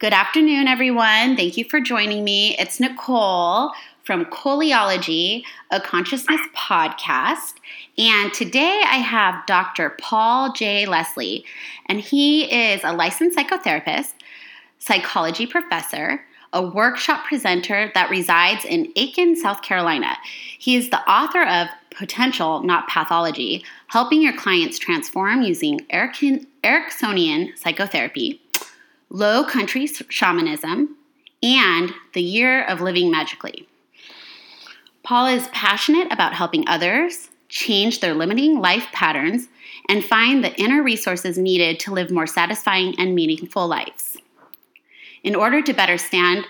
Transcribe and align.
Good 0.00 0.14
afternoon, 0.14 0.66
everyone. 0.66 1.36
Thank 1.36 1.58
you 1.58 1.66
for 1.66 1.78
joining 1.78 2.24
me. 2.24 2.56
It's 2.58 2.80
Nicole 2.80 3.72
from 4.02 4.24
Coleyology, 4.24 5.42
a 5.70 5.78
consciousness 5.78 6.40
podcast. 6.56 7.52
And 7.98 8.32
today 8.32 8.80
I 8.86 8.96
have 8.96 9.44
Dr. 9.44 9.90
Paul 10.00 10.54
J. 10.54 10.86
Leslie, 10.86 11.44
and 11.84 12.00
he 12.00 12.44
is 12.50 12.80
a 12.82 12.94
licensed 12.94 13.36
psychotherapist, 13.36 14.14
psychology 14.78 15.46
professor, 15.46 16.24
a 16.54 16.66
workshop 16.66 17.26
presenter 17.26 17.92
that 17.92 18.08
resides 18.08 18.64
in 18.64 18.90
Aiken, 18.96 19.36
South 19.36 19.60
Carolina. 19.60 20.16
He 20.58 20.76
is 20.76 20.88
the 20.88 21.06
author 21.06 21.42
of 21.42 21.68
Potential, 21.90 22.62
Not 22.62 22.88
Pathology, 22.88 23.66
helping 23.88 24.22
your 24.22 24.32
clients 24.32 24.78
transform 24.78 25.42
using 25.42 25.80
Ericksonian 25.90 27.58
psychotherapy 27.58 28.40
Low 29.12 29.42
Country 29.42 29.88
Shamanism, 29.88 30.96
and 31.42 31.92
The 32.14 32.22
Year 32.22 32.62
of 32.62 32.80
Living 32.80 33.10
Magically. 33.10 33.66
Paul 35.02 35.26
is 35.26 35.48
passionate 35.48 36.12
about 36.12 36.32
helping 36.32 36.68
others 36.68 37.28
change 37.48 37.98
their 37.98 38.14
limiting 38.14 38.60
life 38.60 38.86
patterns 38.92 39.48
and 39.88 40.04
find 40.04 40.44
the 40.44 40.54
inner 40.54 40.80
resources 40.84 41.36
needed 41.36 41.80
to 41.80 41.92
live 41.92 42.12
more 42.12 42.28
satisfying 42.28 42.94
and 43.00 43.16
meaningful 43.16 43.66
lives. 43.66 44.16
In 45.24 45.34
order 45.34 45.60
to 45.60 45.72
better 45.72 45.98
stand 45.98 46.46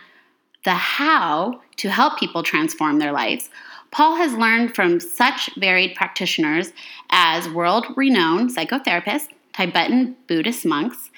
the 0.64 0.74
how 0.74 1.62
to 1.76 1.88
help 1.88 2.18
people 2.18 2.42
transform 2.42 2.98
their 2.98 3.12
lives, 3.12 3.48
Paul 3.90 4.16
has 4.16 4.34
learned 4.34 4.74
from 4.74 5.00
such 5.00 5.48
varied 5.56 5.94
practitioners 5.94 6.74
as 7.08 7.48
world 7.48 7.86
renowned 7.96 8.54
psychotherapists, 8.54 9.28
Tibetan 9.54 10.16
Buddhist 10.28 10.66
monks, 10.66 11.10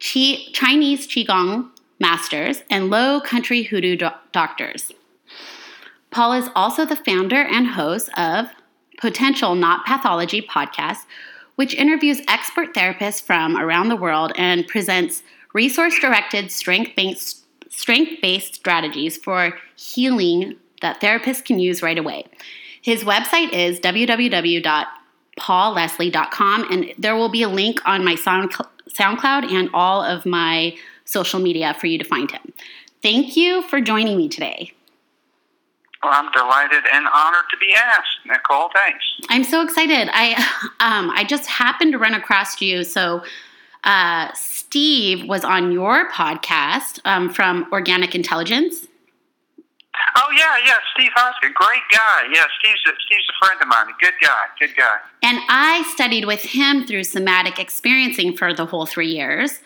Chi- 0.00 0.46
Chinese 0.52 1.06
Qigong 1.06 1.70
masters, 2.00 2.64
and 2.70 2.90
low 2.90 3.20
country 3.20 3.62
hoodoo 3.62 3.94
do- 3.94 4.10
doctors. 4.32 4.90
Paul 6.10 6.32
is 6.32 6.48
also 6.56 6.84
the 6.84 6.96
founder 6.96 7.42
and 7.42 7.68
host 7.68 8.10
of 8.18 8.48
Potential 8.98 9.54
Not 9.54 9.86
Pathology 9.86 10.42
podcast, 10.42 11.04
which 11.54 11.74
interviews 11.74 12.20
expert 12.26 12.74
therapists 12.74 13.22
from 13.22 13.56
around 13.56 13.88
the 13.88 13.96
world 13.96 14.32
and 14.36 14.66
presents 14.66 15.22
resource 15.52 15.98
directed, 16.00 16.50
strength 16.50 16.96
based 16.96 17.44
strategies 18.54 19.16
for 19.16 19.56
healing 19.76 20.56
that 20.80 21.00
therapists 21.00 21.44
can 21.44 21.58
use 21.58 21.82
right 21.82 21.98
away. 21.98 22.24
His 22.82 23.04
website 23.04 23.52
is 23.52 23.78
www.paulleslie.com, 23.80 26.72
and 26.72 26.94
there 26.98 27.14
will 27.14 27.28
be 27.28 27.42
a 27.42 27.48
link 27.48 27.86
on 27.86 28.04
my 28.04 28.14
Sound, 28.14 28.52
SoundCloud 28.94 29.50
and 29.50 29.70
all 29.72 30.02
of 30.02 30.26
my 30.26 30.76
social 31.04 31.40
media 31.40 31.74
for 31.78 31.86
you 31.86 31.98
to 31.98 32.04
find 32.04 32.30
him. 32.30 32.52
Thank 33.02 33.36
you 33.36 33.62
for 33.62 33.80
joining 33.80 34.16
me 34.16 34.28
today. 34.28 34.72
Well, 36.02 36.12
I'm 36.14 36.30
delighted 36.32 36.84
and 36.92 37.06
honored 37.14 37.44
to 37.50 37.56
be 37.58 37.74
asked, 37.74 38.18
Nicole. 38.26 38.70
Thanks. 38.74 39.04
I'm 39.28 39.44
so 39.44 39.62
excited. 39.62 40.08
I 40.12 40.32
um, 40.80 41.10
I 41.10 41.24
just 41.24 41.46
happened 41.46 41.92
to 41.92 41.98
run 41.98 42.14
across 42.14 42.60
you. 42.60 42.84
So 42.84 43.22
uh, 43.84 44.30
Steve 44.34 45.28
was 45.28 45.44
on 45.44 45.72
your 45.72 46.10
podcast 46.10 47.00
um, 47.04 47.30
from 47.30 47.66
Organic 47.72 48.14
Intelligence. 48.14 48.86
Oh 50.16 50.30
yeah, 50.36 50.56
yeah, 50.64 50.72
Steve 50.94 51.10
Hoskin, 51.16 51.52
great 51.54 51.82
guy. 51.90 52.22
Yeah, 52.32 52.44
Steve's 52.58 52.80
a, 52.86 52.92
Steve's 53.06 53.26
a 53.28 53.46
friend 53.46 53.60
of 53.60 53.68
mine. 53.68 53.86
Good 54.00 54.14
guy, 54.22 54.36
good 54.58 54.76
guy. 54.76 54.96
And 55.22 55.38
I 55.48 55.82
studied 55.94 56.24
with 56.24 56.42
him 56.42 56.86
through 56.86 57.04
somatic 57.04 57.58
experiencing 57.58 58.36
for 58.36 58.52
the 58.54 58.66
whole 58.66 58.86
three 58.86 59.08
years, 59.08 59.60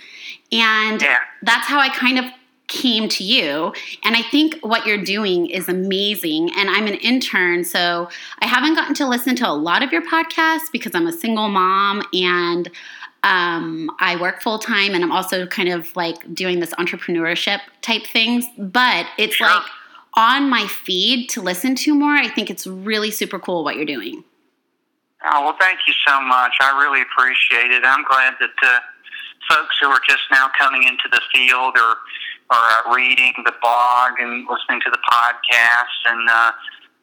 and 0.53 1.01
Yeah. 1.01 1.19
that's 1.43 1.67
how 1.67 1.79
I 1.81 1.89
kind 1.89 2.19
of 2.19 2.25
came 2.67 3.09
to 3.11 3.23
you. 3.23 3.73
And 4.05 4.17
I 4.17 4.23
think 4.23 4.59
what 4.63 4.87
you're 4.87 5.03
doing 5.05 5.47
is 5.51 5.69
amazing. 5.69 6.51
And 6.57 6.71
I'm 6.71 6.87
an 6.87 6.95
intern, 6.95 7.63
so 7.63 8.09
I 8.41 8.47
haven't 8.47 8.75
gotten 8.75 8.95
to 8.95 9.07
listen 9.07 9.37
to 9.37 9.49
a 9.49 9.53
lot 9.53 9.83
of 9.83 9.93
your 9.93 10.01
podcasts 10.03 10.73
because 10.73 10.95
I'm 10.95 11.07
a 11.07 11.13
single 11.13 11.49
mom 11.49 12.03
and. 12.13 12.71
Um, 13.23 13.91
I 14.01 14.17
work 14.17 14.43
full 14.43 14.59
time 14.59 14.93
and 14.95 15.03
I'm 15.03 15.11
also 15.11 15.47
kind 15.47 15.71
of 15.71 15.97
like 15.97 16.35
doing 16.35 16.61
this 16.61 16.75
entrepreneurship 16.75 17.61
type 17.81 18.07
things, 18.07 18.45
but 18.59 19.07
it's 19.17 19.37
Sure. 19.37 19.47
like 19.47 19.63
on 20.17 20.49
my 20.49 20.67
feed 20.67 21.29
to 21.31 21.41
listen 21.41 21.75
to 21.77 21.95
more. 21.95 22.15
I 22.15 22.29
think 22.29 22.51
it's 22.51 22.67
really 22.67 23.11
super 23.11 23.39
cool 23.39 23.65
what 23.65 23.77
you're 23.77 23.85
doing. 23.85 24.25
Oh 25.27 25.45
well, 25.45 25.57
thank 25.59 25.81
you 25.87 25.95
so 26.07 26.21
much. 26.21 26.53
I 26.61 26.79
really 26.83 27.01
appreciate 27.01 27.71
it. 27.71 27.83
I'm 27.85 28.05
glad 28.05 28.35
that 28.41 28.55
uh, 28.63 28.81
folks 29.49 29.77
who 29.81 29.89
are 29.89 30.01
just 30.07 30.23
now 30.31 30.51
coming 30.59 30.85
into 30.85 31.09
the 31.11 31.21
field 31.33 31.77
or 31.77 31.97
are 32.51 32.87
uh, 32.87 32.95
reading 32.95 33.33
the 33.45 33.55
blog 33.63 34.21
and 34.21 34.47
listening 34.49 34.81
to 34.85 34.91
the 34.91 35.01
podcast 35.09 35.97
and 36.07 36.29
uh, 36.29 36.53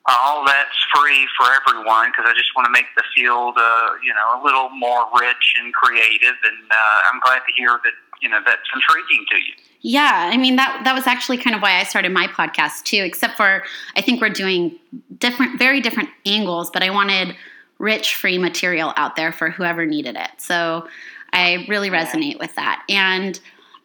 all 0.06 0.46
that's 0.46 0.78
free 0.94 1.28
for 1.38 1.48
everyone 1.50 2.10
because 2.10 2.26
I 2.30 2.34
just 2.34 2.54
want 2.56 2.66
to 2.66 2.72
make 2.72 2.86
the 2.96 3.04
field, 3.16 3.58
uh, 3.58 3.98
you 4.04 4.14
know, 4.14 4.38
a 4.38 4.40
little 4.44 4.70
more 4.70 5.06
rich 5.20 5.56
and 5.62 5.74
creative. 5.74 6.38
And 6.46 6.62
uh, 6.70 7.10
I'm 7.12 7.20
glad 7.22 7.42
to 7.46 7.54
hear 7.56 7.80
that 7.84 7.94
you 8.22 8.30
know 8.30 8.40
that's 8.46 8.62
intriguing 8.74 9.26
to 9.32 9.38
you. 9.38 9.54
Yeah, 9.82 10.30
I 10.32 10.38
mean 10.38 10.56
that 10.58 10.82
that 10.86 10.94
was 10.94 11.08
actually 11.08 11.38
kind 11.38 11.56
of 11.56 11.62
why 11.62 11.80
I 11.80 11.84
started 11.84 12.12
my 12.12 12.28
podcast 12.28 12.84
too. 12.84 13.02
Except 13.04 13.36
for 13.36 13.64
I 13.96 14.02
think 14.02 14.22
we're 14.22 14.30
doing 14.30 14.78
different, 15.18 15.58
very 15.58 15.82
different 15.82 16.10
angles, 16.26 16.70
but 16.72 16.84
I 16.84 16.92
wanted 16.92 17.36
rich, 17.80 18.16
free 18.16 18.38
material 18.38 18.94
out 18.96 19.16
there 19.16 19.32
for 19.32 19.50
whoever 19.50 19.88
needed 19.88 20.16
it. 20.16 20.30
So 20.38 20.88
I 21.34 21.66
really 21.68 21.90
resonate 21.90 22.38
with 22.40 22.54
that, 22.56 22.84
and 22.90 23.40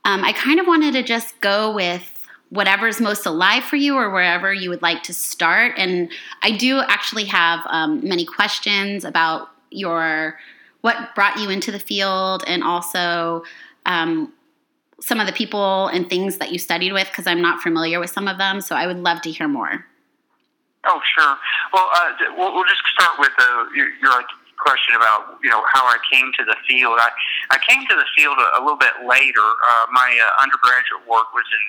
um, 0.05 0.23
I 0.23 0.33
kind 0.33 0.61
of 0.61 0.67
wanted 0.67 0.93
to 0.93 1.03
just 1.03 1.41
go 1.41 1.75
with 1.75 2.13
whatever's 2.51 3.01
most 3.01 3.27
alive 3.27 3.65
for 3.65 3.77
you 3.77 3.97
or 3.97 4.11
wherever 4.11 4.53
you 4.53 4.71
would 4.71 4.83
like 4.83 5.03
to 5.03 5.13
start. 5.13 5.73
And 5.77 6.11
I 6.43 6.53
do 6.53 6.79
actually 6.79 7.25
have 7.25 7.61
um, 7.67 8.07
many 8.07 8.25
questions 8.25 9.05
about 9.05 9.49
your 9.71 10.39
what 10.83 11.15
brought 11.15 11.39
you 11.41 11.49
into 11.49 11.73
the 11.73 11.81
field, 11.81 12.45
and 12.47 12.63
also. 12.63 13.45
Um, 13.87 14.33
some 15.01 15.21
of 15.21 15.27
the 15.27 15.33
people 15.33 15.89
and 15.89 16.09
things 16.09 16.39
that 16.39 16.53
you 16.53 16.59
studied 16.59 16.93
with 16.93 17.07
because 17.09 17.27
I'm 17.27 17.43
not 17.43 17.61
familiar 17.61 18.01
with 18.01 18.11
some 18.11 18.29
of 18.29 18.39
them. 18.39 18.61
So 18.61 18.75
I 18.75 18.87
would 18.87 18.99
love 18.99 19.21
to 19.23 19.31
hear 19.31 19.49
more. 19.49 19.85
Oh, 20.87 21.01
sure. 21.19 21.37
Well, 21.73 21.89
uh, 21.93 22.13
we'll, 22.37 22.55
we'll 22.55 22.65
just 22.65 22.83
start 22.95 23.19
with 23.19 23.33
uh, 23.39 23.67
your, 23.75 23.89
your 24.01 24.13
question 24.67 24.99
about 24.99 25.39
you 25.47 25.51
know 25.51 25.63
how 25.71 25.87
I 25.87 25.95
came 26.11 26.35
to 26.43 26.45
the 26.45 26.59
field. 26.67 26.99
I 26.99 27.15
I 27.55 27.59
came 27.63 27.87
to 27.87 27.95
the 27.95 28.09
field 28.19 28.35
a, 28.35 28.59
a 28.59 28.61
little 28.67 28.83
bit 28.83 29.07
later. 29.07 29.47
Uh, 29.47 29.87
my 29.95 30.11
uh, 30.11 30.43
undergraduate 30.43 31.07
work 31.07 31.31
was 31.31 31.47
in 31.47 31.65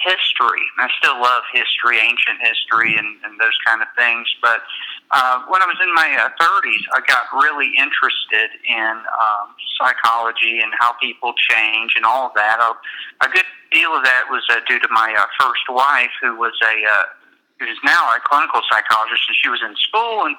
history. 0.00 0.62
I 0.78 0.88
still 0.98 1.20
love 1.20 1.42
history, 1.52 1.98
ancient 1.98 2.38
history, 2.40 2.96
and, 2.96 3.18
and 3.26 3.38
those 3.38 3.56
kind 3.66 3.82
of 3.82 3.88
things. 3.98 4.26
But 4.40 4.62
uh, 5.10 5.42
when 5.50 5.62
I 5.62 5.66
was 5.66 5.78
in 5.82 5.92
my 5.94 6.06
uh, 6.22 6.30
30s, 6.38 6.84
I 6.94 7.00
got 7.06 7.26
really 7.34 7.74
interested 7.74 8.54
in 8.62 8.94
um, 8.94 9.58
psychology 9.74 10.60
and 10.62 10.70
how 10.78 10.94
people 11.02 11.34
change 11.50 11.94
and 11.96 12.04
all 12.06 12.30
of 12.30 12.34
that. 12.34 12.62
A, 12.62 13.26
a 13.26 13.28
good 13.28 13.48
deal 13.72 13.90
of 13.90 14.04
that 14.04 14.30
was 14.30 14.46
uh, 14.50 14.60
due 14.68 14.78
to 14.78 14.88
my 14.90 15.14
uh, 15.18 15.26
first 15.40 15.66
wife, 15.68 16.14
who 16.22 16.38
was 16.38 16.54
a 16.62 16.76
uh, 16.86 17.04
who's 17.58 17.78
now 17.82 18.06
a 18.14 18.20
clinical 18.22 18.62
psychologist, 18.70 19.22
and 19.26 19.36
she 19.42 19.48
was 19.50 19.60
in 19.66 19.74
school, 19.76 20.26
and 20.26 20.36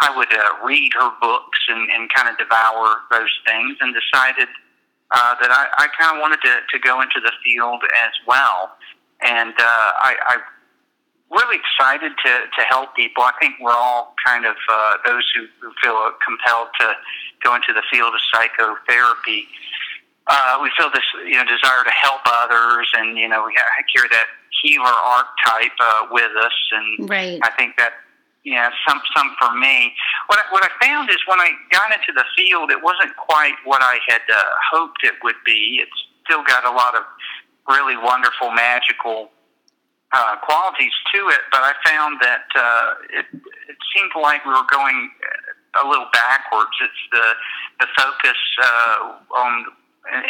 I 0.00 0.16
would 0.16 0.32
uh, 0.32 0.66
read 0.66 0.92
her 0.94 1.10
books 1.20 1.58
and, 1.68 1.90
and 1.90 2.12
kind 2.12 2.28
of 2.28 2.38
devour 2.38 2.96
those 3.10 3.32
things, 3.46 3.76
and 3.80 3.94
decided 3.94 4.48
uh, 5.10 5.34
that 5.40 5.50
I, 5.50 5.66
I 5.84 5.88
kind 5.98 6.16
of 6.16 6.20
wanted 6.20 6.40
to, 6.42 6.60
to 6.72 6.78
go 6.78 7.00
into 7.00 7.20
the 7.20 7.32
field 7.44 7.82
as 8.04 8.12
well. 8.26 8.70
And 9.22 9.52
uh, 9.58 9.90
I, 10.00 10.16
I'm 10.28 10.40
really 11.30 11.58
excited 11.58 12.12
to, 12.24 12.32
to 12.56 12.62
help 12.68 12.96
people. 12.96 13.22
I 13.22 13.32
think 13.40 13.54
we're 13.60 13.76
all 13.76 14.14
kind 14.24 14.46
of 14.46 14.56
uh, 14.70 14.96
those 15.04 15.24
who, 15.34 15.46
who 15.60 15.72
feel 15.82 16.10
compelled 16.26 16.68
to 16.80 16.94
go 17.42 17.54
into 17.54 17.72
the 17.72 17.82
field 17.90 18.14
of 18.14 18.20
psychotherapy. 18.32 19.46
Uh, 20.26 20.58
we 20.62 20.70
feel 20.76 20.90
this, 20.94 21.04
you 21.24 21.34
know, 21.34 21.44
desire 21.44 21.84
to 21.84 21.90
help 21.90 22.20
others, 22.26 22.88
and 22.94 23.18
you 23.18 23.28
know, 23.28 23.44
we 23.46 23.54
ha- 23.56 23.84
carry 23.94 24.08
that 24.08 24.26
healer 24.62 24.84
archetype 24.86 25.76
uh, 25.80 26.06
with 26.10 26.30
us, 26.36 26.52
and 26.72 27.08
Right. 27.10 27.40
I 27.42 27.50
think 27.50 27.76
that 27.78 27.92
yeah, 28.44 28.70
some 28.88 29.00
some 29.14 29.34
for 29.38 29.54
me. 29.54 29.92
What 30.26 30.38
I, 30.38 30.52
what 30.52 30.62
I 30.64 30.86
found 30.86 31.10
is 31.10 31.18
when 31.26 31.40
I 31.40 31.50
got 31.70 31.92
into 31.92 32.12
the 32.14 32.24
field, 32.36 32.70
it 32.70 32.82
wasn't 32.82 33.14
quite 33.16 33.54
what 33.64 33.82
I 33.82 33.98
had 34.08 34.22
uh, 34.32 34.42
hoped 34.72 35.04
it 35.04 35.14
would 35.22 35.40
be. 35.44 35.80
It's 35.82 36.00
still 36.24 36.42
got 36.44 36.64
a 36.64 36.70
lot 36.70 36.94
of 36.94 37.02
really 37.68 37.96
wonderful, 37.96 38.50
magical 38.52 39.30
uh, 40.12 40.36
qualities 40.42 40.92
to 41.14 41.28
it, 41.28 41.40
but 41.52 41.60
I 41.62 41.72
found 41.84 42.18
that 42.22 42.46
uh, 42.56 42.94
it 43.10 43.26
it 43.68 43.76
seemed 43.94 44.10
like 44.20 44.44
we 44.44 44.52
were 44.52 44.68
going 44.72 45.10
a 45.84 45.86
little 45.86 46.08
backwards. 46.12 46.74
It's 46.80 47.02
the 47.12 47.34
the 47.80 47.86
focus 47.96 48.38
uh, 48.62 49.14
on 49.36 49.66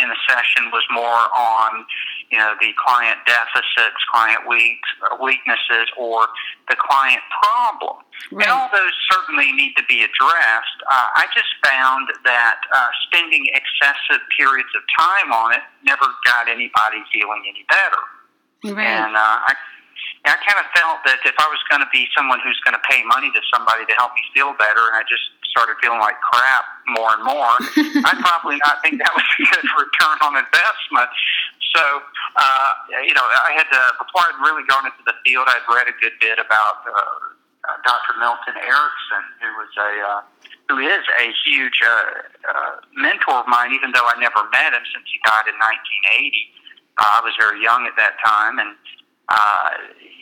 in 0.00 0.08
the 0.08 0.20
session 0.28 0.70
was 0.72 0.84
more 0.90 1.30
on 1.30 1.86
you 2.30 2.38
know, 2.38 2.54
the 2.62 2.70
client 2.78 3.18
deficits, 3.26 3.98
client 4.10 4.46
weak, 4.46 4.78
weaknesses, 5.18 5.90
or 5.98 6.30
the 6.70 6.78
client 6.78 7.20
problem. 7.42 8.06
Right. 8.30 8.46
And 8.46 8.54
all 8.54 8.70
those 8.70 8.94
certainly 9.10 9.50
need 9.52 9.74
to 9.74 9.84
be 9.90 10.06
addressed. 10.06 10.78
Uh, 10.86 11.18
I 11.18 11.26
just 11.34 11.50
found 11.66 12.06
that 12.22 12.58
uh, 12.70 12.90
spending 13.10 13.50
excessive 13.50 14.22
periods 14.38 14.70
of 14.78 14.82
time 14.94 15.34
on 15.34 15.58
it 15.58 15.64
never 15.82 16.06
got 16.22 16.46
anybody 16.46 17.02
feeling 17.10 17.42
any 17.50 17.66
better. 17.66 18.78
Right. 18.78 18.86
And 18.86 19.16
uh, 19.16 19.50
I, 19.50 19.52
I 20.30 20.36
kind 20.46 20.62
of 20.62 20.70
felt 20.70 21.02
that 21.10 21.18
if 21.26 21.34
I 21.34 21.48
was 21.50 21.58
going 21.66 21.82
to 21.82 21.90
be 21.90 22.06
someone 22.14 22.38
who's 22.46 22.60
going 22.62 22.78
to 22.78 22.84
pay 22.86 23.02
money 23.10 23.32
to 23.34 23.42
somebody 23.50 23.82
to 23.90 23.94
help 23.98 24.14
me 24.14 24.22
feel 24.30 24.54
better, 24.54 24.86
and 24.92 24.94
I 24.94 25.02
just 25.08 25.26
started 25.50 25.76
feeling 25.82 25.98
like 25.98 26.16
crap 26.22 26.64
more 26.94 27.10
and 27.14 27.24
more, 27.26 27.54
I'd 28.06 28.20
probably 28.22 28.58
not 28.62 28.80
think 28.82 29.02
that 29.02 29.12
was 29.12 29.26
a 29.26 29.42
good 29.50 29.68
return 29.74 30.16
on 30.22 30.38
investment. 30.38 31.10
So, 31.74 31.82
uh, 32.38 32.70
you 33.06 33.14
know, 33.14 33.22
I 33.22 33.54
had 33.54 33.66
to, 33.70 33.82
before 33.98 34.26
I'd 34.26 34.40
really 34.42 34.66
gone 34.66 34.86
into 34.86 35.02
the 35.06 35.14
field, 35.22 35.46
I'd 35.46 35.66
read 35.70 35.86
a 35.86 35.96
good 36.02 36.14
bit 36.18 36.38
about 36.38 36.82
uh, 36.82 36.94
uh, 37.68 37.76
Dr. 37.84 38.18
Milton 38.18 38.56
Erickson, 38.56 39.24
who 39.38 39.50
was 39.60 39.72
a 39.78 39.92
uh, 40.00 40.20
who 40.70 40.78
is 40.78 41.02
a 41.18 41.26
huge 41.44 41.82
uh, 41.82 41.90
uh, 42.46 42.74
mentor 42.94 43.42
of 43.42 43.46
mine, 43.48 43.74
even 43.74 43.90
though 43.90 44.06
I 44.06 44.14
never 44.22 44.46
met 44.54 44.72
him 44.72 44.86
since 44.94 45.04
he 45.10 45.18
died 45.26 45.50
in 45.50 45.58
1980. 45.58 46.30
Uh, 46.94 47.18
I 47.18 47.20
was 47.26 47.34
very 47.38 47.58
young 47.58 47.90
at 47.90 47.98
that 47.98 48.14
time, 48.22 48.58
and 48.62 48.78
uh, 49.28 49.70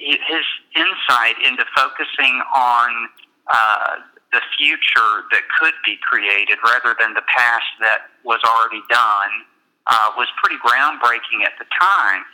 his 0.00 0.46
insight 0.74 1.36
into 1.44 1.64
focusing 1.76 2.40
on 2.54 3.08
uh, 3.52 3.94
the 4.32 4.40
future 4.58 5.24
that 5.32 5.42
could 5.58 5.74
be 5.84 5.96
created 6.04 6.58
rather 6.64 6.94
than 7.00 7.14
the 7.14 7.24
past 7.32 7.68
that 7.80 8.12
was 8.24 8.40
already 8.44 8.82
done 8.90 9.32
uh, 9.86 10.12
was 10.16 10.28
pretty 10.36 10.60
groundbreaking 10.60 11.44
at 11.44 11.56
the 11.58 11.64
time. 11.80 12.24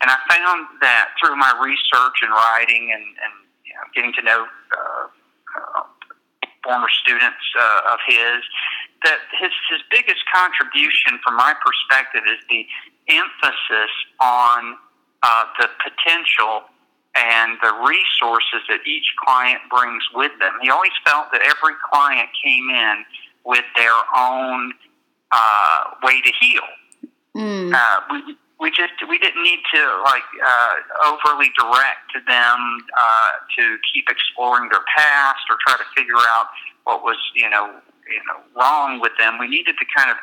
And 0.00 0.10
I 0.10 0.16
found 0.28 0.66
that 0.80 1.14
through 1.20 1.36
my 1.36 1.52
research 1.60 2.24
and 2.24 2.32
writing 2.32 2.90
and, 2.92 3.04
and 3.04 3.34
you 3.64 3.74
know, 3.74 3.84
getting 3.94 4.12
to 4.14 4.22
know 4.22 4.46
uh, 4.48 5.06
uh, 5.06 5.84
former 6.64 6.88
students 7.04 7.44
uh, 7.58 7.92
of 7.92 7.98
his, 8.08 8.40
that 9.04 9.18
his, 9.38 9.52
his 9.70 9.80
biggest 9.90 10.24
contribution 10.32 11.20
from 11.22 11.36
my 11.36 11.54
perspective 11.60 12.22
is 12.26 12.40
the 12.48 12.66
emphasis 13.08 13.92
on 14.20 14.76
uh, 15.22 15.44
the 15.60 15.68
potential 15.84 16.66
and 17.14 17.58
the 17.62 17.72
resources 17.84 18.64
that 18.68 18.80
each 18.86 19.06
client 19.22 19.60
brings 19.68 20.02
with 20.14 20.32
them. 20.40 20.52
He 20.62 20.70
always 20.70 20.92
felt 21.04 21.26
that 21.32 21.42
every 21.42 21.74
client 21.92 22.28
came 22.42 22.70
in 22.70 23.04
with 23.44 23.64
their 23.76 23.98
own 24.16 24.72
uh, 25.30 25.84
way 26.02 26.20
to 26.20 26.32
heal. 26.40 26.62
Mm. 27.36 27.74
Uh, 27.74 28.00
we, 28.10 28.36
we 28.60 28.70
just 28.70 28.92
we 29.08 29.18
didn't 29.18 29.42
need 29.42 29.60
to 29.74 29.82
like 30.04 30.22
uh, 30.46 30.74
overly 31.04 31.50
direct 31.58 32.14
them 32.26 32.60
uh, 32.96 33.28
to 33.58 33.76
keep 33.92 34.08
exploring 34.08 34.68
their 34.70 34.84
past 34.96 35.40
or 35.50 35.56
try 35.66 35.76
to 35.76 35.84
figure 35.96 36.20
out 36.30 36.46
what 36.84 37.02
was 37.02 37.16
you 37.34 37.50
know 37.50 37.74
you 38.08 38.22
know 38.28 38.40
wrong 38.56 39.00
with 39.00 39.12
them. 39.18 39.38
We 39.38 39.48
needed 39.48 39.74
to 39.78 39.86
kind 39.96 40.10
of 40.10 40.16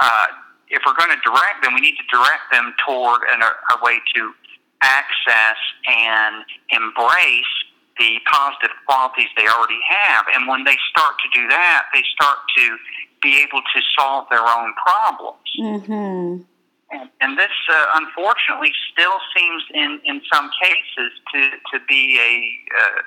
uh, 0.00 0.26
if 0.68 0.82
we're 0.84 0.98
going 0.98 1.10
to 1.10 1.22
direct 1.22 1.62
them, 1.62 1.74
we 1.74 1.80
need 1.80 1.96
to 1.96 2.06
direct 2.10 2.50
them 2.52 2.74
toward 2.84 3.22
an, 3.32 3.42
a, 3.42 3.50
a 3.78 3.84
way 3.84 3.98
to 4.14 4.32
access 4.82 5.56
and 5.88 6.44
embrace 6.70 7.54
the 7.98 8.18
positive 8.30 8.76
qualities 8.86 9.28
they 9.36 9.48
already 9.48 9.80
have. 9.88 10.26
And 10.34 10.46
when 10.46 10.64
they 10.64 10.76
start 10.90 11.14
to 11.24 11.40
do 11.40 11.48
that, 11.48 11.86
they 11.92 12.02
start 12.14 12.38
to 12.58 12.76
be 13.22 13.40
able 13.40 13.62
to 13.62 13.80
solve 13.98 14.26
their 14.30 14.44
own 14.44 14.74
problems. 14.74 15.48
Mm-hmm. 15.58 16.42
And, 16.90 17.10
and 17.20 17.38
this, 17.38 17.56
uh, 17.72 17.86
unfortunately, 17.94 18.70
still 18.92 19.18
seems 19.34 19.62
in, 19.74 20.00
in 20.04 20.20
some 20.32 20.50
cases 20.62 21.10
to, 21.32 21.50
to 21.72 21.84
be 21.88 22.20
a, 22.20 22.34
uh, 22.78 23.02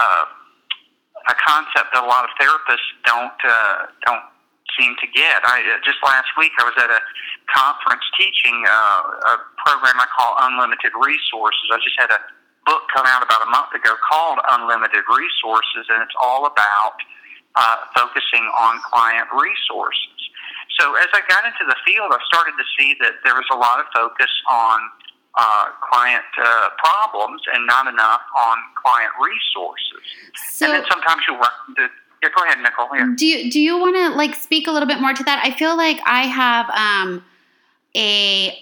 uh, 0.00 0.24
a 1.28 1.34
concept 1.46 1.92
that 1.92 2.02
a 2.02 2.06
lot 2.06 2.24
of 2.24 2.30
therapists 2.40 2.88
don't, 3.04 3.32
uh, 3.46 3.86
don't 4.06 4.22
seem 4.78 4.96
to 5.00 5.08
get. 5.12 5.44
I 5.44 5.60
uh, 5.60 5.80
just 5.84 6.00
last 6.04 6.28
week 6.38 6.52
I 6.58 6.64
was 6.64 6.76
at 6.80 6.90
a 6.90 7.00
conference 7.52 8.04
teaching 8.16 8.64
uh, 8.64 9.36
a 9.36 9.44
program 9.60 10.00
I 10.00 10.08
call 10.16 10.34
Unlimited 10.40 10.92
Resources. 10.96 11.66
I 11.70 11.78
just 11.84 11.96
had 12.00 12.10
a 12.10 12.20
book 12.64 12.88
come 12.96 13.04
out 13.06 13.20
about 13.20 13.44
a 13.44 13.50
month 13.52 13.76
ago 13.76 13.92
called 14.00 14.40
Unlimited 14.56 15.04
Resources, 15.04 15.84
and 15.92 16.00
it's 16.00 16.16
all 16.16 16.48
about 16.48 16.96
uh, 17.54 17.76
focusing 17.94 18.44
on 18.56 18.80
client 18.88 19.28
resources. 19.30 20.18
So 20.80 20.96
as 20.98 21.06
I 21.14 21.22
got 21.28 21.46
into 21.46 21.62
the 21.68 21.76
field, 21.86 22.10
I 22.10 22.18
started 22.26 22.56
to 22.58 22.66
see 22.74 22.96
that 22.98 23.22
there 23.22 23.36
was 23.36 23.46
a 23.52 23.58
lot 23.58 23.78
of 23.78 23.86
focus 23.94 24.32
on 24.50 24.80
uh, 25.34 25.66
client 25.82 26.26
uh, 26.38 26.70
problems 26.78 27.42
and 27.52 27.66
not 27.66 27.86
enough 27.86 28.22
on 28.34 28.56
client 28.78 29.10
resources. 29.18 30.02
So, 30.54 30.66
and 30.66 30.74
then 30.74 30.84
sometimes 30.90 31.22
you 31.28 31.34
run 31.34 31.54
into 31.68 31.90
yeah, 32.24 32.30
go 32.36 32.44
ahead, 32.44 32.58
Nicole. 32.62 32.88
Yeah. 32.96 33.12
do 33.16 33.26
you 33.26 33.50
do 33.50 33.60
you 33.60 33.78
want 33.78 33.96
to 33.96 34.10
like 34.16 34.34
speak 34.34 34.66
a 34.66 34.70
little 34.70 34.88
bit 34.88 35.00
more 35.00 35.12
to 35.12 35.24
that? 35.24 35.40
I 35.44 35.50
feel 35.56 35.76
like 35.76 36.00
I 36.06 36.22
have 36.22 36.70
um, 36.70 37.24
a 37.96 38.58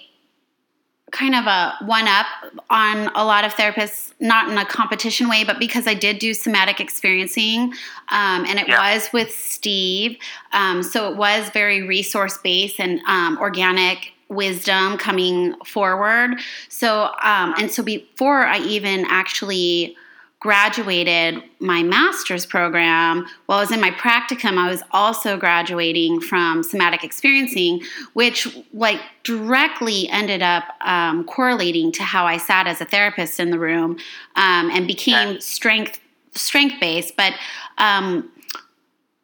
kind 1.11 1.35
of 1.35 1.45
a 1.45 1.75
one 1.85 2.07
up 2.07 2.25
on 2.71 3.07
a 3.15 3.23
lot 3.23 3.45
of 3.45 3.53
therapists, 3.53 4.13
not 4.19 4.49
in 4.49 4.57
a 4.57 4.65
competition 4.65 5.29
way, 5.29 5.43
but 5.43 5.59
because 5.59 5.87
I 5.87 5.93
did 5.93 6.17
do 6.19 6.33
somatic 6.33 6.79
experiencing, 6.79 7.73
um, 8.09 8.45
and 8.45 8.59
it 8.59 8.67
Yeah. 8.67 8.93
was 8.95 9.09
with 9.13 9.31
Steve, 9.33 10.17
um, 10.51 10.81
so 10.83 11.11
it 11.11 11.15
was 11.17 11.49
very 11.49 11.83
resource 11.83 12.37
based 12.39 12.79
and 12.79 12.99
um, 13.07 13.37
organic 13.39 14.11
wisdom 14.29 14.97
coming 14.97 15.53
forward. 15.63 16.39
So 16.67 17.11
um, 17.21 17.53
and 17.59 17.69
so 17.71 17.83
before 17.83 18.45
I 18.45 18.57
even 18.59 19.05
actually 19.07 19.95
graduated 20.43 21.41
my 21.59 21.81
master's 21.81 22.45
program 22.45 23.25
while 23.45 23.59
I 23.59 23.61
was 23.61 23.71
in 23.71 23.79
my 23.79 23.91
practicum 23.91 24.57
I 24.57 24.69
was 24.69 24.83
also 24.91 25.37
graduating 25.37 26.19
from 26.19 26.63
somatic 26.63 27.01
experiencing 27.01 27.81
which 28.11 28.53
like 28.73 28.99
directly 29.23 30.09
ended 30.09 30.41
up 30.41 30.65
um, 30.81 31.23
correlating 31.23 31.93
to 31.93 32.03
how 32.03 32.25
I 32.25 32.35
sat 32.35 32.67
as 32.67 32.81
a 32.81 32.85
therapist 32.85 33.39
in 33.39 33.51
the 33.51 33.57
room 33.57 33.91
um, 34.35 34.69
and 34.69 34.85
became 34.85 35.39
strength 35.39 36.01
strength 36.33 36.75
based 36.77 37.15
but 37.15 37.31
um, 37.77 38.29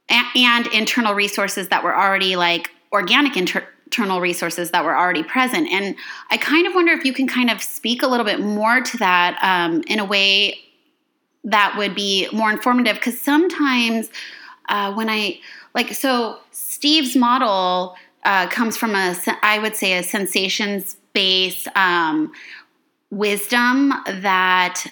a- 0.10 0.38
and 0.38 0.68
internal 0.68 1.14
resources 1.14 1.68
that 1.68 1.84
were 1.84 1.94
already 1.94 2.38
like 2.38 2.70
organic 2.94 3.36
inter- 3.36 3.68
internal 3.84 4.22
resources 4.22 4.72
that 4.72 4.86
were 4.86 4.96
already 4.96 5.24
present 5.24 5.68
and 5.68 5.98
I 6.32 6.38
kind 6.38 6.66
of 6.66 6.74
wonder 6.74 6.94
if 6.94 7.04
you 7.04 7.12
can 7.12 7.28
kind 7.28 7.50
of 7.50 7.62
speak 7.62 8.04
a 8.04 8.08
little 8.08 8.26
bit 8.26 8.40
more 8.40 8.80
to 8.80 8.98
that 9.00 9.38
um, 9.42 9.84
in 9.88 10.00
a 10.00 10.06
way 10.06 10.60
that 11.44 11.76
would 11.78 11.96
be 11.96 12.28
more 12.32 12.52
informative 12.52 12.96
because 12.96 13.20
sometimes 13.20 14.10
uh, 14.68 14.94
when 14.94 15.10
I 15.10 15.40
like 15.74 15.94
so 15.94 16.40
Steve's 16.52 17.16
model 17.16 17.96
uh, 18.24 18.48
comes 18.48 18.78
from 18.78 18.96
a, 18.96 19.16
I 19.42 19.60
would 19.60 19.76
say 19.76 19.98
a 19.98 20.04
sensations 20.04 20.98
based 21.14 21.68
um, 21.76 22.32
wisdom 23.12 23.94
that 24.06 24.86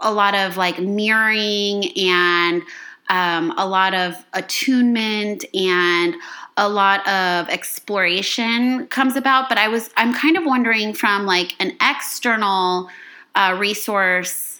a 0.00 0.12
lot 0.12 0.34
of 0.34 0.56
like 0.56 0.78
mirroring 0.78 1.96
and 1.96 2.62
um, 3.10 3.52
a 3.58 3.66
lot 3.66 3.94
of 3.94 4.24
attunement 4.32 5.44
and 5.54 6.14
a 6.56 6.68
lot 6.68 7.06
of 7.06 7.48
exploration 7.48 8.86
comes 8.86 9.16
about. 9.16 9.48
But 9.48 9.58
i 9.58 9.68
was 9.68 9.90
i'm 9.96 10.14
kind 10.14 10.36
of 10.36 10.44
wondering 10.44 10.94
from 10.94 11.26
like 11.26 11.54
an 11.60 11.76
external 11.80 12.88
uh, 13.34 13.56
resource 13.58 14.53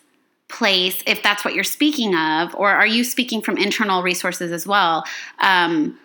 place 0.48 1.02
if 1.06 1.22
that's 1.22 1.44
what 1.44 1.54
you're 1.54 1.64
speaking 1.64 2.14
of 2.14 2.54
or 2.54 2.70
are 2.70 2.86
you 2.86 3.02
speaking 3.02 3.40
from 3.40 3.56
internal 3.56 4.02
resources 4.02 4.52
as 4.52 4.66
well 4.66 5.04
um, 5.40 5.98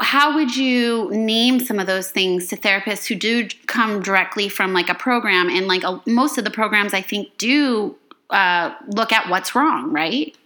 how 0.00 0.34
would 0.34 0.56
you 0.56 1.08
name 1.10 1.60
some 1.60 1.78
of 1.78 1.86
those 1.86 2.10
things 2.10 2.48
to 2.48 2.56
therapists 2.56 3.06
who 3.06 3.14
do 3.14 3.48
come 3.66 4.02
directly 4.02 4.48
from 4.48 4.72
like 4.72 4.88
a 4.88 4.94
program 4.94 5.48
and 5.48 5.68
like 5.68 5.84
a, 5.84 6.02
most 6.06 6.36
of 6.36 6.44
the 6.44 6.50
programs 6.50 6.92
i 6.94 7.00
think 7.00 7.28
do 7.38 7.94
uh, 8.30 8.74
look 8.88 9.12
at 9.12 9.30
what's 9.30 9.54
wrong 9.54 9.92
right 9.92 10.36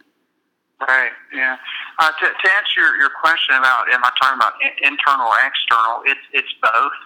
Right. 0.80 1.12
Yeah. 1.35 1.56
Uh, 1.99 2.09
to, 2.09 2.25
to 2.25 2.47
answer 2.56 2.80
your, 2.80 2.97
your 2.97 3.11
question 3.20 3.54
about 3.56 3.85
am 3.92 4.00
I 4.02 4.11
talking 4.20 4.38
about 4.40 4.54
internal 4.82 5.28
or 5.28 5.37
external? 5.44 6.00
It's 6.06 6.25
it's 6.32 6.54
both, 6.62 6.97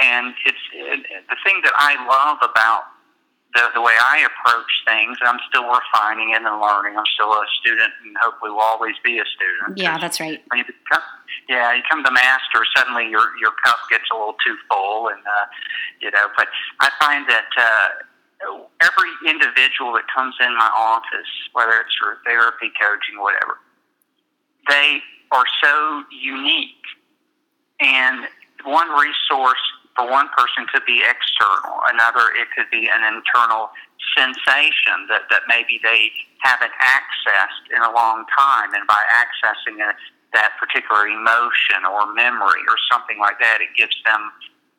and 0.00 0.32
it's 0.46 0.64
it, 0.72 1.26
the 1.28 1.36
thing 1.44 1.60
that 1.64 1.74
I 1.74 1.98
love 2.06 2.38
about 2.38 2.84
the 3.54 3.62
the 3.74 3.80
way 3.80 3.94
I 3.98 4.26
approach 4.26 4.72
things. 4.86 5.18
I'm 5.22 5.38
still 5.48 5.66
refining 5.66 6.30
it 6.30 6.42
and 6.42 6.60
learning. 6.60 6.96
I'm 6.96 7.08
still 7.14 7.32
a 7.32 7.44
student, 7.60 7.92
and 8.04 8.16
hopefully 8.20 8.50
will 8.50 8.60
always 8.60 8.94
be 9.02 9.18
a 9.18 9.26
student. 9.26 9.78
yeah 9.78 9.98
that's 9.98 10.20
right 10.20 10.42
When 10.48 10.58
you 10.58 10.64
become, 10.64 11.02
yeah, 11.48 11.74
you 11.74 11.82
come 11.90 12.04
to 12.04 12.10
master, 12.10 12.62
suddenly 12.76 13.08
your 13.08 13.36
your 13.40 13.52
cup 13.64 13.78
gets 13.90 14.04
a 14.12 14.14
little 14.14 14.36
too 14.44 14.56
full, 14.70 15.08
and 15.08 15.20
uh, 15.26 15.46
you 16.00 16.10
know. 16.10 16.26
But 16.36 16.48
I 16.80 16.90
find 17.00 17.28
that. 17.28 17.50
Uh, 17.56 17.88
every 18.80 19.12
individual 19.28 19.92
that 19.92 20.04
comes 20.16 20.34
in 20.40 20.56
my 20.56 20.70
office, 20.74 21.28
whether 21.52 21.72
it's 21.72 21.94
for 22.00 22.16
therapy, 22.24 22.72
coaching, 22.80 23.20
whatever, 23.20 23.58
they 24.66 25.00
are 25.30 25.44
so 25.62 26.04
unique. 26.10 26.84
And 27.80 28.26
one 28.64 28.88
resource 28.90 29.60
for 29.96 30.08
one 30.08 30.28
person 30.36 30.66
could 30.72 30.84
be 30.86 31.02
external. 31.02 31.82
Another, 31.90 32.30
it 32.38 32.48
could 32.54 32.70
be 32.70 32.88
an 32.88 33.02
internal 33.04 33.70
sensation 34.16 35.06
that, 35.08 35.28
that 35.30 35.44
maybe 35.48 35.80
they 35.82 36.10
haven't 36.40 36.72
accessed 36.80 37.64
in 37.74 37.82
a 37.82 37.92
long 37.92 38.24
time. 38.32 38.72
And 38.74 38.86
by 38.86 39.02
accessing 39.14 39.82
it, 39.82 39.96
that 40.32 40.54
particular 40.62 41.10
emotion 41.10 41.82
or 41.82 42.12
memory 42.14 42.62
or 42.70 42.78
something 42.90 43.18
like 43.18 43.38
that, 43.42 43.58
it 43.60 43.74
gives 43.76 43.96
them 44.06 44.30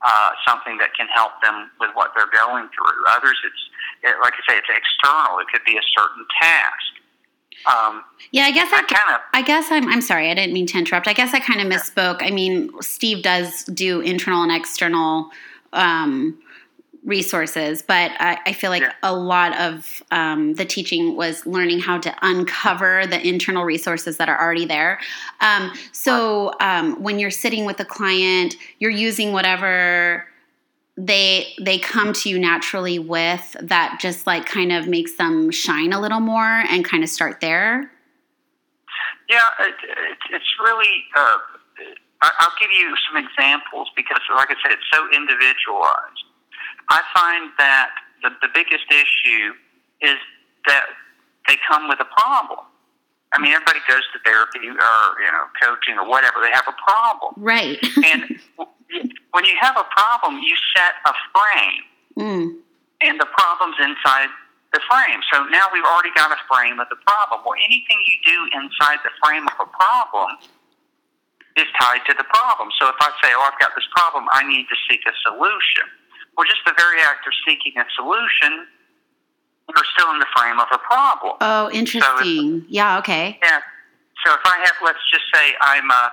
uh, 0.01 0.31
something 0.47 0.77
that 0.79 0.95
can 0.95 1.07
help 1.13 1.35
them 1.43 1.69
with 1.79 1.91
what 1.93 2.15
they're 2.15 2.31
going 2.31 2.71
through. 2.73 2.97
Others, 3.13 3.37
it's 3.45 3.63
it, 4.01 4.15
like 4.23 4.33
I 4.33 4.41
say, 4.49 4.55
it's 4.57 4.71
external. 4.71 5.37
It 5.39 5.47
could 5.53 5.65
be 5.65 5.77
a 5.77 5.85
certain 5.93 6.25
task. 6.41 6.91
Um, 7.65 8.03
yeah, 8.31 8.43
I 8.43 8.51
guess 8.51 8.71
I, 8.71 8.77
I 8.77 8.81
kind 8.83 9.15
of. 9.15 9.21
I 9.33 9.41
guess 9.41 9.71
I'm. 9.71 9.87
I'm 9.87 10.01
sorry. 10.01 10.29
I 10.29 10.33
didn't 10.33 10.53
mean 10.53 10.65
to 10.67 10.77
interrupt. 10.77 11.07
I 11.07 11.13
guess 11.13 11.33
I 11.33 11.39
kind 11.39 11.61
of 11.61 11.67
misspoke. 11.67 12.21
I 12.21 12.31
mean, 12.31 12.71
Steve 12.81 13.23
does 13.23 13.63
do 13.65 14.01
internal 14.01 14.43
and 14.43 14.51
external 14.51 15.29
um, 15.73 16.39
resources, 17.03 17.81
but 17.81 18.11
I, 18.19 18.37
I 18.45 18.53
feel 18.53 18.69
like 18.69 18.83
yeah. 18.83 18.93
a 19.03 19.13
lot 19.13 19.57
of 19.59 20.03
um, 20.11 20.53
the 20.55 20.65
teaching 20.65 21.15
was 21.15 21.45
learning 21.45 21.79
how 21.79 21.97
to 21.99 22.15
uncover 22.21 23.05
the 23.07 23.25
internal 23.27 23.63
resources 23.63 24.17
that 24.17 24.29
are 24.29 24.39
already 24.39 24.65
there. 24.65 24.99
Um, 25.39 25.71
so 25.91 26.53
um, 26.59 27.01
when 27.01 27.19
you're 27.19 27.31
sitting 27.31 27.65
with 27.65 27.79
a 27.79 27.85
client, 27.85 28.55
you're 28.79 28.91
using 28.91 29.33
whatever 29.33 30.27
they 30.97 31.53
they 31.59 31.79
come 31.79 32.13
to 32.13 32.29
you 32.29 32.37
naturally 32.37 32.99
with 32.99 33.55
that 33.61 33.97
just 34.01 34.27
like 34.27 34.45
kind 34.45 34.71
of 34.71 34.87
makes 34.87 35.15
them 35.15 35.49
shine 35.49 35.93
a 35.93 35.99
little 35.99 36.19
more 36.19 36.63
and 36.69 36.83
kind 36.83 37.03
of 37.03 37.09
start 37.09 37.39
there 37.39 37.89
yeah 39.29 39.39
it, 39.61 39.75
it, 39.83 40.17
it's 40.31 40.53
really 40.59 41.03
uh, 41.15 41.37
i'll 42.21 42.53
give 42.59 42.69
you 42.71 42.93
some 43.09 43.23
examples 43.23 43.87
because 43.95 44.19
like 44.35 44.49
i 44.51 44.55
said 44.61 44.73
it's 44.73 44.89
so 44.91 45.07
individualized 45.15 46.25
I 46.91 47.01
find 47.15 47.51
that 47.57 47.89
the, 48.21 48.29
the 48.41 48.49
biggest 48.53 48.83
issue 48.91 49.53
is 50.01 50.17
that 50.67 50.85
they 51.47 51.55
come 51.69 51.87
with 51.87 51.99
a 51.99 52.09
problem. 52.19 52.67
I 53.33 53.39
mean, 53.39 53.53
everybody 53.55 53.79
goes 53.87 54.03
to 54.11 54.19
therapy 54.27 54.67
or 54.67 54.99
you 55.23 55.31
know 55.31 55.45
coaching 55.63 55.95
or 55.97 56.07
whatever. 56.07 56.43
They 56.43 56.51
have 56.51 56.67
a 56.67 56.75
problem, 56.75 57.33
right? 57.37 57.79
and 58.03 58.39
when 59.31 59.45
you 59.45 59.55
have 59.59 59.77
a 59.77 59.87
problem, 59.95 60.43
you 60.43 60.55
set 60.75 60.99
a 61.07 61.13
frame, 61.31 61.83
mm. 62.19 62.47
and 62.99 63.15
the 63.19 63.29
problem's 63.31 63.79
inside 63.79 64.27
the 64.75 64.83
frame. 64.87 65.19
So 65.31 65.47
now 65.47 65.67
we've 65.71 65.87
already 65.87 66.11
got 66.15 66.31
a 66.31 66.39
frame 66.47 66.79
of 66.79 66.87
the 66.91 66.99
problem. 67.07 67.43
Well, 67.43 67.59
anything 67.59 67.99
you 68.07 68.17
do 68.23 68.37
inside 68.55 68.99
the 69.03 69.11
frame 69.23 69.47
of 69.47 69.55
a 69.59 69.67
problem 69.67 70.39
is 71.55 71.67
tied 71.79 72.03
to 72.07 72.13
the 72.15 72.27
problem. 72.27 72.71
So 72.79 72.87
if 72.87 72.99
I 72.99 73.11
say, 73.23 73.31
"Oh, 73.31 73.47
I've 73.47 73.59
got 73.59 73.71
this 73.75 73.87
problem," 73.95 74.27
I 74.35 74.43
need 74.43 74.67
to 74.67 74.77
seek 74.91 75.07
a 75.07 75.15
solution. 75.23 75.87
Well, 76.35 76.47
just 76.47 76.63
the 76.67 76.75
very 76.75 76.99
act 76.99 77.27
of 77.27 77.33
seeking 77.47 77.79
a 77.79 77.87
solution, 77.95 78.67
you're 79.69 79.85
still 79.97 80.11
in 80.11 80.19
the 80.19 80.27
frame 80.35 80.59
of 80.59 80.67
a 80.71 80.77
problem. 80.79 81.35
Oh, 81.41 81.69
interesting. 81.71 82.61
So 82.61 82.65
yeah. 82.67 82.99
Okay. 82.99 83.39
Yeah. 83.43 83.59
So 84.25 84.33
if 84.33 84.41
I 84.45 84.61
have, 84.65 84.75
let's 84.83 85.01
just 85.09 85.25
say, 85.33 85.53
I'm 85.61 85.89
uh, 85.89 86.09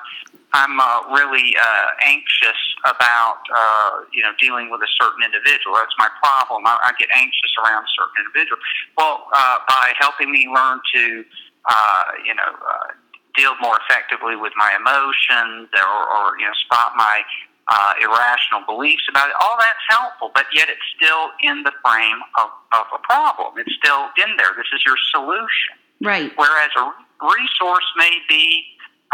I'm 0.53 0.81
uh, 0.81 1.13
really 1.13 1.55
uh, 1.61 1.87
anxious 2.07 2.57
about 2.85 3.45
uh, 3.53 3.91
you 4.13 4.23
know 4.23 4.33
dealing 4.41 4.71
with 4.71 4.81
a 4.81 4.91
certain 5.01 5.21
individual. 5.23 5.77
That's 5.77 5.97
my 5.99 6.09
problem. 6.23 6.65
I, 6.65 6.79
I 6.89 6.93
get 6.99 7.09
anxious 7.15 7.53
around 7.61 7.85
a 7.85 7.93
certain 7.93 8.25
individual. 8.25 8.59
Well, 8.97 9.29
uh, 9.35 9.59
by 9.69 9.93
helping 9.99 10.33
me 10.33 10.49
learn 10.49 10.81
to 10.95 11.25
uh, 11.69 12.05
you 12.25 12.35
know 12.35 12.49
uh, 12.49 12.97
deal 13.37 13.53
more 13.61 13.79
effectively 13.85 14.37
with 14.37 14.53
my 14.57 14.73
emotions, 14.73 15.69
or, 15.77 15.99
or 16.09 16.39
you 16.41 16.47
know 16.47 16.57
spot 16.65 16.93
my 16.97 17.21
uh, 17.69 17.93
irrational 18.01 18.65
beliefs 18.65 19.05
about 19.09 19.29
it. 19.29 19.37
All 19.41 19.57
that's 19.61 19.85
helpful, 19.89 20.31
but 20.35 20.47
yet 20.53 20.69
it's 20.69 20.85
still 20.97 21.29
in 21.43 21.63
the 21.63 21.73
frame 21.85 22.21
of, 22.41 22.49
of 22.73 22.87
a 22.97 23.01
problem. 23.05 23.61
It's 23.61 23.75
still 23.77 24.09
in 24.17 24.37
there. 24.37 24.57
This 24.57 24.73
is 24.73 24.81
your 24.87 24.97
solution. 25.13 25.77
Right. 26.01 26.33
Whereas 26.37 26.73
a 26.81 26.93
resource 27.21 27.85
may 27.97 28.17
be 28.29 28.65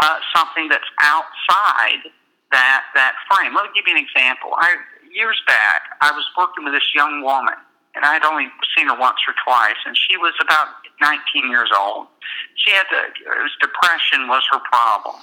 uh, 0.01 0.19
something 0.35 0.69
that's 0.69 0.87
outside 1.01 2.07
that 2.51 2.83
that 2.95 3.15
frame. 3.27 3.55
Let 3.55 3.65
me 3.65 3.69
give 3.75 3.83
you 3.87 3.97
an 3.97 4.03
example. 4.03 4.55
I, 4.55 4.77
years 5.11 5.41
back, 5.47 5.81
I 5.99 6.11
was 6.11 6.23
working 6.37 6.63
with 6.63 6.73
this 6.73 6.87
young 6.95 7.23
woman, 7.23 7.55
and 7.95 8.05
I 8.05 8.13
had 8.13 8.23
only 8.23 8.47
seen 8.77 8.87
her 8.87 8.95
once 8.95 9.19
or 9.27 9.33
twice, 9.43 9.79
and 9.85 9.97
she 9.97 10.15
was 10.15 10.33
about 10.39 10.67
19 11.01 11.49
years 11.49 11.71
old. 11.75 12.07
She 12.55 12.71
had 12.71 12.85
the, 12.87 13.11
it 13.11 13.41
was 13.43 13.51
depression 13.59 14.27
was 14.27 14.43
her 14.51 14.59
problem 14.71 15.19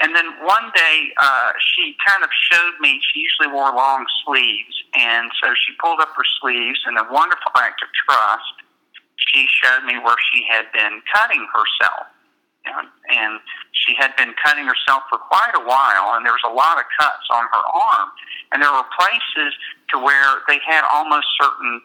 and 0.00 0.16
then 0.16 0.32
one 0.42 0.72
day, 0.74 1.12
uh, 1.20 1.52
she 1.60 1.94
kind 2.06 2.24
of 2.24 2.30
showed 2.50 2.80
me, 2.80 3.00
she 3.12 3.20
usually 3.20 3.52
wore 3.52 3.68
long 3.74 4.06
sleeves. 4.24 4.72
And 4.96 5.30
so 5.42 5.52
she 5.52 5.76
pulled 5.76 6.00
up 6.00 6.08
her 6.16 6.24
sleeves 6.40 6.80
in 6.88 6.96
a 6.96 7.04
wonderful 7.12 7.52
act 7.56 7.82
of 7.84 7.88
trust. 7.92 8.64
She 9.16 9.46
showed 9.60 9.84
me 9.84 9.98
where 10.00 10.16
she 10.32 10.44
had 10.48 10.72
been 10.72 11.02
cutting 11.12 11.46
herself. 11.52 12.08
And, 12.64 12.88
and 13.12 13.40
she 13.72 13.94
had 14.00 14.16
been 14.16 14.32
cutting 14.42 14.64
herself 14.64 15.04
for 15.08 15.18
quite 15.18 15.52
a 15.54 15.64
while, 15.64 16.16
and 16.16 16.24
there 16.24 16.32
was 16.32 16.44
a 16.48 16.52
lot 16.52 16.78
of 16.78 16.84
cuts 16.98 17.28
on 17.30 17.44
her 17.52 17.64
arm. 17.68 18.08
And 18.52 18.62
there 18.62 18.72
were 18.72 18.88
places 18.96 19.52
to 19.92 19.98
where 20.00 20.40
they 20.48 20.60
had 20.64 20.84
almost 20.88 21.28
certain 21.40 21.80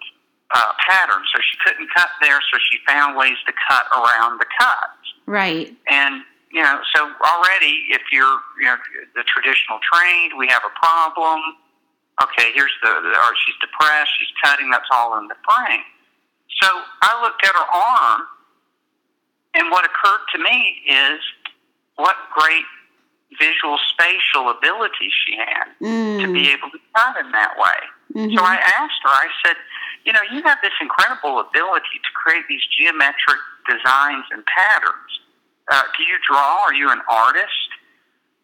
uh, 0.55 0.72
patterns. 0.88 1.27
So 1.36 1.41
she 1.43 1.57
couldn't 1.67 1.89
cut 1.95 2.10
there, 2.22 2.39
so 2.51 2.60
she 2.72 2.79
found 2.88 3.17
ways 3.17 3.36
to 3.45 3.53
cut 3.67 3.86
around 3.91 4.39
the 4.39 4.48
cuts. 4.57 5.03
Right. 5.27 5.75
And 5.89 6.24
you 6.55 6.63
know, 6.63 6.79
so 6.95 7.12
already 7.19 7.83
if 7.91 8.00
you're, 8.15 8.39
you 8.63 8.71
know, 8.71 8.79
the 9.12 9.27
traditional 9.27 9.75
trained, 9.91 10.31
we 10.39 10.47
have 10.47 10.63
a 10.63 10.71
problem. 10.79 11.43
Okay, 12.24 12.55
here's 12.55 12.71
the, 12.81 12.88
or 12.88 13.31
she's 13.43 13.59
depressed, 13.59 14.09
she's 14.17 14.31
cutting, 14.41 14.71
that's 14.71 14.88
all 14.89 15.19
in 15.19 15.27
the 15.27 15.35
frame. 15.43 15.83
So 16.63 16.69
I 17.03 17.19
looked 17.21 17.43
at 17.43 17.51
her 17.51 17.67
arm, 17.67 18.21
and 19.55 19.69
what 19.69 19.83
occurred 19.83 20.24
to 20.31 20.39
me 20.39 20.79
is 20.88 21.19
what 21.97 22.15
great 22.31 22.63
visual 23.35 23.75
spatial 23.91 24.47
ability 24.47 25.12
she 25.27 25.35
had 25.35 25.75
mm. 25.83 26.24
to 26.24 26.31
be 26.31 26.47
able 26.55 26.71
to 26.71 26.79
cut 26.95 27.19
in 27.19 27.35
that 27.35 27.51
way. 27.59 27.79
Mm-hmm. 28.15 28.38
So 28.38 28.43
I 28.47 28.55
asked 28.55 29.03
her, 29.03 29.12
I 29.12 29.27
said, 29.43 29.55
you 30.05 30.13
know, 30.13 30.24
you 30.31 30.41
have 30.43 30.59
this 30.63 30.71
incredible 30.79 31.43
ability 31.43 32.00
to 32.00 32.12
create 32.15 32.47
these 32.47 32.63
geometric 32.79 33.43
designs 33.67 34.24
and 34.31 34.39
patterns 34.45 35.19
uh, 35.72 35.84
do 35.98 36.03
you 36.03 36.17
draw? 36.27 36.65
Are 36.65 36.74
you 36.74 36.89
an 36.91 37.01
artist? 37.10 37.69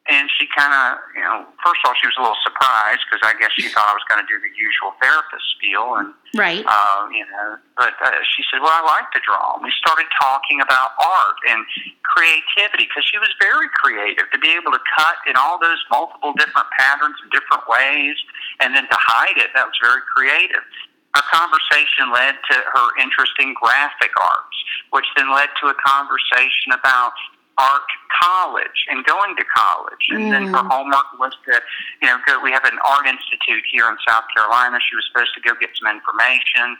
And 0.09 0.25
she 0.33 0.49
kind 0.49 0.73
of, 0.73 0.97
you 1.13 1.21
know, 1.21 1.45
first 1.61 1.77
of 1.85 1.93
all, 1.93 1.95
she 2.01 2.09
was 2.09 2.17
a 2.17 2.25
little 2.25 2.41
surprised 2.41 3.05
because 3.05 3.21
I 3.21 3.37
guess 3.37 3.53
she 3.53 3.69
thought 3.69 3.85
I 3.85 3.93
was 3.93 4.01
going 4.09 4.17
to 4.17 4.25
do 4.25 4.41
the 4.41 4.49
usual 4.49 4.97
therapist 4.97 5.45
spiel, 5.53 5.93
and 6.01 6.09
right, 6.33 6.65
uh, 6.65 7.05
you 7.13 7.21
know. 7.29 7.61
But 7.77 7.93
uh, 8.01 8.09
she 8.25 8.41
said, 8.49 8.65
"Well, 8.65 8.73
I 8.73 8.81
like 8.81 9.13
to 9.13 9.21
draw." 9.21 9.61
And 9.61 9.61
we 9.61 9.69
started 9.77 10.09
talking 10.17 10.57
about 10.57 10.97
art 10.97 11.37
and 11.53 11.61
creativity 12.01 12.89
because 12.89 13.05
she 13.05 13.21
was 13.21 13.29
very 13.37 13.69
creative 13.77 14.25
to 14.33 14.41
be 14.41 14.49
able 14.57 14.73
to 14.73 14.81
cut 14.97 15.21
in 15.29 15.37
all 15.37 15.61
those 15.61 15.79
multiple 15.93 16.33
different 16.33 16.67
patterns 16.73 17.21
in 17.21 17.29
different 17.29 17.69
ways, 17.69 18.17
and 18.57 18.73
then 18.73 18.89
to 18.89 18.97
hide 18.97 19.37
it. 19.37 19.53
That 19.53 19.69
was 19.69 19.77
very 19.77 20.01
creative 20.09 20.65
a 21.15 21.23
conversation 21.27 22.11
led 22.13 22.35
to 22.49 22.55
her 22.55 22.87
interest 23.01 23.33
in 23.39 23.53
graphic 23.53 24.11
arts, 24.15 24.57
which 24.91 25.05
then 25.17 25.31
led 25.33 25.49
to 25.59 25.67
a 25.67 25.75
conversation 25.83 26.71
about 26.71 27.13
art 27.57 27.89
college 28.21 28.87
and 28.89 29.03
going 29.05 29.35
to 29.35 29.43
college. 29.43 30.05
And 30.09 30.23
mm. 30.23 30.31
then 30.31 30.45
her 30.55 30.63
mm. 30.63 30.71
homework 30.71 31.11
was 31.19 31.35
to, 31.45 31.59
you 32.01 32.07
know, 32.07 32.17
go, 32.25 32.39
we 32.39 32.51
have 32.51 32.63
an 32.63 32.79
art 32.87 33.05
institute 33.07 33.63
here 33.71 33.89
in 33.89 33.97
South 34.07 34.23
Carolina. 34.33 34.79
She 34.79 34.95
was 34.95 35.03
supposed 35.11 35.35
to 35.35 35.41
go 35.43 35.51
get 35.59 35.69
some 35.75 35.91
information. 35.91 36.79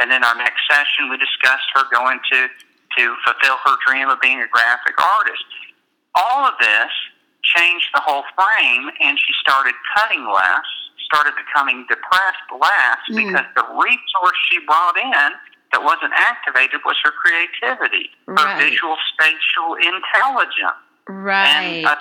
And 0.00 0.10
then 0.10 0.24
our 0.24 0.36
next 0.36 0.64
session, 0.68 1.12
we 1.12 1.20
discussed 1.20 1.68
her 1.76 1.84
going 1.92 2.20
to, 2.32 2.48
to 2.48 3.02
fulfill 3.28 3.56
her 3.64 3.76
dream 3.86 4.08
of 4.08 4.20
being 4.20 4.40
a 4.40 4.48
graphic 4.48 4.96
artist. 4.96 5.44
All 6.16 6.48
of 6.48 6.56
this 6.60 6.92
changed 7.44 7.92
the 7.94 8.00
whole 8.00 8.24
frame, 8.34 8.88
and 9.04 9.18
she 9.20 9.32
started 9.40 9.74
cutting 9.94 10.24
less 10.24 10.68
started 11.06 11.32
becoming 11.38 11.86
depressed 11.88 12.48
last 12.50 13.06
mm. 13.08 13.22
because 13.22 13.46
the 13.54 13.66
resource 13.78 14.38
she 14.50 14.58
brought 14.66 14.98
in 14.98 15.30
that 15.72 15.82
wasn't 15.82 16.12
activated 16.14 16.82
was 16.84 16.96
her 17.02 17.14
creativity, 17.14 18.10
right. 18.26 18.38
her 18.38 18.46
visual 18.58 18.96
spatial 19.14 19.78
intelligence. 19.78 20.82
Right. 21.08 21.46
And 21.46 21.86
uh, 21.86 21.96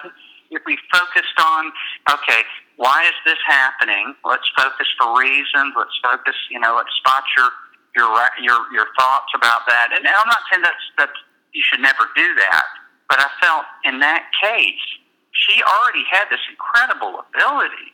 if 0.51 0.61
we 0.65 0.77
focused 0.91 1.37
on, 1.37 1.71
okay, 2.09 2.41
why 2.77 3.05
is 3.07 3.17
this 3.25 3.39
happening? 3.45 4.13
Let's 4.25 4.47
focus 4.57 4.87
for 4.99 5.17
reasons. 5.17 5.73
Let's 5.77 5.97
focus, 6.03 6.35
you 6.49 6.59
know, 6.59 6.75
let's 6.75 6.93
spot 6.97 7.23
your 7.37 7.49
your 7.95 8.11
your 8.41 8.59
your 8.73 8.87
thoughts 8.99 9.31
about 9.33 9.63
that. 9.67 9.89
And 9.95 10.05
I'm 10.05 10.27
not 10.27 10.43
saying 10.51 10.63
that's 10.63 10.85
that 10.97 11.13
you 11.53 11.63
should 11.63 11.79
never 11.79 12.11
do 12.15 12.35
that, 12.35 12.65
but 13.07 13.19
I 13.19 13.29
felt 13.39 13.65
in 13.85 13.99
that 13.99 14.27
case 14.43 14.83
she 15.31 15.61
already 15.63 16.03
had 16.11 16.27
this 16.29 16.43
incredible 16.49 17.23
ability, 17.23 17.91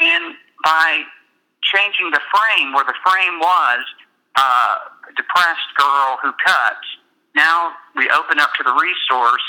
and 0.00 0.34
by 0.62 1.02
changing 1.62 2.10
the 2.10 2.20
frame 2.32 2.72
where 2.72 2.84
the 2.84 2.96
frame 3.04 3.38
was 3.38 3.82
uh, 4.36 4.76
depressed 5.16 5.70
girl 5.76 6.18
who 6.22 6.32
cuts. 6.44 6.86
Now 7.34 7.72
we 7.96 8.08
open 8.10 8.38
up 8.38 8.50
to 8.58 8.62
the 8.62 8.72
resource, 8.72 9.42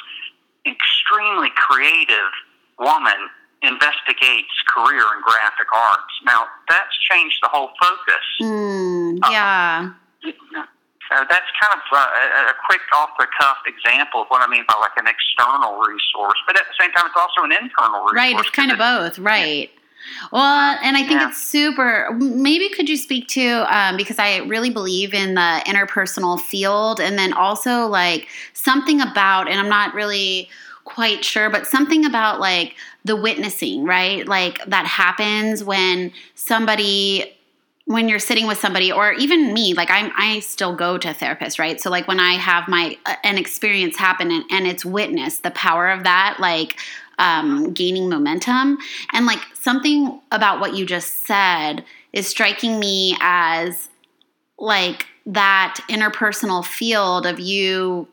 extremely 0.65 1.49
creative 1.55 2.31
woman 2.79 3.29
investigates 3.63 4.51
career 4.67 5.03
in 5.15 5.21
graphic 5.23 5.71
arts. 5.73 6.13
Now, 6.25 6.45
that's 6.67 6.95
changed 7.09 7.37
the 7.41 7.47
whole 7.47 7.71
focus. 7.79 8.25
Mm, 8.41 9.19
yeah. 9.31 9.91
Uh, 10.23 10.63
so 11.09 11.15
that's 11.29 11.47
kind 11.59 11.73
of 11.73 11.83
uh, 11.91 12.51
a 12.51 12.55
quick 12.67 12.81
off 12.97 13.11
the 13.19 13.27
cuff 13.39 13.57
example 13.67 14.23
of 14.23 14.27
what 14.27 14.41
I 14.41 14.51
mean 14.51 14.63
by 14.67 14.75
like 14.79 14.95
an 14.97 15.07
external 15.07 15.79
resource, 15.79 16.39
but 16.47 16.57
at 16.57 16.63
the 16.67 16.75
same 16.79 16.91
time, 16.91 17.05
it's 17.07 17.15
also 17.15 17.43
an 17.43 17.51
internal 17.51 18.03
resource. 18.03 18.15
Right, 18.15 18.35
it's 18.37 18.49
kind 18.49 18.71
of 18.71 18.77
both, 18.77 19.19
right. 19.19 19.69
Well, 20.31 20.77
and 20.81 20.97
I 20.97 21.01
think 21.01 21.21
Yeah. 21.21 21.29
it's 21.29 21.41
super. 21.41 22.09
Maybe 22.17 22.69
could 22.69 22.89
you 22.89 22.97
speak 22.97 23.27
to 23.29 23.65
um, 23.75 23.97
because 23.97 24.19
I 24.19 24.37
really 24.39 24.69
believe 24.69 25.13
in 25.13 25.35
the 25.35 25.61
interpersonal 25.65 26.39
field, 26.39 26.99
and 26.99 27.17
then 27.17 27.33
also 27.33 27.87
like 27.87 28.27
something 28.53 29.01
about, 29.01 29.49
and 29.49 29.59
I'm 29.59 29.69
not 29.69 29.93
really 29.93 30.49
quite 30.85 31.23
sure, 31.23 31.49
but 31.49 31.65
something 31.65 32.05
about 32.05 32.39
like 32.39 32.75
the 33.05 33.15
witnessing, 33.15 33.85
right? 33.85 34.27
Like 34.27 34.63
that 34.65 34.85
happens 34.85 35.63
when 35.63 36.11
somebody 36.35 37.33
when 37.85 38.07
you're 38.07 38.19
sitting 38.19 38.47
with 38.47 38.57
somebody 38.57 38.93
or 38.93 39.11
even 39.13 39.53
me 39.53 39.73
like 39.73 39.89
i'm 39.91 40.09
i 40.15 40.39
still 40.39 40.73
go 40.73 40.97
to 40.97 41.09
therapists 41.09 41.59
right 41.59 41.81
so 41.81 41.89
like 41.89 42.07
when 42.07 42.19
i 42.19 42.33
have 42.35 42.67
my 42.69 42.97
uh, 43.05 43.15
an 43.25 43.37
experience 43.37 43.97
happen 43.97 44.31
and, 44.31 44.45
and 44.49 44.65
it's 44.65 44.85
witnessed 44.85 45.43
the 45.43 45.51
power 45.51 45.89
of 45.89 46.03
that 46.03 46.37
like 46.39 46.77
um, 47.19 47.73
gaining 47.73 48.09
momentum. 48.09 48.77
And 49.11 49.25
like 49.25 49.39
something 49.53 50.21
about 50.31 50.59
what 50.59 50.75
you 50.75 50.85
just 50.85 51.25
said 51.25 51.83
is 52.11 52.27
striking 52.27 52.79
me 52.79 53.17
as 53.21 53.89
like 54.57 55.07
that 55.25 55.79
interpersonal 55.89 56.65
field 56.65 57.25
of 57.25 57.39
you 57.39 58.07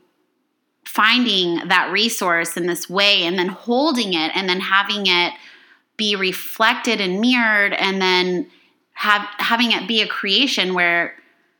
finding 0.87 1.69
that 1.69 1.91
resource 1.93 2.57
in 2.57 2.67
this 2.67 2.89
way 2.89 3.23
and 3.23 3.39
then 3.39 3.49
holding 3.49 4.15
it 4.15 4.33
and 4.35 4.49
then 4.49 4.61
having 4.61 5.07
it 5.07 5.33
be 5.97 6.17
reflected 6.17 7.01
and 7.01 7.21
mirrored 7.21 7.75
and 7.75 8.01
then 8.01 8.47
have 8.95 9.27
having 9.39 9.71
it 9.71 9.87
be 9.87 10.03
a 10.03 10.07
creation 10.07 10.75
where 10.75 11.15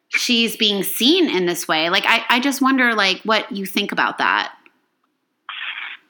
she's 0.09 0.57
being 0.57 0.83
seen 0.83 1.29
in 1.29 1.47
this 1.47 1.69
way. 1.69 1.91
Like 1.91 2.05
i, 2.07 2.25
I 2.29 2.41
just 2.41 2.61
wonder 2.61 2.95
like 2.95 3.21
what 3.23 3.51
you 3.53 3.67
think 3.67 3.93
about 3.93 4.19
that 4.19 4.53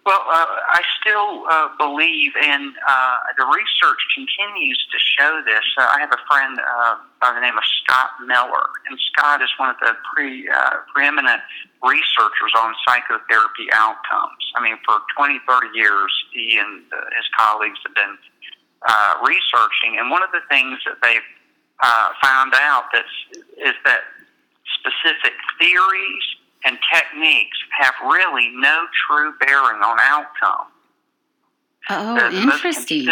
Well, 0.07 0.25
uh, 0.33 0.49
I 0.73 0.81
still 0.97 1.45
uh, 1.45 1.69
believe, 1.77 2.33
and 2.41 2.73
uh, 2.89 3.17
the 3.37 3.45
research 3.45 4.01
continues 4.17 4.81
to 4.93 4.99
show 4.99 5.43
this. 5.45 5.65
Uh, 5.77 5.93
I 5.93 6.01
have 6.01 6.09
a 6.09 6.23
friend 6.25 6.57
uh, 6.57 6.97
by 7.21 7.35
the 7.37 7.41
name 7.41 7.53
of 7.59 7.65
Scott 7.85 8.17
Miller, 8.25 8.65
and 8.89 8.99
Scott 9.13 9.43
is 9.43 9.51
one 9.59 9.69
of 9.69 9.77
the 9.81 9.93
pre, 10.09 10.49
uh, 10.49 10.89
preeminent 10.95 11.43
researchers 11.85 12.53
on 12.57 12.73
psychotherapy 12.89 13.69
outcomes. 13.77 14.41
I 14.57 14.65
mean, 14.65 14.81
for 14.89 15.05
20, 15.17 15.39
30 15.47 15.69
years, 15.77 16.13
he 16.33 16.57
and 16.57 16.81
uh, 16.89 16.97
his 17.13 17.29
colleagues 17.37 17.79
have 17.85 17.95
been 17.95 18.17
uh, 18.89 19.15
researching, 19.21 20.01
and 20.01 20.09
one 20.09 20.23
of 20.23 20.33
the 20.33 20.41
things 20.49 20.81
that 20.89 20.97
they've 21.05 21.29
uh, 21.85 22.09
found 22.25 22.55
out 22.57 22.89
that's, 22.93 23.17
is 23.61 23.77
that 23.85 24.01
specific 24.81 25.37
theories 25.61 26.25
and 26.65 26.79
techniques 26.93 27.57
have 27.79 27.95
really 28.05 28.49
no 28.55 28.87
true 29.07 29.33
bearing 29.41 29.81
on 29.83 29.99
outcome. 30.01 30.67
oh 31.91 32.15
The- 32.15 32.37
interesting 32.37 33.07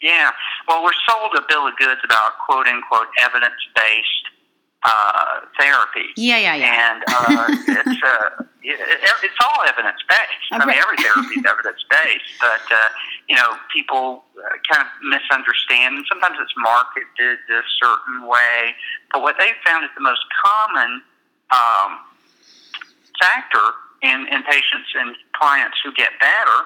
yeah. 0.00 0.30
Well, 0.68 0.84
we're 0.84 0.92
sold 1.08 1.34
a 1.36 1.42
bill 1.48 1.66
of 1.66 1.76
goods 1.76 2.00
about 2.04 2.38
quote 2.46 2.68
unquote 2.68 3.08
evidence 3.20 3.58
based 3.74 4.24
uh, 4.84 5.40
therapy. 5.58 6.06
yeah 6.16 6.38
yeah 6.38 6.54
yeah 6.54 6.90
And 6.92 7.02
uh, 7.08 7.46
it's 7.50 8.02
uh, 8.02 8.44
it, 8.62 8.78
it- 8.78 9.20
it's 9.24 9.34
all 9.44 9.64
evidence 9.66 9.98
based. 10.08 10.46
I 10.52 10.64
mean, 10.64 10.76
every 10.78 10.96
therapy 10.98 11.40
is 11.40 11.44
evidence 11.44 11.82
based, 11.90 12.30
but 12.40 12.62
uh, 12.72 12.88
you 13.28 13.34
know, 13.34 13.56
people 13.74 14.22
uh, 14.38 14.54
kind 14.70 14.86
of 14.86 14.88
misunderstand, 15.02 15.96
and 15.96 16.04
sometimes 16.08 16.36
it's 16.40 16.54
marketed 16.56 17.38
a 17.50 17.62
certain 17.82 18.26
way. 18.28 18.74
But 19.10 19.22
what 19.22 19.34
they 19.38 19.50
found 19.66 19.82
is 19.84 19.90
the 19.96 20.00
most 20.00 20.22
common 20.46 21.02
um, 21.50 21.98
factor 23.20 23.66
in, 24.02 24.26
in 24.30 24.42
patients 24.44 24.90
and 24.94 25.14
clients 25.34 25.76
who 25.84 25.92
get 25.94 26.10
better 26.20 26.58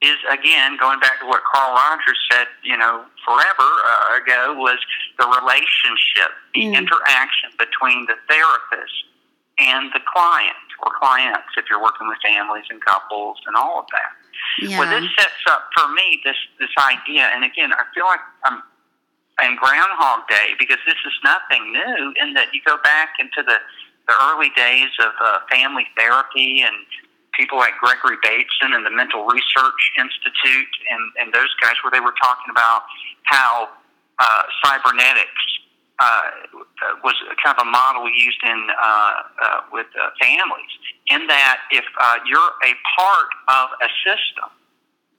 is 0.00 0.16
again 0.30 0.76
going 0.78 1.00
back 1.00 1.18
to 1.18 1.26
what 1.26 1.42
Carl 1.52 1.74
Rogers 1.74 2.18
said, 2.30 2.46
you 2.62 2.76
know, 2.78 3.02
forever 3.26 3.66
uh, 3.66 4.18
ago 4.22 4.54
was 4.54 4.78
the 5.18 5.26
relationship, 5.26 6.30
the 6.54 6.70
Mm. 6.70 6.78
interaction 6.86 7.50
between 7.58 8.06
the 8.06 8.14
therapist 8.30 8.94
and 9.58 9.90
the 9.92 9.98
client 10.06 10.54
or 10.86 10.90
clients 11.02 11.50
if 11.58 11.64
you're 11.68 11.82
working 11.82 12.06
with 12.06 12.18
families 12.22 12.62
and 12.70 12.78
couples 12.84 13.38
and 13.46 13.56
all 13.56 13.80
of 13.80 13.86
that. 13.90 14.10
yeah 14.62 14.78
Well, 14.78 14.88
this 14.88 15.10
sets 15.18 15.42
up 15.50 15.66
for 15.76 15.88
me 15.90 16.20
this 16.24 16.38
this 16.60 16.70
idea, 16.78 17.26
and 17.34 17.42
again, 17.44 17.72
I 17.72 17.82
feel 17.94 18.06
like 18.06 18.20
I'm 18.44 18.62
in 19.42 19.56
Groundhog 19.56 20.28
Day 20.28 20.54
because 20.58 20.78
this 20.86 20.98
is 21.06 21.14
nothing 21.24 21.72
new. 21.72 22.14
In 22.22 22.34
that 22.34 22.54
you 22.54 22.60
go 22.64 22.76
back 22.82 23.14
into 23.18 23.42
the 23.42 23.58
the 24.08 24.16
early 24.24 24.50
days 24.56 24.90
of 25.00 25.12
uh, 25.20 25.38
family 25.50 25.86
therapy 25.96 26.62
and 26.64 26.74
people 27.38 27.58
like 27.58 27.76
Gregory 27.78 28.16
Bateson 28.22 28.74
and 28.74 28.84
the 28.84 28.90
Mental 28.90 29.24
Research 29.26 29.82
Institute 29.98 30.74
and 30.90 31.04
and 31.20 31.32
those 31.32 31.52
guys, 31.62 31.76
where 31.84 31.92
they 31.92 32.00
were 32.00 32.16
talking 32.20 32.50
about 32.50 32.82
how 33.24 33.68
uh, 34.18 34.42
cybernetics 34.64 35.44
uh, 36.00 36.22
was 37.02 37.14
kind 37.42 37.56
of 37.58 37.66
a 37.66 37.70
model 37.70 38.08
used 38.08 38.42
in 38.42 38.66
uh, 38.70 39.12
uh, 39.42 39.60
with 39.72 39.86
uh, 40.00 40.10
families. 40.20 40.72
In 41.10 41.26
that, 41.26 41.58
if 41.70 41.84
uh, 42.00 42.18
you're 42.26 42.52
a 42.64 42.72
part 42.98 43.30
of 43.48 43.70
a 43.82 43.90
system, 44.02 44.50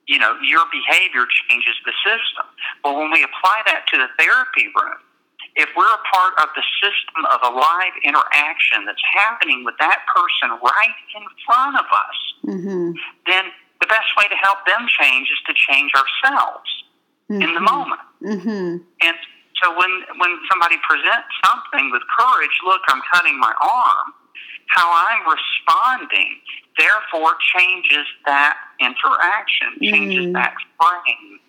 you 0.06 0.18
know 0.18 0.36
your 0.42 0.64
behavior 0.72 1.26
changes 1.48 1.76
the 1.84 1.92
system. 2.04 2.46
But 2.82 2.96
when 2.96 3.10
we 3.10 3.22
apply 3.22 3.62
that 3.66 3.86
to 3.92 3.96
the 3.98 4.08
therapy 4.18 4.68
room, 4.74 5.00
if 5.56 5.68
we're 5.76 5.92
a 5.92 6.02
part 6.12 6.34
of 6.42 6.48
the 6.54 6.62
system 6.82 7.24
of 7.26 7.40
a 7.42 7.52
live 7.54 7.94
interaction 8.04 8.84
that's 8.86 9.02
happening 9.14 9.64
with 9.64 9.74
that 9.78 10.00
person 10.14 10.50
right 10.62 10.98
in 11.16 11.24
front 11.44 11.76
of 11.76 11.86
us, 11.86 12.18
mm-hmm. 12.46 12.92
then 13.26 13.44
the 13.80 13.86
best 13.86 14.08
way 14.16 14.28
to 14.28 14.36
help 14.36 14.64
them 14.66 14.86
change 15.00 15.28
is 15.28 15.40
to 15.46 15.54
change 15.54 15.90
ourselves 15.96 16.68
in 17.30 17.54
the 17.54 17.60
moment. 17.60 18.00
Mm-hmm. 18.22 18.82
And 19.06 19.16
so 19.62 19.70
when 19.76 19.90
when 20.18 20.32
somebody 20.50 20.76
presents 20.82 21.30
something 21.44 21.90
with 21.90 22.02
courage, 22.18 22.56
look, 22.64 22.82
I'm 22.88 23.02
cutting 23.12 23.38
my 23.38 23.54
arm. 23.60 24.14
How 24.66 24.86
I'm 24.86 25.26
responding, 25.26 26.38
therefore, 26.78 27.34
changes 27.56 28.06
that 28.26 28.56
interaction, 28.78 29.78
changes 29.82 30.26
Mhm. 30.26 30.32
that 30.34 30.54
frame. 30.78 31.40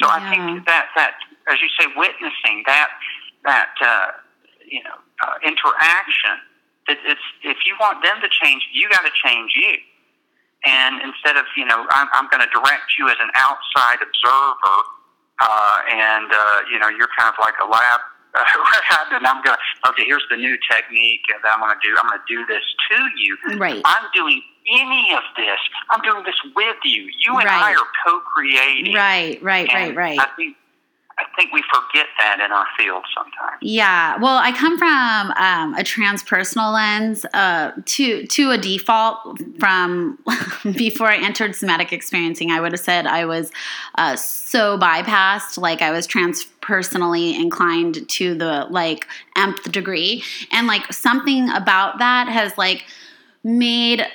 So 0.00 0.08
I 0.08 0.20
think 0.30 0.64
that 0.66 0.88
that, 0.96 1.16
as 1.48 1.60
you 1.60 1.68
say, 1.78 1.86
witnessing 1.94 2.62
that 2.66 2.90
that 3.44 3.74
uh, 3.80 4.12
you 4.66 4.82
know 4.82 4.98
uh, 5.24 5.36
interaction. 5.44 6.36
It, 6.88 6.98
it's 7.04 7.26
if 7.44 7.58
you 7.66 7.76
want 7.80 8.02
them 8.02 8.20
to 8.20 8.28
change, 8.42 8.66
you 8.72 8.88
got 8.88 9.02
to 9.02 9.12
change 9.24 9.52
you. 9.54 9.76
And 10.66 11.00
instead 11.00 11.36
of 11.36 11.46
you 11.56 11.64
know, 11.64 11.86
I'm, 11.90 12.08
I'm 12.12 12.28
going 12.28 12.44
to 12.44 12.50
direct 12.52 12.92
you 12.98 13.08
as 13.08 13.16
an 13.20 13.30
outside 13.34 13.98
observer 14.04 14.78
uh, 15.40 15.78
and 15.90 16.30
uh, 16.30 16.60
you 16.70 16.78
know 16.78 16.88
you're 16.88 17.08
kind 17.16 17.32
of 17.32 17.34
like 17.40 17.54
a 17.64 17.68
lab 17.68 18.00
uh, 18.34 18.44
rat, 18.44 19.08
and 19.12 19.26
I'm 19.26 19.42
going. 19.42 19.56
to 19.56 19.90
Okay, 19.90 20.04
here's 20.06 20.24
the 20.30 20.36
new 20.36 20.56
technique 20.70 21.22
that 21.28 21.50
I'm 21.52 21.60
going 21.60 21.74
to 21.74 21.80
do. 21.82 21.96
I'm 22.00 22.08
going 22.10 22.20
to 22.20 22.28
do 22.28 22.46
this 22.46 22.62
to 22.90 22.96
you. 23.18 23.58
right 23.58 23.80
I'm 23.84 24.04
doing 24.14 24.42
any 24.70 25.14
of 25.14 25.22
this. 25.36 25.58
I'm 25.90 26.00
doing 26.02 26.22
this 26.24 26.36
with 26.54 26.76
you. 26.84 27.10
You 27.24 27.38
and 27.38 27.48
I 27.48 27.72
are 27.72 27.88
co-creating. 28.06 28.94
right 28.94 29.42
right 29.42 29.68
right 29.72 29.96
right 29.96 30.18
I 30.20 30.28
think 30.36 30.56
I 31.20 31.36
think 31.36 31.52
we 31.52 31.62
forget 31.62 32.06
that 32.18 32.40
in 32.40 32.50
our 32.50 32.66
field 32.78 33.04
sometimes. 33.14 33.58
Yeah, 33.60 34.16
well, 34.18 34.38
I 34.38 34.52
come 34.52 34.78
from 34.78 35.30
um, 35.32 35.74
a 35.74 35.82
transpersonal 35.82 36.72
lens 36.72 37.26
uh, 37.34 37.72
to 37.84 38.26
to 38.26 38.50
a 38.52 38.58
default 38.58 39.38
from 39.58 40.18
before 40.62 41.08
I 41.08 41.18
entered 41.18 41.54
somatic 41.54 41.92
experiencing. 41.92 42.50
I 42.50 42.60
would 42.60 42.72
have 42.72 42.80
said 42.80 43.06
I 43.06 43.26
was 43.26 43.50
uh, 43.96 44.16
so 44.16 44.78
bypassed, 44.78 45.58
like 45.58 45.82
I 45.82 45.90
was 45.90 46.06
transpersonally 46.06 47.38
inclined 47.38 48.08
to 48.08 48.34
the 48.34 48.66
like 48.70 49.06
nth 49.36 49.70
degree, 49.70 50.24
and 50.50 50.66
like 50.66 50.90
something 50.90 51.50
about 51.50 51.98
that 51.98 52.28
has 52.28 52.56
like 52.56 52.84
made 53.44 54.06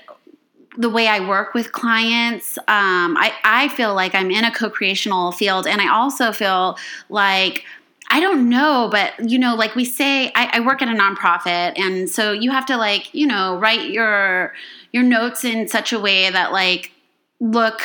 the 0.77 0.89
way 0.89 1.07
I 1.07 1.25
work 1.27 1.53
with 1.53 1.71
clients, 1.71 2.57
um, 2.59 3.17
I, 3.17 3.33
I 3.43 3.69
feel 3.69 3.93
like 3.93 4.13
I'm 4.15 4.31
in 4.31 4.43
a 4.43 4.51
co 4.51 4.69
creational 4.69 5.31
field. 5.31 5.67
And 5.67 5.81
I 5.81 5.93
also 5.93 6.31
feel 6.31 6.77
like, 7.09 7.65
I 8.09 8.19
don't 8.19 8.49
know, 8.49 8.89
but 8.91 9.13
you 9.29 9.39
know, 9.39 9.55
like 9.55 9.75
we 9.75 9.85
say, 9.85 10.31
I, 10.35 10.49
I 10.53 10.59
work 10.59 10.81
at 10.81 10.87
a 10.87 10.91
nonprofit. 10.91 11.79
And 11.79 12.09
so 12.09 12.31
you 12.31 12.51
have 12.51 12.65
to 12.67 12.77
like, 12.77 13.13
you 13.13 13.25
know, 13.25 13.57
write 13.57 13.89
your, 13.89 14.53
your 14.91 15.03
notes 15.03 15.43
in 15.43 15.67
such 15.67 15.91
a 15.91 15.99
way 15.99 16.29
that 16.29 16.51
like 16.51 16.91
look 17.39 17.81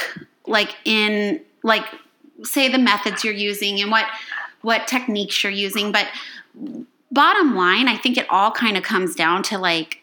like 0.46 0.74
in 0.84 1.40
like 1.62 1.84
say 2.44 2.68
the 2.68 2.78
methods 2.78 3.24
you're 3.24 3.34
using 3.34 3.80
and 3.80 3.90
what 3.90 4.06
what 4.62 4.86
techniques 4.86 5.42
you're 5.42 5.52
using 5.52 5.92
but 5.92 6.06
bottom 7.10 7.54
line 7.54 7.88
i 7.88 7.96
think 7.96 8.16
it 8.16 8.26
all 8.30 8.50
kind 8.50 8.76
of 8.76 8.82
comes 8.82 9.14
down 9.14 9.42
to 9.42 9.58
like 9.58 10.02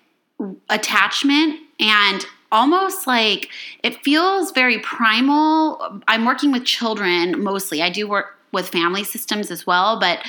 attachment 0.69 1.60
and 1.80 2.26
almost 2.51 3.07
like 3.07 3.49
it 3.83 4.03
feels 4.03 4.51
very 4.51 4.79
primal. 4.79 6.01
I'm 6.07 6.25
working 6.25 6.51
with 6.51 6.65
children 6.65 7.41
mostly. 7.43 7.81
I 7.81 7.89
do 7.89 8.07
work 8.07 8.38
with 8.51 8.69
family 8.69 9.03
systems 9.03 9.51
as 9.51 9.67
well, 9.67 9.99
but 9.99 10.19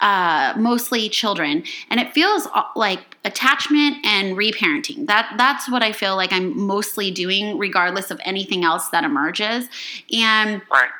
uh, 0.00 0.52
mostly 0.56 1.08
children. 1.08 1.62
And 1.90 2.00
it 2.00 2.12
feels 2.12 2.46
uh, 2.54 2.64
like 2.74 3.16
attachment 3.24 4.04
and 4.04 4.36
reparenting. 4.36 5.06
That 5.06 5.34
that's 5.38 5.70
what 5.70 5.82
I 5.82 5.92
feel 5.92 6.16
like 6.16 6.32
I'm 6.32 6.58
mostly 6.58 7.10
doing, 7.10 7.58
regardless 7.58 8.10
of 8.10 8.20
anything 8.24 8.64
else 8.64 8.88
that 8.88 9.04
emerges. 9.04 9.68
And 10.12 10.62
right. 10.70 10.90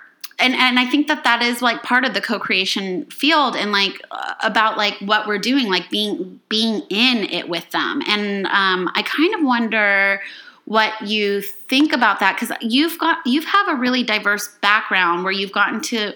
And, 0.40 0.54
and 0.54 0.78
I 0.78 0.86
think 0.86 1.08
that 1.08 1.24
that 1.24 1.42
is 1.42 1.62
like 1.62 1.82
part 1.82 2.04
of 2.04 2.14
the 2.14 2.20
co-creation 2.20 3.06
field 3.06 3.56
and 3.56 3.72
like 3.72 4.00
uh, 4.12 4.34
about 4.44 4.78
like 4.78 4.94
what 5.00 5.26
we're 5.26 5.38
doing 5.38 5.68
like 5.68 5.90
being 5.90 6.38
being 6.48 6.82
in 6.90 7.24
it 7.24 7.48
with 7.48 7.68
them 7.72 8.02
and 8.06 8.46
um, 8.46 8.88
I 8.94 9.02
kind 9.02 9.34
of 9.34 9.42
wonder 9.42 10.20
what 10.68 11.08
you 11.08 11.40
think 11.40 11.94
about 11.94 12.20
that 12.20 12.38
because 12.38 12.54
you've 12.60 12.98
got 12.98 13.26
you've 13.26 13.46
have 13.46 13.68
a 13.68 13.74
really 13.74 14.02
diverse 14.02 14.48
background 14.60 15.24
where 15.24 15.32
you've 15.32 15.50
gotten 15.50 15.80
to 15.80 16.12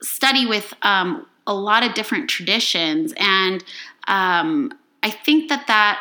study 0.00 0.46
with 0.46 0.72
um, 0.82 1.26
a 1.48 1.54
lot 1.54 1.82
of 1.82 1.92
different 1.92 2.30
traditions, 2.30 3.12
and 3.16 3.64
um, 4.06 4.72
I 5.02 5.10
think 5.10 5.48
that 5.48 5.66
that 5.66 5.98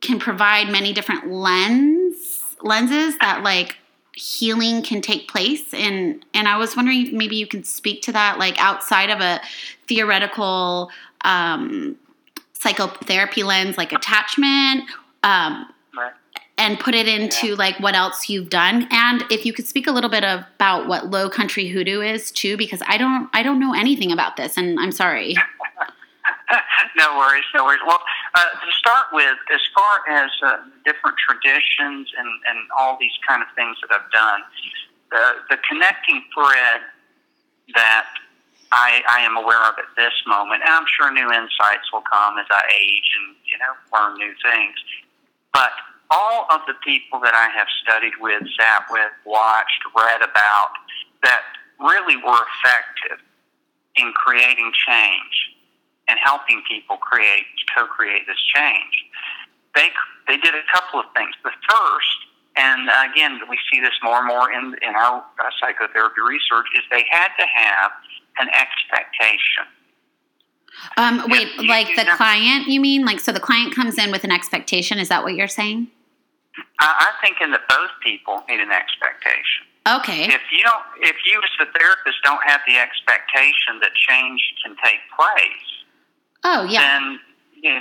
can 0.00 0.20
provide 0.20 0.70
many 0.70 0.92
different 0.92 1.28
lens 1.28 2.44
lenses 2.62 3.18
that 3.18 3.42
like 3.42 3.76
healing 4.14 4.80
can 4.82 5.00
take 5.00 5.26
place. 5.26 5.74
And 5.74 6.24
and 6.34 6.46
i 6.46 6.56
was 6.56 6.76
wondering 6.76 7.16
maybe 7.16 7.34
you 7.34 7.48
can 7.48 7.64
speak 7.64 8.02
to 8.02 8.12
that 8.12 8.38
like 8.38 8.56
outside 8.60 9.10
of 9.10 9.20
a 9.20 9.40
theoretical 9.88 10.92
um, 11.22 11.96
psychotherapy 12.52 13.42
lens 13.42 13.76
like 13.76 13.92
attachment 13.92 14.84
um, 15.24 15.66
and 16.58 16.78
put 16.78 16.94
it 16.94 17.06
into 17.08 17.48
yeah. 17.48 17.54
like 17.54 17.78
what 17.80 17.94
else 17.94 18.28
you've 18.28 18.50
done 18.50 18.86
and 18.90 19.24
if 19.30 19.46
you 19.46 19.52
could 19.52 19.66
speak 19.66 19.86
a 19.86 19.92
little 19.92 20.10
bit 20.10 20.24
about 20.24 20.88
what 20.88 21.10
low 21.10 21.30
country 21.30 21.68
hoodoo 21.68 22.00
is 22.00 22.30
too 22.30 22.56
because 22.56 22.82
i 22.86 22.98
don't 22.98 23.30
i 23.32 23.42
don't 23.42 23.60
know 23.60 23.74
anything 23.74 24.12
about 24.12 24.36
this 24.36 24.56
and 24.56 24.78
i'm 24.80 24.92
sorry 24.92 25.34
no 26.96 27.16
worries 27.16 27.44
no 27.54 27.64
worries 27.64 27.80
well 27.86 28.00
uh, 28.34 28.42
to 28.42 28.72
start 28.78 29.06
with 29.12 29.38
as 29.52 29.60
far 29.74 30.00
as 30.08 30.30
uh, 30.42 30.56
different 30.84 31.16
traditions 31.16 32.10
and, 32.18 32.28
and 32.48 32.58
all 32.78 32.96
these 33.00 33.16
kind 33.26 33.42
of 33.42 33.48
things 33.54 33.76
that 33.80 33.90
i've 33.94 34.10
done 34.10 34.40
the, 35.10 35.56
the 35.56 35.58
connecting 35.68 36.22
thread 36.34 36.80
that 37.74 38.06
I, 38.72 39.00
I 39.08 39.20
am 39.20 39.36
aware 39.36 39.64
of 39.64 39.78
at 39.78 39.88
this 39.96 40.12
moment, 40.26 40.60
and 40.60 40.70
I'm 40.70 40.84
sure 40.84 41.10
new 41.12 41.32
insights 41.32 41.88
will 41.92 42.04
come 42.04 42.36
as 42.36 42.46
I 42.50 42.62
age 42.68 43.08
and 43.16 43.36
you 43.48 43.56
know 43.56 43.72
learn 43.92 44.18
new 44.18 44.34
things. 44.44 44.76
But 45.52 45.72
all 46.10 46.46
of 46.50 46.60
the 46.66 46.74
people 46.84 47.20
that 47.20 47.34
I 47.34 47.48
have 47.50 47.66
studied 47.84 48.16
with, 48.20 48.42
sat 48.58 48.84
with, 48.90 49.12
watched, 49.24 49.82
read 49.96 50.22
about 50.22 50.70
that 51.22 51.42
really 51.78 52.16
were 52.16 52.40
effective 52.56 53.24
in 53.96 54.12
creating 54.12 54.72
change 54.86 55.34
and 56.08 56.18
helping 56.22 56.62
people 56.68 56.96
create, 56.96 57.44
co-create 57.76 58.26
this 58.26 58.40
change. 58.54 59.04
They, 59.74 59.88
they 60.26 60.38
did 60.38 60.54
a 60.54 60.64
couple 60.72 61.00
of 61.00 61.06
things. 61.14 61.34
The 61.44 61.50
first, 61.68 62.18
and 62.56 62.88
again, 63.12 63.40
we 63.48 63.58
see 63.70 63.80
this 63.80 63.92
more 64.02 64.18
and 64.18 64.28
more 64.28 64.50
in, 64.50 64.74
in 64.82 64.94
our 64.94 65.18
uh, 65.20 65.50
psychotherapy 65.60 66.22
research, 66.26 66.66
is 66.74 66.82
they 66.90 67.04
had 67.10 67.28
to 67.38 67.46
have 67.46 67.92
an 68.38 68.48
expectation. 68.48 69.66
Um, 70.96 71.24
wait, 71.28 71.48
like 71.66 71.88
the 71.96 72.06
client, 72.16 72.68
you 72.68 72.80
mean? 72.80 73.04
Like, 73.04 73.20
so 73.20 73.32
the 73.32 73.40
client 73.40 73.74
comes 73.74 73.98
in 73.98 74.10
with 74.10 74.24
an 74.24 74.30
expectation. 74.30 74.98
Is 74.98 75.08
that 75.08 75.22
what 75.22 75.34
you're 75.34 75.48
saying? 75.48 75.88
I, 76.80 77.08
I'm 77.08 77.16
thinking 77.22 77.50
that 77.52 77.68
both 77.68 77.90
people 78.02 78.42
need 78.48 78.60
an 78.60 78.70
expectation. 78.70 79.66
Okay. 79.88 80.28
If 80.28 80.42
you 80.52 80.62
don't, 80.62 80.84
if 81.00 81.16
you 81.24 81.40
as 81.40 81.54
the 81.58 81.78
therapist 81.78 82.18
don't 82.22 82.42
have 82.44 82.60
the 82.66 82.76
expectation 82.76 83.80
that 83.80 83.94
change 83.94 84.40
can 84.62 84.76
take 84.84 85.00
place, 85.16 85.68
oh 86.44 86.64
yeah, 86.68 86.80
then 86.84 87.20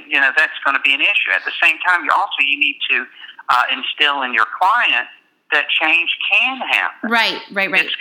you 0.08 0.20
know 0.20 0.32
that's 0.38 0.56
going 0.64 0.76
to 0.76 0.82
be 0.82 0.94
an 0.94 1.02
issue. 1.02 1.36
At 1.36 1.44
the 1.44 1.52
same 1.62 1.78
time, 1.86 2.06
you 2.06 2.12
also 2.16 2.40
you 2.48 2.60
need 2.60 2.80
to 2.90 3.06
uh, 3.50 3.64
instill 3.76 4.24
in 4.24 4.34
your 4.34 4.48
client 4.58 5.08
that 5.52 5.68
change 5.70 6.10
can 6.32 6.58
happen. 6.72 7.10
Right, 7.10 7.40
right, 7.52 7.72
right. 7.72 7.86
It's, 7.86 7.96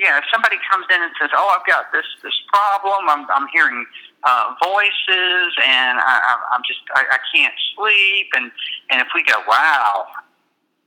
yeah, 0.00 0.16
if 0.16 0.24
somebody 0.32 0.56
comes 0.64 0.86
in 0.88 0.96
and 0.96 1.12
says, 1.20 1.28
"Oh, 1.36 1.52
I've 1.52 1.66
got 1.68 1.92
this 1.92 2.08
this 2.24 2.32
problem. 2.48 3.04
I'm 3.04 3.28
I'm 3.28 3.46
hearing 3.52 3.84
uh, 4.24 4.56
voices, 4.64 5.52
and 5.60 6.00
I, 6.00 6.40
I'm 6.56 6.62
just 6.66 6.80
I, 6.96 7.04
I 7.04 7.18
can't 7.36 7.52
sleep. 7.76 8.28
And 8.32 8.50
and 8.90 9.04
if 9.04 9.08
we 9.14 9.22
go, 9.24 9.36
wow, 9.46 10.06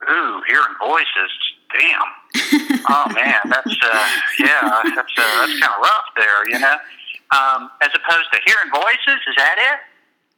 ooh, 0.09 0.41
hearing 0.49 0.73
voices, 0.81 1.31
damn, 1.77 2.81
oh 2.89 3.05
man, 3.13 3.53
that's 3.53 3.77
uh, 3.85 4.07
yeah, 4.39 4.81
that's 4.97 5.13
uh, 5.13 5.45
that's 5.45 5.59
kind 5.61 5.73
of 5.77 5.81
rough 5.85 6.09
there, 6.17 6.49
you 6.49 6.57
know. 6.57 6.77
Um, 7.29 7.69
as 7.81 7.93
opposed 7.93 8.33
to 8.33 8.39
hearing 8.45 8.69
voices, 8.73 9.21
is 9.29 9.35
that 9.37 9.57
it? 9.61 9.92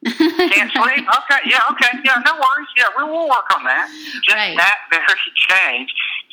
Can't 0.06 0.72
sleep? 0.78 1.04
Okay, 1.06 1.42
yeah, 1.50 1.72
okay, 1.74 1.92
yeah, 2.06 2.22
no 2.26 2.34
worries. 2.38 2.70
Yeah, 2.78 2.94
we 2.98 3.04
will 3.04 3.28
work 3.28 3.50
on 3.56 3.64
that. 3.66 3.90
Just 4.22 4.38
right. 4.38 4.58
that 4.58 4.78
very 4.90 5.30
change 5.50 5.90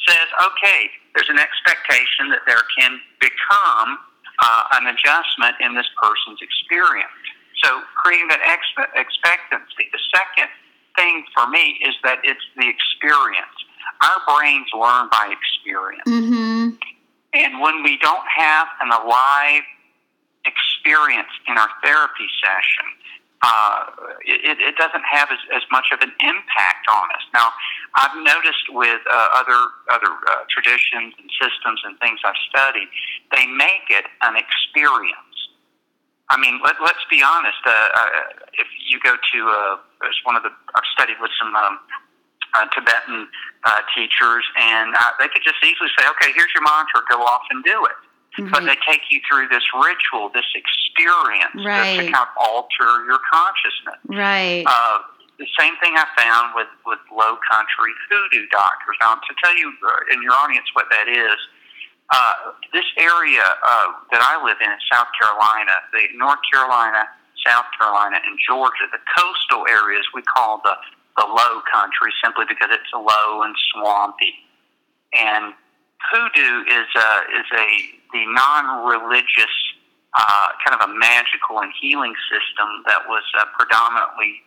says, 0.06 0.28
okay, 0.44 0.90
there's 1.14 1.30
an 1.30 1.38
expectation 1.38 2.28
that 2.30 2.42
there 2.46 2.62
can 2.76 3.00
become 3.20 3.98
uh, 4.42 4.76
an 4.80 4.86
adjustment 4.90 5.56
in 5.60 5.74
this 5.74 5.86
person's 5.96 6.40
experience. 6.42 7.12
So 7.62 7.80
creating 7.96 8.28
that 8.28 8.42
expe- 8.42 8.92
expectancy. 8.98 9.88
The 9.92 10.02
second 10.10 10.50
thing 10.96 11.24
for 11.34 11.48
me 11.48 11.78
is 11.84 11.94
that 12.02 12.18
it's 12.24 12.44
the 12.56 12.68
experience. 12.68 13.56
Our 14.02 14.18
brains 14.26 14.66
learn 14.74 15.08
by 15.10 15.32
experience. 15.32 16.08
Mm-hmm. 16.08 16.76
And 17.34 17.60
when 17.60 17.82
we 17.82 17.96
don't 17.98 18.26
have 18.36 18.68
an 18.82 18.90
alive 18.90 19.62
experience 20.44 21.30
in 21.48 21.56
our 21.56 21.70
therapy 21.84 22.28
session, 22.42 22.86
uh, 23.42 23.90
it, 24.22 24.62
it 24.62 24.76
doesn't 24.78 25.02
have 25.02 25.28
as, 25.34 25.42
as 25.50 25.62
much 25.74 25.90
of 25.90 25.98
an 26.00 26.14
impact 26.22 26.86
on 26.86 27.10
us. 27.10 27.24
Now, 27.34 27.50
I've 27.98 28.14
noticed 28.22 28.70
with 28.70 29.02
uh, 29.10 29.28
other 29.34 29.60
other 29.90 30.14
uh, 30.14 30.46
traditions 30.46 31.14
and 31.18 31.28
systems 31.42 31.82
and 31.82 31.98
things 31.98 32.22
I've 32.22 32.38
studied, 32.48 32.86
they 33.34 33.46
make 33.46 33.90
it 33.90 34.06
an 34.22 34.38
experience. 34.38 35.36
I 36.30 36.38
mean, 36.38 36.62
let, 36.64 36.78
let's 36.80 37.02
be 37.10 37.20
honest. 37.20 37.58
Uh, 37.66 37.70
uh, 37.70 38.08
if 38.54 38.68
you 38.88 39.02
go 39.02 39.18
to, 39.18 39.38
uh, 39.50 39.76
one 40.24 40.38
of 40.38 40.46
the 40.46 40.54
I've 40.78 40.88
studied 40.94 41.18
with 41.20 41.34
some 41.42 41.52
um, 41.54 41.82
uh, 42.54 42.66
Tibetan 42.70 43.26
uh, 43.64 43.80
teachers, 43.90 44.46
and 44.54 44.94
uh, 44.94 45.18
they 45.18 45.26
could 45.28 45.42
just 45.42 45.58
easily 45.66 45.90
say, 45.98 46.06
"Okay, 46.14 46.30
here's 46.30 46.54
your 46.54 46.62
mantra. 46.62 47.02
Go 47.10 47.26
off 47.26 47.42
and 47.50 47.64
do 47.64 47.84
it." 47.90 47.98
Mm-hmm. 48.38 48.48
But 48.48 48.64
they 48.64 48.80
take 48.88 49.04
you 49.10 49.20
through 49.28 49.48
this 49.48 49.64
ritual, 49.76 50.32
this 50.32 50.48
experience 50.56 51.60
right. 51.60 52.00
to 52.00 52.08
kind 52.08 52.24
of 52.24 52.32
alter 52.40 53.04
your 53.04 53.20
consciousness. 53.28 54.00
Right. 54.08 54.64
Uh, 54.64 54.98
the 55.36 55.44
same 55.58 55.76
thing 55.84 55.92
I 56.00 56.08
found 56.16 56.56
with, 56.56 56.70
with 56.86 57.00
low 57.12 57.36
country 57.44 57.92
hoodoo 58.08 58.48
doctors. 58.48 58.96
Now, 59.00 59.20
to 59.20 59.32
tell 59.42 59.52
you 59.56 59.68
uh, 59.68 60.14
in 60.16 60.22
your 60.22 60.32
audience 60.32 60.64
what 60.72 60.86
that 60.88 61.08
is, 61.12 61.36
uh, 62.08 62.56
this 62.72 62.88
area 62.96 63.44
uh, 63.44 63.88
that 64.12 64.20
I 64.24 64.40
live 64.40 64.56
in 64.60 64.70
in 64.70 64.80
South 64.92 65.08
Carolina, 65.16 65.72
the 65.92 66.08
North 66.16 66.40
Carolina, 66.48 67.08
South 67.44 67.68
Carolina, 67.76 68.16
and 68.24 68.38
Georgia, 68.48 68.88
the 68.92 69.02
coastal 69.12 69.66
areas 69.68 70.04
we 70.14 70.22
call 70.22 70.60
the, 70.64 70.72
the 71.16 71.26
low 71.26 71.60
country 71.72 72.12
simply 72.22 72.44
because 72.48 72.68
it's 72.72 72.92
low 72.92 73.42
and 73.42 73.56
swampy. 73.72 74.32
And 75.12 75.52
hoodoo 76.10 76.64
is 76.66 76.88
a, 76.96 77.10
is 77.38 77.48
a 77.54 77.68
the 78.12 78.24
non-religious 78.28 79.56
uh, 80.12 80.48
kind 80.64 80.76
of 80.76 80.88
a 80.88 80.92
magical 80.92 81.60
and 81.60 81.72
healing 81.80 82.12
system 82.28 82.84
that 82.84 83.08
was 83.08 83.24
uh, 83.38 83.44
predominantly 83.56 84.44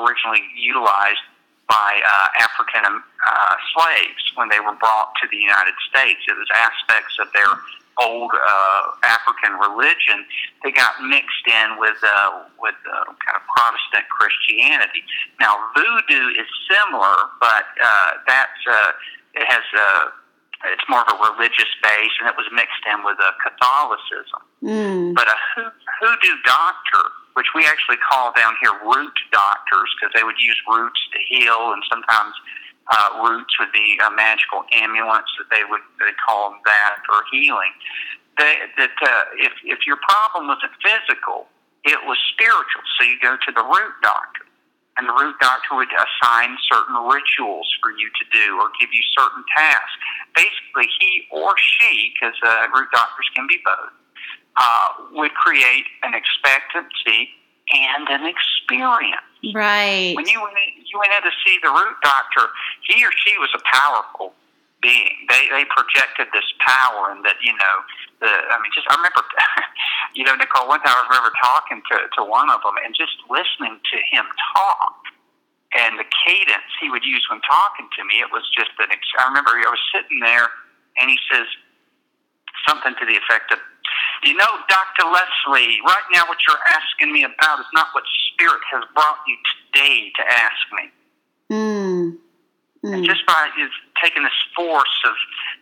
originally 0.00 0.44
utilized 0.56 1.20
by 1.68 2.00
uh, 2.04 2.44
African 2.44 2.84
uh, 2.84 3.54
slaves 3.72 4.24
when 4.34 4.48
they 4.48 4.60
were 4.60 4.76
brought 4.76 5.12
to 5.22 5.28
the 5.30 5.36
United 5.36 5.76
States. 5.88 6.20
It 6.28 6.36
was 6.36 6.48
aspects 6.52 7.16
of 7.20 7.28
their 7.32 7.48
old 8.00 8.32
uh, 8.32 8.82
African 9.04 9.60
religion 9.60 10.24
that 10.64 10.72
got 10.74 10.96
mixed 11.04 11.44
in 11.46 11.76
with 11.78 11.96
uh, 12.00 12.48
with 12.60 12.76
uh, 12.88 13.04
kind 13.20 13.36
of 13.36 13.44
Protestant 13.52 14.08
Christianity. 14.08 15.04
Now, 15.40 15.60
voodoo 15.76 16.32
is 16.40 16.48
similar, 16.68 17.16
but 17.40 17.68
uh, 17.76 18.10
that's 18.26 18.62
uh, 18.68 18.92
it 19.34 19.44
has 19.44 19.64
a 19.76 19.80
uh, 19.80 20.21
it's 20.70 20.86
more 20.88 21.02
of 21.02 21.10
a 21.10 21.18
religious 21.34 21.70
base, 21.82 22.14
and 22.20 22.28
it 22.28 22.36
was 22.36 22.46
mixed 22.52 22.82
in 22.86 23.02
with 23.02 23.18
a 23.18 23.32
Catholicism. 23.42 24.40
Mm. 24.62 25.14
But 25.14 25.26
a 25.26 25.38
hoodoo 25.56 26.36
doctor, 26.44 27.02
which 27.34 27.50
we 27.54 27.66
actually 27.66 27.98
call 27.98 28.32
down 28.36 28.54
here 28.62 28.74
root 28.86 29.16
doctors, 29.32 29.90
because 29.98 30.14
they 30.14 30.22
would 30.22 30.38
use 30.38 30.58
roots 30.70 31.00
to 31.12 31.18
heal, 31.26 31.74
and 31.74 31.82
sometimes 31.90 32.34
uh, 32.90 33.26
roots 33.26 33.58
would 33.58 33.72
be 33.72 33.98
a 34.06 34.10
magical 34.10 34.64
amulets 34.72 35.30
that 35.38 35.50
they 35.50 35.62
would 35.68 35.82
they 35.98 36.14
call 36.18 36.54
that 36.64 36.96
for 37.06 37.22
healing. 37.30 37.72
They, 38.38 38.56
that 38.78 38.96
uh, 39.02 39.24
if 39.38 39.52
if 39.64 39.86
your 39.86 39.98
problem 40.02 40.48
wasn't 40.48 40.72
physical, 40.82 41.46
it 41.84 41.98
was 42.06 42.18
spiritual. 42.34 42.82
So 42.98 43.04
you 43.04 43.18
go 43.20 43.36
to 43.36 43.50
the 43.52 43.62
root 43.62 43.94
doctor. 44.02 44.41
And 44.98 45.08
the 45.08 45.12
root 45.12 45.36
doctor 45.40 45.76
would 45.76 45.88
assign 45.88 46.56
certain 46.68 46.96
rituals 47.08 47.68
for 47.80 47.90
you 47.92 48.08
to 48.12 48.24
do 48.32 48.60
or 48.60 48.68
give 48.80 48.92
you 48.92 49.02
certain 49.16 49.44
tasks. 49.56 49.96
Basically, 50.36 50.88
he 51.00 51.24
or 51.32 51.54
she, 51.56 52.12
because 52.12 52.36
uh, 52.44 52.68
root 52.74 52.88
doctors 52.92 53.28
can 53.34 53.46
be 53.48 53.58
both, 53.64 53.92
uh, 54.56 54.88
would 55.16 55.32
create 55.34 55.86
an 56.02 56.12
expectancy 56.12 57.32
and 57.72 58.08
an 58.08 58.28
experience. 58.28 59.24
Right. 59.54 60.12
When 60.14 60.28
you 60.28 60.40
went 60.42 60.56
in, 60.60 60.84
you 60.84 60.98
went 60.98 61.12
in 61.12 61.22
to 61.24 61.34
see 61.44 61.58
the 61.62 61.70
root 61.70 61.96
doctor, 62.02 62.52
he 62.86 63.04
or 63.04 63.10
she 63.24 63.36
was 63.38 63.50
a 63.56 63.62
powerful 63.64 64.34
being. 64.82 65.26
They 65.28 65.48
they 65.50 65.64
projected 65.66 66.28
this 66.34 66.46
power, 66.60 67.10
and 67.10 67.24
that 67.24 67.36
you 67.42 67.52
know, 67.52 67.76
the 68.22 68.30
I 68.30 68.56
mean, 68.62 68.70
just 68.70 68.86
I 68.86 68.94
remember, 68.94 69.20
you 70.16 70.22
know, 70.22 70.38
Nicole. 70.38 70.70
One 70.70 70.80
time 70.86 70.94
I 70.94 71.04
remember 71.10 71.34
talking 71.42 71.82
to 71.90 71.96
to 72.16 72.22
one 72.22 72.48
of 72.48 72.62
them 72.62 72.78
and 72.80 72.94
just 72.94 73.18
listening 73.26 73.82
to 73.82 73.96
him 74.08 74.24
talk. 74.54 75.02
And 75.72 75.96
the 75.96 76.04
cadence 76.04 76.68
he 76.84 76.92
would 76.92 77.02
use 77.02 77.24
when 77.32 77.40
talking 77.48 77.88
to 77.96 78.04
me, 78.04 78.20
it 78.20 78.30
was 78.30 78.44
just 78.54 78.70
an. 78.78 78.92
I 78.92 79.24
remember 79.28 79.56
I 79.56 79.72
was 79.72 79.82
sitting 79.90 80.20
there, 80.20 80.46
and 81.00 81.08
he 81.10 81.18
says 81.32 81.48
something 82.68 82.92
to 82.92 83.04
the 83.08 83.16
effect 83.16 83.50
of, 83.50 83.58
"You 84.22 84.36
know, 84.36 84.52
Doctor 84.68 85.08
Leslie, 85.08 85.80
right 85.82 86.08
now 86.12 86.28
what 86.28 86.38
you're 86.46 86.60
asking 86.76 87.10
me 87.10 87.24
about 87.24 87.58
is 87.58 87.70
not 87.72 87.88
what 87.96 88.04
Spirit 88.30 88.60
has 88.70 88.84
brought 88.94 89.20
you 89.26 89.36
today 89.50 90.12
to 90.14 90.22
ask 90.22 90.62
me." 90.76 90.84
Mm. 91.50 92.18
And 92.84 93.04
Mm. 93.04 93.06
just 93.06 93.24
by 93.26 93.48
his 93.56 93.70
taking 94.02 94.24
this 94.24 94.32
force 94.56 95.02
of, 95.04 95.14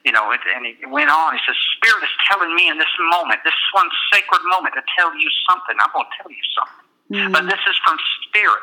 you 0.05 0.13
know, 0.13 0.31
it, 0.33 0.41
and 0.57 0.65
he 0.65 0.87
went 0.87 1.11
on. 1.11 1.37
He 1.37 1.41
says, 1.47 1.57
"Spirit 1.77 2.03
is 2.03 2.11
telling 2.31 2.55
me 2.55 2.69
in 2.69 2.79
this 2.79 2.89
moment, 2.99 3.45
this 3.45 3.53
one 3.73 3.91
sacred 4.13 4.41
moment, 4.45 4.75
to 4.75 4.83
tell 4.99 5.15
you 5.15 5.29
something. 5.49 5.77
I'm 5.79 5.91
going 5.93 6.07
to 6.07 6.17
tell 6.23 6.31
you 6.33 6.43
something, 6.57 7.29
Mm. 7.29 7.33
but 7.33 7.45
this 7.47 7.61
is 7.69 7.77
from 7.85 7.99
Spirit." 8.23 8.63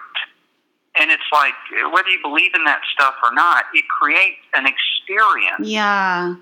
And 0.96 1.12
it's 1.12 1.30
like 1.32 1.54
whether 1.92 2.10
you 2.10 2.20
believe 2.24 2.56
in 2.56 2.64
that 2.64 2.82
stuff 2.92 3.14
or 3.22 3.32
not, 3.32 3.66
it 3.76 3.88
creates 3.88 4.42
an 4.56 4.66
experience 4.66 5.68
Yeah. 5.68 6.34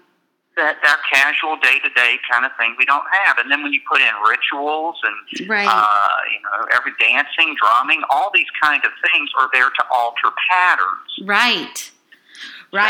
that 0.55 0.81
that 0.81 1.01
casual 1.11 1.57
day 1.57 1.79
to 1.79 1.89
day 1.89 2.17
kind 2.31 2.45
of 2.45 2.55
thing 2.55 2.77
we 2.79 2.85
don't 2.85 3.05
have. 3.11 3.37
And 3.39 3.51
then 3.51 3.61
when 3.61 3.73
you 3.73 3.81
put 3.89 3.99
in 3.99 4.15
rituals 4.25 4.97
and 5.03 5.49
Right. 5.49 5.67
uh, 5.67 6.17
you 6.31 6.39
know 6.39 6.65
every 6.71 6.93
dancing, 6.97 7.55
drumming, 7.55 8.03
all 8.09 8.31
these 8.33 8.49
kind 8.61 8.85
of 8.85 8.93
things 9.11 9.29
are 9.37 9.49
there 9.51 9.69
to 9.69 9.85
alter 9.91 10.31
patterns. 10.49 11.19
right. 11.23 11.91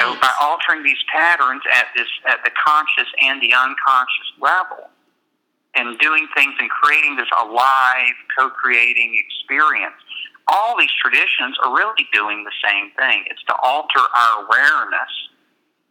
So 0.01 0.19
by 0.19 0.31
altering 0.41 0.83
these 0.83 1.01
patterns 1.11 1.61
at 1.73 1.87
this 1.95 2.07
at 2.27 2.43
the 2.43 2.51
conscious 2.65 3.07
and 3.21 3.41
the 3.41 3.53
unconscious 3.53 4.29
level, 4.39 4.89
and 5.75 5.97
doing 5.99 6.27
things 6.35 6.53
and 6.59 6.69
creating 6.69 7.15
this 7.17 7.27
alive, 7.41 8.15
co-creating 8.37 9.21
experience, 9.25 9.95
all 10.47 10.77
these 10.77 10.91
traditions 11.01 11.57
are 11.63 11.75
really 11.75 12.07
doing 12.13 12.43
the 12.43 12.51
same 12.63 12.91
thing. 12.97 13.25
It's 13.27 13.43
to 13.43 13.55
alter 13.61 13.99
our 13.99 14.45
awareness 14.45 15.11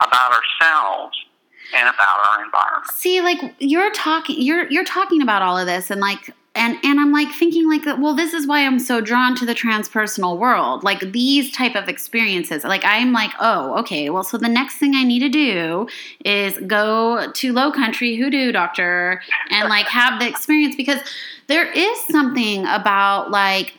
about 0.00 0.32
ourselves 0.32 1.16
and 1.74 1.88
about 1.88 2.18
our 2.28 2.44
environment. 2.44 2.90
See, 2.92 3.20
like 3.20 3.54
you're 3.58 3.92
talking, 3.92 4.40
you're 4.40 4.70
you're 4.70 4.84
talking 4.84 5.22
about 5.22 5.42
all 5.42 5.56
of 5.56 5.66
this, 5.66 5.90
and 5.90 6.00
like, 6.00 6.30
and 6.54 6.78
and 6.84 7.00
I'm 7.00 7.10
like 7.10 7.32
thinking 7.32 7.68
like, 7.68 7.84
well, 7.84 8.14
this 8.14 8.32
is 8.32 8.46
why 8.46 8.64
I'm 8.64 8.78
so 8.78 9.00
drawn 9.00 9.34
to 9.36 9.46
the 9.46 9.54
transpersonal 9.54 10.38
world, 10.38 10.84
like 10.84 11.12
these 11.12 11.50
type 11.50 11.74
of 11.74 11.88
experiences. 11.88 12.62
Like 12.62 12.84
I'm 12.84 13.12
like, 13.12 13.32
oh, 13.40 13.76
okay, 13.80 14.08
well, 14.10 14.22
so 14.22 14.38
the 14.38 14.48
next 14.48 14.76
thing 14.76 14.94
I 14.94 15.02
need 15.02 15.20
to 15.20 15.28
do 15.28 15.88
is 16.24 16.56
go 16.66 17.30
to 17.32 17.52
Low 17.52 17.72
Country 17.72 18.16
Hoodoo 18.16 18.52
Doctor 18.52 19.20
and 19.50 19.68
like 19.68 19.86
have 19.86 20.20
the 20.20 20.28
experience 20.28 20.76
because 20.76 21.00
there 21.48 21.70
is 21.70 22.00
something 22.06 22.64
about 22.66 23.30
like. 23.30 23.74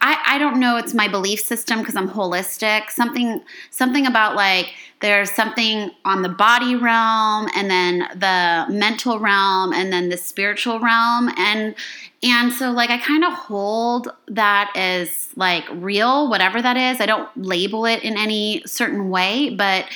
I, 0.00 0.18
I 0.26 0.38
don't 0.38 0.60
know 0.60 0.76
it's 0.76 0.94
my 0.94 1.08
belief 1.08 1.40
system 1.40 1.80
because 1.80 1.96
I'm 1.96 2.08
holistic. 2.08 2.90
Something 2.90 3.42
something 3.70 4.06
about 4.06 4.36
like 4.36 4.72
there's 5.00 5.30
something 5.30 5.90
on 6.04 6.22
the 6.22 6.28
body 6.28 6.74
realm 6.74 7.48
and 7.54 7.70
then 7.70 8.00
the 8.14 8.66
mental 8.72 9.18
realm 9.18 9.72
and 9.72 9.92
then 9.92 10.08
the 10.08 10.16
spiritual 10.16 10.80
realm 10.80 11.30
and 11.36 11.74
and 12.22 12.52
so 12.52 12.70
like 12.70 12.90
I 12.90 12.98
kind 12.98 13.24
of 13.24 13.32
hold 13.32 14.08
that 14.28 14.72
as 14.74 15.28
like 15.36 15.64
real 15.72 16.28
whatever 16.28 16.60
that 16.62 16.76
is. 16.76 17.00
I 17.00 17.06
don't 17.06 17.28
label 17.36 17.86
it 17.86 18.02
in 18.02 18.16
any 18.16 18.62
certain 18.66 19.10
way, 19.10 19.50
but 19.50 19.86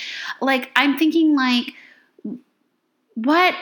like 0.40 0.70
I'm 0.76 0.98
thinking 0.98 1.36
like 1.36 1.74
what 3.14 3.54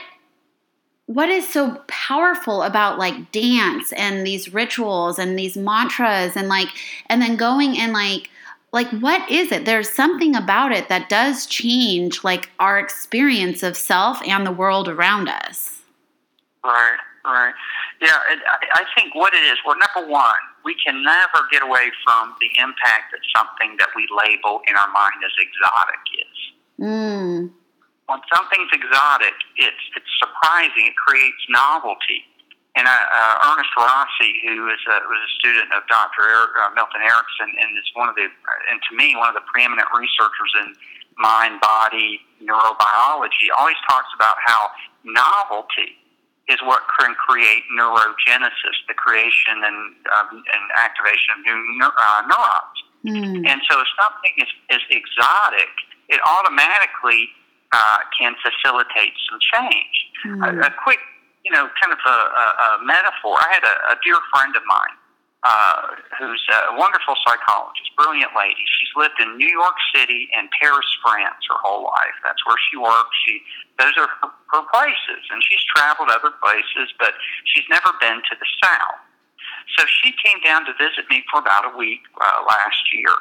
what 1.12 1.28
is 1.28 1.48
so 1.48 1.74
powerful 1.88 2.62
about 2.62 2.96
like 2.96 3.32
dance 3.32 3.92
and 3.94 4.24
these 4.24 4.54
rituals 4.54 5.18
and 5.18 5.36
these 5.36 5.56
mantras 5.56 6.36
and 6.36 6.48
like 6.48 6.68
and 7.06 7.20
then 7.20 7.36
going 7.36 7.76
and 7.76 7.92
like 7.92 8.30
like 8.72 8.88
what 9.00 9.28
is 9.28 9.50
it 9.50 9.64
there's 9.64 9.90
something 9.90 10.36
about 10.36 10.70
it 10.70 10.88
that 10.88 11.08
does 11.08 11.46
change 11.46 12.22
like 12.22 12.48
our 12.60 12.78
experience 12.78 13.64
of 13.64 13.76
self 13.76 14.22
and 14.24 14.46
the 14.46 14.52
world 14.52 14.88
around 14.88 15.28
us 15.28 15.80
Right, 16.64 16.98
right. 17.24 17.54
Yeah, 18.02 18.16
and 18.30 18.40
I 18.46 18.82
I 18.82 18.84
think 18.94 19.14
what 19.14 19.34
it 19.34 19.42
is, 19.44 19.58
well, 19.64 19.76
number 19.76 20.10
one, 20.10 20.42
we 20.64 20.74
can 20.84 21.02
never 21.02 21.46
get 21.50 21.62
away 21.62 21.90
from 22.04 22.34
the 22.40 22.48
impact 22.60 23.12
that 23.12 23.20
something 23.34 23.76
that 23.78 23.88
we 23.96 24.06
label 24.12 24.60
in 24.68 24.76
our 24.76 24.90
mind 24.92 25.20
as 25.24 25.32
exotic 25.40 26.02
is. 26.20 26.38
mm, 26.80 27.50
when 28.10 28.20
something's 28.34 28.70
exotic, 28.74 29.34
it's 29.54 29.84
it's 29.94 30.12
surprising. 30.18 30.90
It 30.90 30.98
creates 30.98 31.38
novelty. 31.48 32.26
And 32.78 32.86
uh, 32.86 32.90
uh, 32.90 33.50
Ernest 33.50 33.70
Rossi, 33.74 34.30
who 34.46 34.70
is 34.70 34.78
a, 34.86 34.96
was 35.10 35.18
a 35.26 35.30
student 35.42 35.74
of 35.74 35.82
Dr. 35.90 36.22
Eric, 36.22 36.54
uh, 36.54 36.70
Milton 36.74 37.02
Erickson, 37.02 37.50
and 37.58 37.74
is 37.74 37.90
one 37.98 38.06
of 38.06 38.14
the, 38.14 38.30
and 38.70 38.78
to 38.86 38.92
me, 38.94 39.18
one 39.18 39.26
of 39.26 39.34
the 39.34 39.42
preeminent 39.50 39.90
researchers 39.90 40.54
in 40.62 40.78
mind, 41.18 41.58
body, 41.58 42.22
neurobiology, 42.38 43.50
always 43.58 43.74
talks 43.90 44.06
about 44.14 44.38
how 44.46 44.70
novelty 45.02 45.98
is 46.46 46.62
what 46.62 46.86
can 46.98 47.10
create 47.18 47.66
neurogenesis, 47.74 48.76
the 48.86 48.94
creation 48.94 49.66
and, 49.66 49.78
um, 50.14 50.38
and 50.38 50.64
activation 50.78 51.34
of 51.34 51.38
new 51.42 51.58
neur- 51.82 51.98
uh, 51.98 52.22
neurons. 52.30 52.78
mm, 53.02 53.50
And 53.50 53.58
so 53.66 53.82
if 53.82 53.88
something 53.98 54.34
is, 54.38 54.50
is 54.78 54.82
exotic, 54.94 55.74
it 56.08 56.20
automatically 56.22 57.30
uh, 57.72 57.98
can 58.18 58.34
facilitate 58.42 59.14
some 59.28 59.38
change. 59.38 59.94
mm, 60.26 60.42
A, 60.42 60.66
a 60.66 60.70
quick, 60.82 60.98
you 61.44 61.52
know, 61.52 61.68
kind 61.80 61.92
of 61.92 62.00
a, 62.04 62.10
a, 62.10 62.46
a 62.64 62.68
metaphor. 62.84 63.38
I 63.40 63.48
had 63.54 63.64
a, 63.64 63.74
a 63.94 63.96
dear 64.04 64.18
friend 64.34 64.54
of 64.56 64.62
mine 64.66 64.96
uh, 65.42 65.96
who's 66.18 66.42
a 66.52 66.76
wonderful 66.76 67.16
psychologist, 67.24 67.88
brilliant 67.96 68.32
lady. 68.36 68.60
She's 68.76 68.92
lived 68.96 69.16
in 69.20 69.36
New 69.38 69.48
York 69.48 69.76
City 69.94 70.28
and 70.36 70.50
Paris, 70.60 70.84
France 71.00 71.40
her 71.48 71.56
whole 71.64 71.84
life. 71.84 72.16
That's 72.24 72.44
where 72.44 72.58
she 72.70 72.76
works. 72.76 73.14
She 73.24 73.40
those 73.78 73.96
are 73.96 74.08
her, 74.20 74.28
her 74.52 74.64
places, 74.68 75.24
and 75.32 75.40
she's 75.48 75.62
traveled 75.72 76.12
other 76.12 76.36
places, 76.44 76.92
but 77.00 77.14
she's 77.48 77.64
never 77.70 77.88
been 78.00 78.20
to 78.20 78.34
the 78.36 78.48
South. 78.60 79.00
So 79.78 79.86
she 79.88 80.12
came 80.20 80.36
down 80.44 80.66
to 80.66 80.76
visit 80.76 81.08
me 81.08 81.24
for 81.32 81.40
about 81.40 81.72
a 81.72 81.76
week 81.76 82.04
uh, 82.20 82.44
last 82.44 82.92
year. 82.92 83.14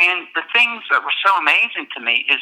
And 0.00 0.26
the 0.34 0.42
things 0.50 0.82
that 0.90 1.04
were 1.04 1.14
so 1.22 1.30
amazing 1.38 1.86
to 1.94 2.00
me 2.02 2.26
is 2.26 2.40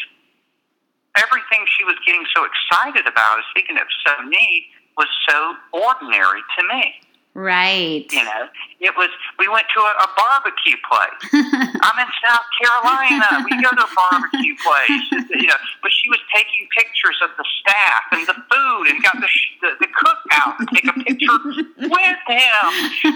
everything 1.19 1.67
she 1.77 1.85
was 1.85 1.97
getting 2.07 2.25
so 2.35 2.47
excited 2.47 3.07
about, 3.07 3.41
speaking 3.51 3.77
of 3.77 3.87
so 4.07 4.13
neat, 4.25 4.71
was 4.99 5.09
so 5.29 5.55
ordinary 5.73 6.43
to 6.59 6.63
me. 6.67 6.95
right 7.35 8.07
You 8.11 8.25
know, 8.27 8.51
it 8.83 8.95
was. 8.99 9.11
We 9.39 9.47
went 9.47 9.67
to 9.71 9.81
a, 9.81 9.93
a 10.03 10.09
barbecue 10.19 10.75
place. 10.91 11.23
I'm 11.87 11.99
in 12.03 12.11
South 12.19 12.49
Carolina. 12.59 13.47
We 13.47 13.55
go 13.63 13.71
to 13.71 13.85
a 13.87 13.93
barbecue 13.95 14.59
place. 14.59 15.07
You 15.31 15.47
know, 15.47 15.61
but 15.83 15.95
she 15.95 16.11
was 16.11 16.19
taking 16.35 16.67
pictures 16.75 17.15
of 17.23 17.31
the 17.39 17.47
staff 17.63 18.03
and 18.11 18.27
the 18.27 18.35
food, 18.35 18.85
and 18.91 18.99
got 19.07 19.23
the 19.23 19.31
the, 19.63 19.71
the 19.87 19.91
cook 19.95 20.19
out 20.35 20.59
to 20.59 20.67
take 20.75 20.87
a 20.91 20.97
picture 21.07 21.39
with 21.79 22.21
him. 22.27 22.67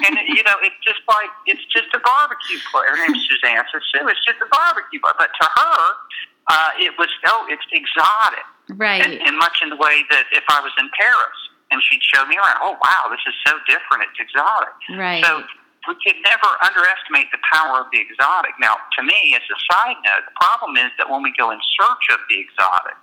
And 0.06 0.14
you 0.30 0.42
know, 0.46 0.56
it's 0.62 0.78
just 0.86 1.02
like 1.10 1.30
it's 1.50 1.66
just 1.74 1.90
a 1.90 2.00
barbecue 2.06 2.62
place. 2.70 2.86
Her 2.94 2.98
name's 3.02 3.26
Suzanne. 3.26 3.66
So 3.74 3.82
Sue, 3.90 4.06
it's 4.06 4.22
just 4.22 4.38
a 4.38 4.48
barbecue 4.54 5.02
place. 5.02 5.18
But 5.18 5.34
to 5.34 5.46
her, 5.50 5.82
uh, 6.48 6.70
it 6.78 6.92
was 6.98 7.08
oh, 7.26 7.46
it's 7.48 7.64
exotic 7.70 8.46
right 8.78 9.02
And, 9.02 9.14
in 9.14 9.38
much 9.38 9.60
in 9.62 9.70
the 9.70 9.76
way 9.76 10.02
that 10.10 10.26
if 10.32 10.44
I 10.48 10.60
was 10.60 10.72
in 10.78 10.88
Paris 10.98 11.38
and 11.70 11.80
she'd 11.88 12.02
show 12.02 12.24
me 12.26 12.36
around, 12.36 12.58
oh 12.60 12.76
wow, 12.76 13.02
this 13.10 13.22
is 13.26 13.34
so 13.46 13.58
different. 13.66 14.08
It's 14.10 14.20
exotic. 14.20 14.74
right 14.98 15.24
So 15.24 15.42
we 15.88 15.94
can 15.98 16.20
never 16.22 16.50
underestimate 16.62 17.30
the 17.32 17.42
power 17.52 17.80
of 17.80 17.86
the 17.90 17.98
exotic. 17.98 18.52
Now, 18.60 18.76
to 18.98 19.02
me, 19.02 19.34
as 19.34 19.42
a 19.50 19.58
side 19.72 19.98
note, 20.04 20.22
the 20.30 20.36
problem 20.38 20.76
is 20.76 20.90
that 20.98 21.10
when 21.10 21.22
we 21.22 21.32
go 21.36 21.50
in 21.50 21.58
search 21.74 22.06
of 22.14 22.20
the 22.30 22.38
exotic 22.38 22.94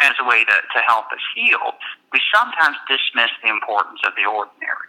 as 0.00 0.14
a 0.20 0.24
way 0.24 0.44
to, 0.44 0.54
to 0.54 0.78
help 0.86 1.06
us 1.10 1.22
heal, 1.34 1.74
we 2.12 2.20
sometimes 2.34 2.76
dismiss 2.86 3.30
the 3.42 3.50
importance 3.50 4.00
of 4.06 4.12
the 4.14 4.28
ordinary. 4.28 4.86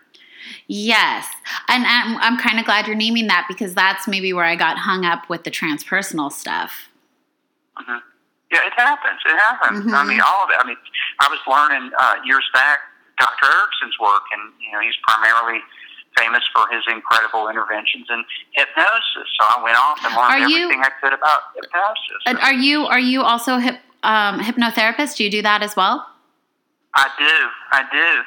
Yes. 0.67 1.27
And 1.69 1.85
I'm, 1.85 2.17
I'm 2.17 2.37
kind 2.37 2.59
of 2.59 2.65
glad 2.65 2.87
you're 2.87 2.95
naming 2.95 3.27
that 3.27 3.45
because 3.47 3.73
that's 3.73 4.07
maybe 4.07 4.33
where 4.33 4.45
I 4.45 4.55
got 4.55 4.77
hung 4.77 5.05
up 5.05 5.29
with 5.29 5.43
the 5.43 5.51
transpersonal 5.51 6.31
stuff. 6.31 6.89
Hmm 7.77 7.97
Yeah, 8.51 8.67
it 8.69 8.73
happens. 8.77 9.19
It 9.25 9.37
happens. 9.37 9.91
I 9.91 10.03
Mhm. 10.03 10.07
mean, 10.09 10.21
all 10.21 10.43
of 10.45 10.49
it. 10.51 10.57
I 10.59 10.63
mean, 10.67 10.77
I 11.19 11.27
was 11.27 11.39
learning 11.47 11.91
uh, 11.97 12.15
years 12.23 12.45
back 12.53 12.79
Dr. 13.17 13.45
Erickson's 13.51 13.97
work, 13.99 14.23
and 14.33 14.53
you 14.59 14.71
know, 14.71 14.79
he's 14.79 14.95
primarily 15.07 15.61
famous 16.17 16.43
for 16.53 16.67
his 16.69 16.83
incredible 16.87 17.47
interventions 17.49 18.05
in 18.09 18.23
hypnosis. 18.51 19.27
So 19.39 19.45
I 19.49 19.61
went 19.63 19.77
off 19.77 19.97
and 20.05 20.13
learned 20.15 20.33
Are 20.33 20.49
you- 20.49 20.65
everything 20.65 20.83
I 20.83 20.89
could 21.01 21.13
about 21.13 21.41
hypnosis. 21.55 22.21
Uh, 22.27 22.35
Are 22.41 22.53
you 22.53 22.85
are 22.85 22.99
you 22.99 23.23
also 23.23 23.57
hip, 23.57 23.79
um, 24.03 24.39
hypnotherapist? 24.39 25.17
Do 25.17 25.23
you 25.23 25.31
do 25.31 25.41
that 25.41 25.63
as 25.63 25.75
well? 25.75 26.07
I 26.95 27.09
do. 27.17 27.49
I 27.71 27.81
do. 27.91 28.23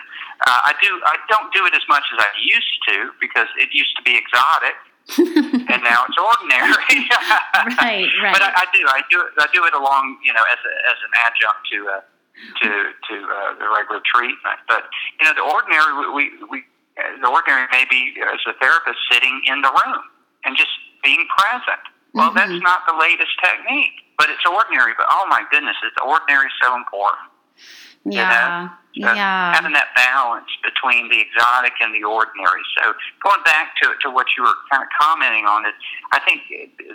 Uh, 0.46 0.60
I 0.70 0.74
do. 0.82 0.90
I 1.06 1.16
don't 1.28 1.52
do 1.54 1.64
it 1.66 1.74
as 1.74 1.82
much 1.88 2.02
as 2.12 2.18
I 2.18 2.30
used 2.42 2.78
to 2.88 3.12
because 3.20 3.46
it 3.58 3.68
used 3.72 3.94
to 3.96 4.02
be 4.02 4.16
exotic, 4.16 4.74
and 5.18 5.80
now 5.86 6.02
it's 6.08 6.18
ordinary. 6.18 7.06
Right, 7.78 8.06
right. 8.22 8.32
But 8.34 8.42
I, 8.42 8.52
I 8.62 8.66
do. 8.74 8.82
I 8.86 9.00
do. 9.10 9.18
I 9.38 9.46
do 9.52 9.64
it 9.64 9.74
along, 9.74 10.18
you 10.22 10.32
know, 10.32 10.42
as 10.52 10.60
a, 10.60 10.72
as 10.92 10.98
an 11.02 11.12
adjunct 11.24 11.62
to 11.72 11.78
uh, 11.88 12.00
to 12.62 12.68
to 12.92 13.14
uh, 13.26 13.58
the 13.58 13.66
regular 13.74 14.00
treatment. 14.04 14.58
But 14.68 14.86
you 15.18 15.24
know, 15.26 15.34
the 15.34 15.42
ordinary 15.46 15.90
we 15.98 16.06
we, 16.14 16.22
we 16.50 16.58
the 17.22 17.28
ordinary 17.28 17.66
may 17.72 17.84
be 17.90 18.14
as 18.22 18.40
a 18.46 18.54
therapist 18.60 18.98
sitting 19.10 19.40
in 19.46 19.62
the 19.62 19.70
room 19.72 20.02
and 20.44 20.56
just 20.56 20.70
being 21.02 21.26
present. 21.38 21.80
Well, 22.14 22.30
Mhm. 22.30 22.34
that's 22.38 22.60
not 22.62 22.86
the 22.88 22.94
latest 22.96 23.32
technique, 23.42 24.04
but 24.18 24.28
it's 24.30 24.44
ordinary. 24.46 24.92
But 24.96 25.06
oh 25.10 25.26
my 25.28 25.42
goodness, 25.50 25.76
it's 25.84 25.96
ordinary 26.04 26.48
so 26.62 26.74
important. 26.76 27.28
Yeah, 28.12 28.68
So 28.94 29.12
yeah. 29.12 29.52
having 29.54 29.72
that 29.72 29.88
balance 29.96 30.48
between 30.62 31.08
the 31.10 31.20
exotic 31.20 31.72
and 31.82 31.94
the 31.94 32.04
ordinary. 32.04 32.62
So 32.78 32.94
going 33.22 33.42
back 33.44 33.74
to 33.82 33.94
to 34.02 34.10
what 34.10 34.26
you 34.36 34.42
were 34.44 34.54
kind 34.70 34.82
of 34.82 34.88
commenting 35.00 35.44
on 35.46 35.66
is, 35.66 35.74
I 36.12 36.20
think 36.20 36.42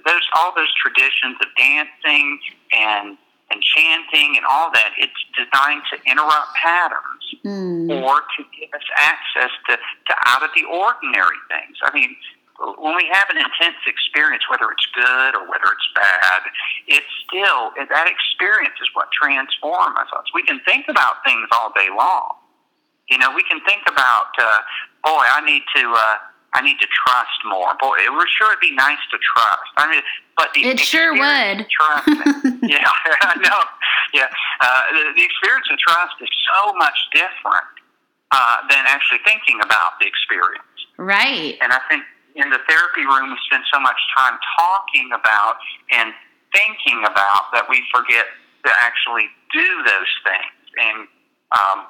those 0.05 0.25
all 0.35 0.53
those 0.55 0.71
traditions 0.81 1.35
of 1.41 1.47
dancing 1.57 2.39
and 2.71 3.17
and 3.51 3.61
chanting 3.61 4.37
and 4.37 4.45
all 4.49 4.71
that, 4.71 4.91
it's 4.97 5.19
designed 5.35 5.83
to 5.91 5.99
interrupt 6.09 6.55
patterns 6.55 7.25
Mm. 7.43 7.89
or 8.03 8.21
to 8.37 8.43
give 8.59 8.69
us 8.73 8.85
access 8.97 9.49
to, 9.67 9.75
to 9.75 10.13
out 10.27 10.43
of 10.43 10.51
the 10.55 10.63
ordinary 10.65 11.37
things. 11.49 11.75
I 11.83 11.91
mean, 11.91 12.15
when 12.77 12.95
we 12.95 13.09
have 13.11 13.29
an 13.29 13.37
intense 13.37 13.81
experience, 13.87 14.43
whether 14.49 14.69
it's 14.69 14.85
good 14.93 15.33
or 15.35 15.49
whether 15.49 15.65
it's 15.65 15.89
bad, 15.95 16.41
it's 16.87 17.09
still 17.25 17.73
that 17.77 18.05
experience 18.07 18.75
is 18.81 18.89
what 18.93 19.09
transforms 19.11 19.97
us. 20.13 20.25
We 20.33 20.43
can 20.43 20.61
think 20.65 20.85
about 20.87 21.25
things 21.25 21.47
all 21.57 21.73
day 21.73 21.89
long. 21.89 22.37
You 23.09 23.17
know, 23.17 23.33
we 23.33 23.43
can 23.43 23.59
think 23.65 23.81
about, 23.89 24.31
uh, 24.39 24.61
boy, 25.03 25.25
I 25.25 25.41
need 25.43 25.63
to, 25.75 25.83
uh, 25.89 26.15
I 26.53 26.61
need 26.61 26.79
to 26.79 26.87
trust 26.87 27.39
more. 27.45 27.73
Boy, 27.79 27.97
it 28.05 28.13
would 28.13 28.29
sure 28.29 28.55
be 28.61 28.73
nice 28.75 29.01
to 29.11 29.17
trust. 29.17 29.71
I 29.77 29.89
mean, 29.89 30.03
but 30.37 30.53
the 30.53 30.61
It 30.67 30.79
sure 30.79 31.11
experience 31.15 31.57
would. 31.57 31.65
of 31.65 31.69
Trusting, 31.71 32.59
yeah, 32.69 32.87
I 33.21 33.35
know. 33.41 33.61
Yeah, 34.13 34.27
uh, 34.61 34.81
the, 34.93 35.03
the 35.15 35.23
experience 35.23 35.67
of 35.71 35.79
trust 35.79 36.15
is 36.21 36.29
so 36.53 36.73
much 36.75 36.97
different 37.13 37.71
uh, 38.31 38.57
than 38.69 38.85
actually 38.87 39.19
thinking 39.25 39.59
about 39.63 39.99
the 39.99 40.07
experience. 40.07 40.63
Right. 40.97 41.57
And 41.61 41.73
I 41.73 41.79
think 41.89 42.03
in 42.35 42.49
the 42.49 42.59
therapy 42.67 43.05
room, 43.05 43.31
we 43.31 43.37
spend 43.45 43.63
so 43.71 43.79
much 43.79 43.97
time 44.17 44.37
talking 44.57 45.09
about 45.13 45.55
and 45.91 46.13
thinking 46.53 47.03
about 47.03 47.51
that 47.53 47.65
we 47.69 47.83
forget 47.93 48.25
to 48.65 48.71
actually 48.79 49.27
do 49.53 49.67
those 49.85 50.11
things 50.23 50.61
and 50.77 51.07
um, 51.51 51.85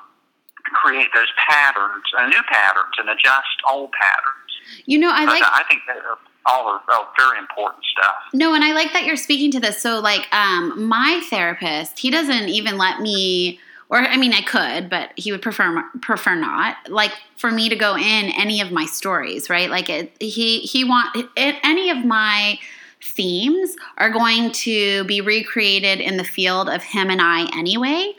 create 0.73 1.07
those 1.13 1.29
patterns, 1.49 2.03
uh, 2.17 2.27
new 2.27 2.41
patterns, 2.51 2.95
and 2.97 3.09
adjust 3.09 3.57
old 3.69 3.91
patterns. 3.91 4.85
You 4.85 4.99
know, 4.99 5.11
I 5.11 5.25
like 5.25 5.43
I 5.43 5.63
think 5.69 5.81
that 5.87 5.97
are 5.97 6.17
all 6.45 6.67
are, 6.67 6.81
are 6.93 7.07
very 7.17 7.37
important 7.39 7.83
stuff. 7.85 8.15
No, 8.33 8.53
and 8.53 8.63
I 8.63 8.73
like 8.73 8.93
that 8.93 9.05
you're 9.05 9.15
speaking 9.17 9.51
to 9.51 9.59
this. 9.59 9.81
So, 9.81 9.99
like, 9.99 10.27
um, 10.33 10.87
my 10.87 11.21
therapist, 11.29 11.99
he 11.99 12.09
doesn't 12.09 12.49
even 12.49 12.77
let 12.77 12.99
me, 12.99 13.59
or 13.91 13.97
I 13.97 14.15
mean, 14.15 14.33
I 14.33 14.41
could, 14.41 14.89
but 14.89 15.11
he 15.17 15.31
would 15.33 15.41
prefer 15.41 15.83
prefer 16.01 16.33
not. 16.33 16.77
Like 16.89 17.11
for 17.35 17.51
me 17.51 17.67
to 17.67 17.75
go 17.75 17.97
in 17.97 18.31
any 18.39 18.61
of 18.61 18.71
my 18.71 18.85
stories, 18.85 19.49
right? 19.49 19.69
Like, 19.69 19.89
it, 19.89 20.13
he 20.19 20.61
he 20.61 20.85
want 20.85 21.15
it, 21.35 21.55
any 21.63 21.89
of 21.89 22.05
my 22.05 22.57
themes 23.03 23.75
are 23.97 24.09
going 24.09 24.51
to 24.51 25.03
be 25.03 25.19
recreated 25.19 25.99
in 25.99 26.17
the 26.17 26.23
field 26.23 26.69
of 26.69 26.81
him 26.81 27.09
and 27.09 27.21
I 27.21 27.49
anyway, 27.57 28.13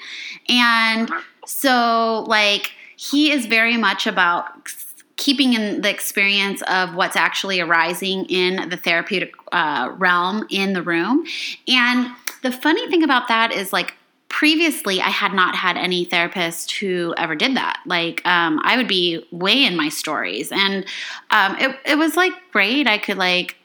and 0.48 1.10
so 1.46 2.24
like 2.28 2.72
he 2.96 3.32
is 3.32 3.46
very 3.46 3.78
much 3.78 4.06
about 4.06 4.68
keeping 5.16 5.54
in 5.54 5.80
the 5.80 5.90
experience 5.90 6.62
of 6.62 6.94
what's 6.94 7.16
actually 7.16 7.60
arising 7.60 8.26
in 8.26 8.68
the 8.68 8.76
therapeutic 8.76 9.34
uh, 9.52 9.90
realm 9.96 10.46
in 10.50 10.72
the 10.72 10.82
room. 10.82 11.24
And 11.68 12.08
the 12.42 12.50
funny 12.50 12.88
thing 12.90 13.04
about 13.04 13.28
that 13.28 13.52
is 13.52 13.72
like 13.72 13.94
previously 14.32 15.00
I 15.00 15.10
had 15.10 15.34
not 15.34 15.54
had 15.54 15.76
any 15.76 16.04
therapist 16.04 16.72
who 16.72 17.14
ever 17.16 17.36
did 17.36 17.54
that. 17.56 17.80
Like 17.86 18.26
um, 18.26 18.60
I 18.64 18.76
would 18.76 18.88
be 18.88 19.24
way 19.30 19.64
in 19.64 19.76
my 19.76 19.90
stories, 19.90 20.50
and 20.50 20.84
um, 21.30 21.56
it 21.58 21.76
it 21.84 21.96
was 21.96 22.16
like 22.16 22.32
great. 22.50 22.88
I 22.88 22.98
could 22.98 23.18
like 23.18 23.56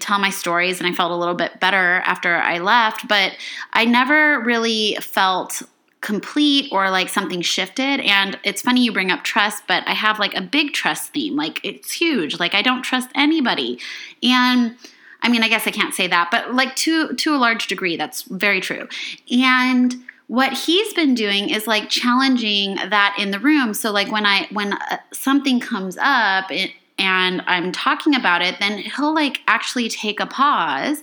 tell 0.00 0.18
my 0.18 0.30
stories, 0.30 0.80
and 0.80 0.86
I 0.86 0.92
felt 0.92 1.12
a 1.12 1.16
little 1.16 1.34
bit 1.34 1.60
better 1.60 2.02
after 2.04 2.34
I 2.34 2.58
left. 2.58 3.08
But 3.08 3.32
I 3.72 3.86
never 3.86 4.40
really 4.40 4.98
felt 5.00 5.62
complete 6.00 6.70
or 6.72 6.90
like 6.90 7.08
something 7.08 7.40
shifted 7.40 7.98
and 8.02 8.38
it's 8.44 8.62
funny 8.62 8.84
you 8.84 8.92
bring 8.92 9.10
up 9.10 9.24
trust 9.24 9.64
but 9.66 9.82
i 9.88 9.92
have 9.92 10.20
like 10.20 10.32
a 10.36 10.40
big 10.40 10.72
trust 10.72 11.12
theme 11.12 11.34
like 11.34 11.58
it's 11.64 11.90
huge 11.90 12.38
like 12.38 12.54
i 12.54 12.62
don't 12.62 12.82
trust 12.82 13.08
anybody 13.16 13.80
and 14.22 14.76
i 15.22 15.28
mean 15.28 15.42
i 15.42 15.48
guess 15.48 15.66
i 15.66 15.70
can't 15.70 15.94
say 15.94 16.06
that 16.06 16.30
but 16.30 16.54
like 16.54 16.74
to 16.76 17.14
to 17.14 17.34
a 17.34 17.38
large 17.38 17.66
degree 17.66 17.96
that's 17.96 18.22
very 18.22 18.60
true. 18.60 18.88
And 19.30 19.94
what 20.26 20.52
he's 20.52 20.92
been 20.92 21.14
doing 21.14 21.48
is 21.48 21.66
like 21.66 21.88
challenging 21.88 22.76
that 22.76 23.16
in 23.18 23.30
the 23.30 23.38
room. 23.38 23.74
So 23.74 23.90
like 23.90 24.12
when 24.12 24.26
i 24.26 24.46
when 24.52 24.74
uh, 24.74 24.98
something 25.12 25.60
comes 25.60 25.96
up 26.00 26.50
it, 26.50 26.70
and 26.98 27.42
i'm 27.46 27.70
talking 27.72 28.14
about 28.14 28.42
it 28.42 28.56
then 28.58 28.78
he'll 28.78 29.14
like 29.14 29.40
actually 29.46 29.88
take 29.88 30.20
a 30.20 30.26
pause 30.26 31.02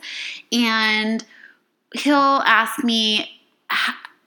and 0.51 1.23
he'll 1.93 2.13
ask 2.45 2.83
me 2.83 3.41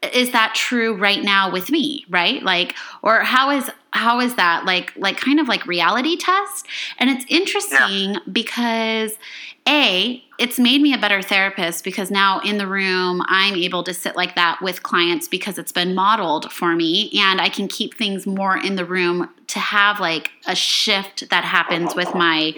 is 0.02 0.30
that 0.30 0.54
true 0.54 0.96
right 0.96 1.22
now 1.22 1.50
with 1.50 1.70
me 1.70 2.04
right? 2.08 2.42
Like 2.42 2.74
or 3.02 3.20
how 3.20 3.50
is 3.50 3.70
how 3.92 4.20
is 4.20 4.34
that? 4.36 4.64
Like 4.64 4.92
like 4.96 5.16
kind 5.16 5.40
of 5.40 5.48
like 5.48 5.66
reality 5.66 6.16
test. 6.16 6.66
And 6.98 7.10
it's 7.10 7.24
interesting 7.28 8.14
yeah. 8.14 8.18
because 8.30 9.18
a 9.66 10.22
it's 10.38 10.58
made 10.58 10.80
me 10.80 10.94
a 10.94 10.98
better 10.98 11.20
therapist 11.20 11.84
because 11.84 12.10
now 12.10 12.40
in 12.40 12.58
the 12.58 12.66
room 12.66 13.20
i'm 13.26 13.54
able 13.54 13.82
to 13.82 13.92
sit 13.92 14.16
like 14.16 14.34
that 14.34 14.62
with 14.62 14.82
clients 14.82 15.28
because 15.28 15.58
it's 15.58 15.72
been 15.72 15.94
modeled 15.94 16.50
for 16.52 16.74
me. 16.74 17.10
And 17.14 17.40
i 17.40 17.48
can 17.48 17.68
keep 17.68 17.94
things 17.94 18.26
more 18.26 18.56
in 18.56 18.76
the 18.76 18.84
room 18.84 19.28
to 19.48 19.58
have 19.58 19.98
like 19.98 20.30
a 20.46 20.54
shift 20.54 21.28
that 21.30 21.42
happens 21.42 21.94
with 21.94 22.14
my 22.14 22.54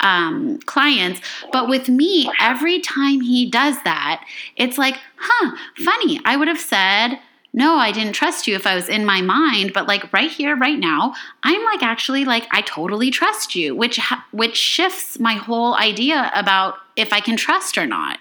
um, 0.00 0.58
clients. 0.66 1.20
But 1.52 1.68
with 1.68 1.88
me 1.88 2.28
every 2.40 2.80
time 2.80 3.20
he 3.20 3.48
does 3.48 3.80
that 3.84 4.24
it's 4.56 4.78
like 4.78 4.98
huh 5.22 5.56
funny 5.76 6.20
i 6.24 6.36
would 6.36 6.48
have 6.48 6.60
said 6.60 7.18
no, 7.54 7.76
I 7.76 7.92
didn't 7.92 8.14
trust 8.14 8.46
you 8.46 8.54
if 8.54 8.66
I 8.66 8.74
was 8.74 8.88
in 8.88 9.04
my 9.04 9.20
mind, 9.20 9.72
but 9.74 9.86
like 9.86 10.10
right 10.12 10.30
here, 10.30 10.56
right 10.56 10.78
now, 10.78 11.14
I'm 11.42 11.62
like 11.64 11.82
actually 11.82 12.24
like 12.24 12.46
I 12.50 12.62
totally 12.62 13.10
trust 13.10 13.54
you, 13.54 13.76
which 13.76 14.00
which 14.32 14.56
shifts 14.56 15.18
my 15.18 15.34
whole 15.34 15.74
idea 15.74 16.30
about 16.34 16.76
if 16.96 17.12
I 17.12 17.20
can 17.20 17.36
trust 17.36 17.76
or 17.76 17.86
not. 17.86 18.18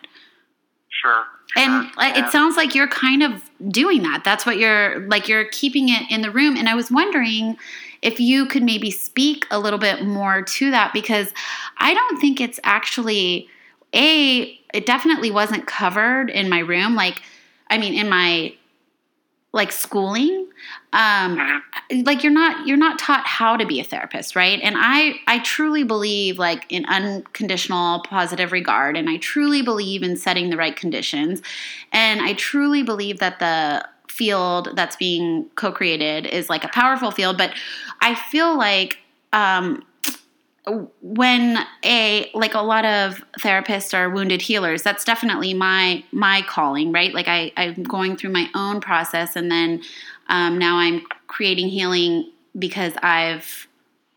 Sure. 0.89 1.23
And 1.55 1.89
sure, 1.93 2.03
yeah. 2.03 2.25
it 2.25 2.31
sounds 2.31 2.57
like 2.57 2.75
you're 2.75 2.89
kind 2.89 3.23
of 3.23 3.49
doing 3.69 4.03
that. 4.03 4.23
That's 4.25 4.45
what 4.45 4.57
you're 4.57 5.07
like 5.07 5.29
you're 5.29 5.45
keeping 5.45 5.87
it 5.87 6.11
in 6.11 6.21
the 6.21 6.31
room 6.31 6.57
and 6.57 6.67
I 6.67 6.75
was 6.75 6.91
wondering 6.91 7.57
if 8.01 8.19
you 8.19 8.47
could 8.47 8.63
maybe 8.63 8.91
speak 8.91 9.45
a 9.51 9.59
little 9.59 9.79
bit 9.79 10.03
more 10.03 10.41
to 10.41 10.71
that 10.71 10.91
because 10.91 11.33
I 11.77 11.93
don't 11.93 12.19
think 12.19 12.41
it's 12.41 12.59
actually 12.63 13.47
a 13.93 14.59
it 14.73 14.85
definitely 14.85 15.31
wasn't 15.31 15.67
covered 15.67 16.29
in 16.29 16.49
my 16.49 16.59
room 16.59 16.95
like 16.95 17.21
I 17.69 17.77
mean 17.77 17.93
in 17.93 18.09
my 18.09 18.53
like 19.53 19.71
schooling. 19.71 20.47
Um 20.93 21.61
like 22.03 22.23
you're 22.23 22.31
not 22.31 22.67
you're 22.67 22.77
not 22.77 22.99
taught 22.99 23.25
how 23.25 23.57
to 23.57 23.65
be 23.65 23.79
a 23.79 23.83
therapist 23.83 24.35
right? 24.35 24.59
And 24.61 24.75
i 24.77 25.15
i 25.27 25.39
truly 25.39 25.83
believe 25.83 26.39
like 26.39 26.65
in 26.69 26.85
unconditional 26.85 28.01
positive 28.01 28.51
regard 28.51 28.95
and 28.95 29.09
i 29.09 29.17
truly 29.17 29.61
believe 29.61 30.03
in 30.03 30.15
setting 30.15 30.49
the 30.49 30.57
right 30.57 30.75
conditions. 30.75 31.41
And 31.91 32.21
i 32.21 32.33
truly 32.33 32.83
believe 32.83 33.19
that 33.19 33.39
the 33.39 33.87
field 34.07 34.69
that's 34.75 34.97
being 34.97 35.49
co-created 35.55 36.25
is 36.27 36.49
like 36.49 36.65
a 36.65 36.67
powerful 36.67 37.11
field 37.11 37.37
but 37.37 37.53
i 38.01 38.13
feel 38.13 38.57
like 38.57 38.97
um 39.31 39.81
when 40.67 41.57
a 41.83 42.29
like 42.35 42.53
a 42.53 42.61
lot 42.61 42.85
of 42.85 43.23
therapists 43.39 43.97
are 43.97 44.09
wounded 44.09 44.41
healers 44.43 44.83
that's 44.83 45.03
definitely 45.03 45.53
my 45.55 46.03
my 46.11 46.43
calling 46.43 46.91
right 46.91 47.13
like 47.15 47.27
i 47.27 47.51
i'm 47.57 47.81
going 47.83 48.15
through 48.15 48.29
my 48.29 48.47
own 48.53 48.79
process 48.79 49.35
and 49.35 49.49
then 49.49 49.81
um, 50.29 50.57
now 50.59 50.77
i'm 50.77 51.01
creating 51.27 51.67
healing 51.67 52.29
because 52.59 52.93
i've 53.01 53.67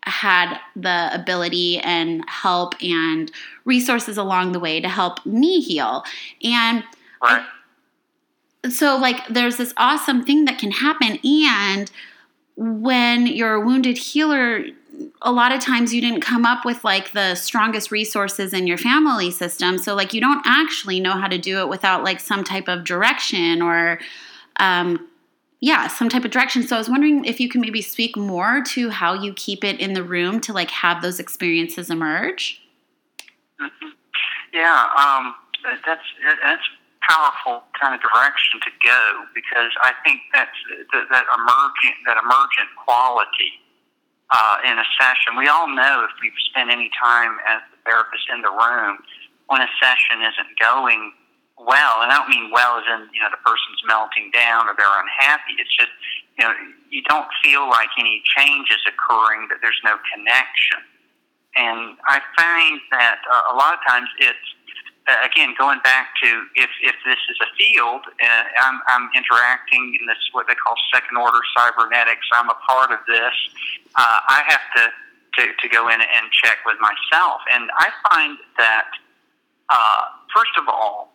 had 0.03 0.59
the 0.77 1.09
ability 1.15 1.79
and 1.79 2.23
help 2.29 2.75
and 2.83 3.33
resources 3.65 4.19
along 4.19 4.53
the 4.53 4.61
way 4.61 4.81
to 4.81 4.89
help 4.89 5.25
me 5.25 5.63
heal 5.63 6.05
and 6.43 6.85
right. 7.23 7.47
so 8.69 8.99
like 8.99 9.27
there's 9.29 9.57
this 9.57 9.73
awesome 9.79 10.23
thing 10.23 10.45
that 10.45 10.59
can 10.59 10.73
happen 10.73 11.19
and 11.25 11.91
when 12.57 13.27
you're 13.27 13.55
a 13.55 13.61
wounded 13.61 13.97
healer 13.97 14.65
a 15.23 15.33
lot 15.33 15.53
of 15.53 15.61
times 15.61 15.93
you 15.93 16.01
didn't 16.01 16.21
come 16.21 16.45
up 16.45 16.65
with 16.65 16.85
like 16.85 17.13
the 17.13 17.35
strongest 17.35 17.91
resources 17.91 18.53
in 18.53 18.67
your 18.67 18.79
family 18.79 19.31
system. 19.31 19.79
So, 19.79 19.95
like, 19.95 20.13
you 20.13 20.21
don't 20.21 20.43
actually 20.45 21.01
know 21.01 21.13
how 21.13 21.29
to 21.29 21.39
do 21.39 21.61
it 21.61 21.69
without 21.69 22.05
like 22.05 22.21
some 22.21 22.45
type 22.45 22.69
of 22.69 22.85
direction 22.85 23.63
or, 23.63 24.01
um, 24.61 25.09
yeah, 25.61 25.89
some 25.89 26.09
type 26.09 26.25
of 26.25 26.31
direction. 26.31 26.63
So, 26.63 26.77
I 26.77 26.79
was 26.79 26.89
wondering 26.89 27.25
if 27.25 27.41
you 27.41 27.49
can 27.49 27.61
maybe 27.61 27.81
speak 27.81 28.17
more 28.17 28.63
to 28.69 28.91
how 28.91 29.15
you 29.15 29.33
keep 29.35 29.65
it 29.65 29.81
in 29.81 29.95
the 29.95 30.03
room 30.03 30.41
to 30.43 30.53
like 30.53 30.71
have 30.71 31.03
those 31.03 31.19
experiences 31.19 31.91
emerge. 31.91 32.61
Mm-hmm. 33.61 33.89
Yeah, 34.53 34.89
um, 34.97 35.35
that's 35.87 36.05
that's 36.43 36.63
powerful 37.09 37.65
kind 37.81 37.95
of 37.95 38.01
direction 38.01 38.61
to 38.61 38.71
go 38.85 39.25
because 39.35 39.73
I 39.83 39.93
think 40.05 40.21
that's 40.33 40.57
that, 40.93 41.05
that 41.11 41.25
emergent 41.37 41.97
that 42.07 42.17
emergent 42.23 42.69
quality 42.85 43.61
uh, 44.31 44.57
in 44.65 44.79
a 44.79 44.87
session. 45.01 45.37
We 45.37 45.49
all 45.49 45.69
know 45.69 46.05
if 46.05 46.15
we've 46.23 46.37
spent 46.51 46.71
any 46.71 46.91
time 46.97 47.37
as 47.49 47.61
the 47.73 47.79
therapist 47.85 48.25
in 48.33 48.41
the 48.41 48.53
room 48.53 48.99
when 49.49 49.61
a 49.61 49.71
session 49.81 50.25
isn't 50.25 50.53
going 50.59 51.13
well, 51.61 52.03
and 52.03 52.11
I 52.11 52.19
don't 52.19 52.29
mean 52.29 52.51
well 52.51 52.79
as 52.81 52.87
in 52.89 53.07
you 53.15 53.21
know 53.21 53.31
the 53.31 53.43
person's 53.45 53.81
melting 53.87 54.31
down 54.33 54.67
or 54.67 54.75
they're 54.75 55.01
unhappy. 55.01 55.55
It's 55.61 55.71
just 55.77 55.93
you 56.39 56.43
know 56.45 56.53
you 56.91 57.03
don't 57.07 57.29
feel 57.45 57.69
like 57.69 57.93
any 57.99 58.23
change 58.37 58.71
is 58.71 58.83
occurring, 58.89 59.47
that 59.53 59.63
there's 59.63 59.79
no 59.85 59.95
connection, 60.11 60.83
and 61.55 61.95
I 62.09 62.19
find 62.35 62.81
that 62.91 63.23
uh, 63.31 63.53
a 63.53 63.55
lot 63.55 63.75
of 63.77 63.81
times 63.87 64.09
it's 64.19 64.49
uh, 65.07 65.17
again, 65.25 65.55
going 65.59 65.81
back 65.85 66.17
to 66.23 66.29
if, 66.57 66.71
if 66.81 66.97
this 67.05 67.21
is 67.29 67.37
a 67.43 67.51
field, 67.61 68.03
uh, 68.09 68.45
I'm, 68.65 68.81
I'm 68.89 69.11
interacting 69.15 69.97
in 70.01 70.07
this 70.07 70.17
what 70.33 70.47
they 70.49 70.55
call 70.55 70.75
second 70.93 71.17
order 71.17 71.41
cybernetics. 71.57 72.27
I'm 72.33 72.49
a 72.49 72.57
part 72.67 72.91
of 72.91 73.01
this. 73.07 73.35
Uh, 73.97 74.19
I 74.29 74.43
have 74.49 74.65
to, 74.77 74.85
to 75.37 75.53
to 75.61 75.69
go 75.69 75.89
in 75.89 76.01
and 76.01 76.25
check 76.33 76.59
with 76.65 76.77
myself, 76.81 77.43
and 77.53 77.69
I 77.77 77.91
find 78.09 78.39
that 78.57 78.89
uh, 79.69 80.03
first 80.35 80.57
of 80.59 80.69
all, 80.69 81.13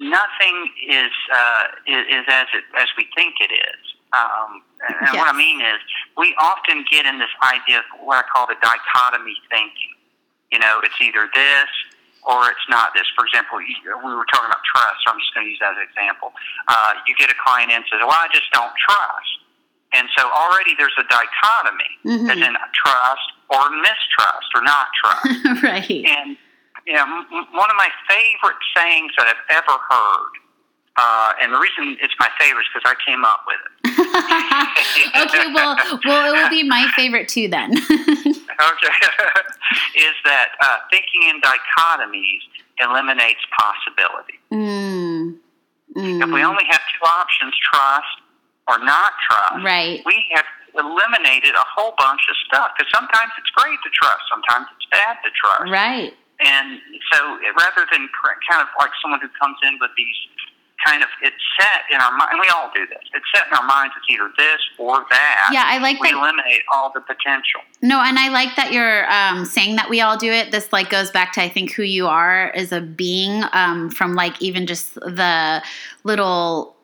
nothing 0.00 0.68
is 0.88 1.12
uh, 1.32 1.64
is, 1.86 2.06
is 2.10 2.24
as 2.26 2.46
it, 2.54 2.64
as 2.80 2.88
we 2.98 3.06
think 3.14 3.34
it 3.40 3.54
is. 3.54 3.82
Um, 4.18 4.62
and 4.88 4.96
yes. 5.12 5.16
what 5.16 5.32
I 5.32 5.36
mean 5.36 5.60
is, 5.60 5.78
we 6.16 6.34
often 6.40 6.84
get 6.90 7.06
in 7.06 7.18
this 7.18 7.30
idea 7.42 7.80
of 7.80 7.84
what 8.02 8.24
I 8.24 8.26
call 8.26 8.46
the 8.46 8.56
dichotomy 8.62 9.34
thinking. 9.50 9.94
You 10.50 10.58
know, 10.58 10.80
it's 10.82 10.98
either 11.00 11.28
this 11.34 11.68
or 12.26 12.50
it's 12.50 12.66
not 12.68 12.90
this. 12.92 13.06
For 13.14 13.24
example, 13.24 13.62
we 13.62 14.12
were 14.12 14.26
talking 14.26 14.50
about 14.50 14.62
trust, 14.66 15.06
so 15.06 15.14
I'm 15.14 15.20
just 15.22 15.30
going 15.32 15.46
to 15.46 15.50
use 15.50 15.62
that 15.62 15.78
as 15.78 15.80
an 15.80 15.86
example. 15.86 16.34
Uh, 16.66 16.98
you 17.06 17.14
get 17.14 17.30
a 17.30 17.38
client 17.38 17.70
in 17.70 17.80
and 17.80 17.86
says, 17.86 18.02
well, 18.02 18.18
I 18.18 18.26
just 18.34 18.50
don't 18.50 18.74
trust. 18.74 19.32
And 19.94 20.10
so 20.18 20.26
already 20.26 20.74
there's 20.74 20.96
a 20.98 21.06
dichotomy, 21.06 21.92
mm-hmm. 22.02 22.28
as 22.34 22.40
in 22.42 22.54
trust 22.74 23.28
or 23.48 23.62
mistrust 23.78 24.50
or 24.58 24.62
not 24.66 24.90
trust. 24.98 25.62
right. 25.62 26.02
And, 26.02 26.34
you 26.82 26.98
know, 26.98 27.06
m- 27.06 27.48
one 27.54 27.70
of 27.70 27.78
my 27.78 27.88
favorite 28.10 28.58
sayings 28.74 29.14
that 29.16 29.30
I've 29.30 29.62
ever 29.62 29.78
heard 29.86 30.34
uh, 30.96 31.32
and 31.42 31.52
the 31.52 31.58
reason 31.58 31.96
it's 32.00 32.14
my 32.18 32.28
favorite 32.40 32.62
is 32.62 32.68
because 32.72 32.90
I 32.90 32.96
came 33.04 33.24
up 33.24 33.44
with 33.46 33.60
it. 33.60 33.72
okay, 35.28 35.52
well, 35.52 35.76
well, 36.04 36.34
it 36.34 36.42
will 36.42 36.48
be 36.48 36.62
my 36.62 36.88
favorite 36.96 37.28
too 37.28 37.48
then. 37.48 37.74
okay, 38.60 38.96
is 39.96 40.16
that 40.24 40.48
uh, 40.60 40.78
thinking 40.90 41.28
in 41.28 41.40
dichotomies 41.40 42.44
eliminates 42.80 43.40
possibility. 43.56 44.38
Mm. 44.52 45.38
Mm. 45.96 46.22
If 46.22 46.28
we 46.28 46.42
only 46.44 46.64
have 46.68 46.82
two 46.92 47.04
options, 47.06 47.54
trust 47.72 48.16
or 48.68 48.78
not 48.84 49.12
trust, 49.24 49.64
right. 49.64 50.02
we 50.04 50.24
have 50.34 50.44
eliminated 50.76 51.56
a 51.56 51.66
whole 51.72 51.94
bunch 51.96 52.20
of 52.28 52.36
stuff. 52.44 52.76
Because 52.76 52.92
sometimes 52.92 53.32
it's 53.38 53.50
great 53.56 53.80
to 53.80 53.90
trust, 53.90 54.22
sometimes 54.28 54.68
it's 54.76 54.88
bad 54.92 55.16
to 55.24 55.30
trust. 55.32 55.72
Right. 55.72 56.12
And 56.44 56.80
so 57.12 57.40
rather 57.56 57.88
than 57.88 58.08
kind 58.44 58.60
of 58.60 58.68
like 58.76 58.92
someone 59.00 59.20
who 59.24 59.32
comes 59.40 59.56
in 59.64 59.80
with 59.80 59.90
these 59.96 60.20
kind 60.84 61.02
of 61.02 61.08
it's 61.22 61.36
set 61.58 61.82
in 61.92 62.00
our 62.00 62.10
mind. 62.16 62.38
We 62.40 62.48
all 62.48 62.70
do 62.74 62.86
this. 62.86 63.02
It's 63.14 63.24
set 63.34 63.46
in 63.48 63.56
our 63.56 63.66
minds. 63.66 63.94
It's 63.96 64.06
either 64.10 64.30
this 64.36 64.60
or 64.78 65.04
that. 65.10 65.50
Yeah, 65.52 65.64
I 65.66 65.78
like 65.78 66.00
we 66.00 66.10
that. 66.10 66.18
eliminate 66.18 66.62
all 66.72 66.92
the 66.92 67.00
potential. 67.00 67.60
No, 67.82 68.00
and 68.00 68.18
I 68.18 68.28
like 68.28 68.56
that 68.56 68.72
you're 68.72 69.10
um, 69.10 69.44
saying 69.44 69.76
that 69.76 69.88
we 69.88 70.00
all 70.00 70.16
do 70.16 70.30
it. 70.30 70.52
This 70.52 70.72
like 70.72 70.90
goes 70.90 71.10
back 71.10 71.32
to 71.34 71.42
I 71.42 71.48
think 71.48 71.72
who 71.72 71.82
you 71.82 72.06
are 72.06 72.50
as 72.54 72.72
a 72.72 72.80
being 72.80 73.42
um, 73.52 73.90
from 73.90 74.14
like 74.14 74.40
even 74.42 74.66
just 74.66 74.94
the 74.94 75.62
little 76.04 76.76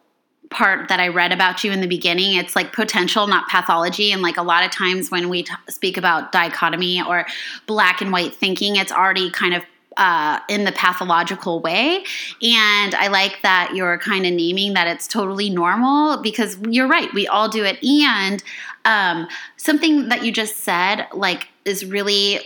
part 0.52 0.88
that 0.88 1.00
I 1.00 1.08
read 1.08 1.32
about 1.32 1.64
you 1.64 1.72
in 1.72 1.80
the 1.80 1.86
beginning. 1.86 2.36
It's 2.36 2.54
like 2.54 2.72
potential, 2.72 3.26
not 3.26 3.48
pathology. 3.48 4.12
And 4.12 4.22
like 4.22 4.36
a 4.36 4.42
lot 4.42 4.64
of 4.64 4.70
times 4.70 5.10
when 5.10 5.28
we 5.28 5.44
t- 5.44 5.52
speak 5.68 5.96
about 5.96 6.30
dichotomy 6.30 7.02
or 7.02 7.26
black 7.66 8.00
and 8.00 8.12
white 8.12 8.34
thinking, 8.34 8.76
it's 8.76 8.92
already 8.92 9.30
kind 9.30 9.54
of 9.54 9.64
uh, 9.96 10.40
in 10.48 10.64
the 10.64 10.72
pathological 10.72 11.60
way. 11.60 12.04
And 12.42 12.94
I 12.94 13.08
like 13.08 13.42
that 13.42 13.72
you're 13.74 13.98
kind 13.98 14.26
of 14.26 14.32
naming 14.32 14.74
that 14.74 14.86
it's 14.86 15.06
totally 15.06 15.50
normal 15.50 16.22
because 16.22 16.58
you're 16.68 16.88
right, 16.88 17.12
we 17.14 17.26
all 17.26 17.48
do 17.48 17.64
it. 17.64 17.82
And 17.84 18.42
um, 18.84 19.28
something 19.56 20.08
that 20.08 20.24
you 20.24 20.32
just 20.32 20.58
said, 20.58 21.06
like, 21.12 21.48
is 21.64 21.84
really 21.84 22.40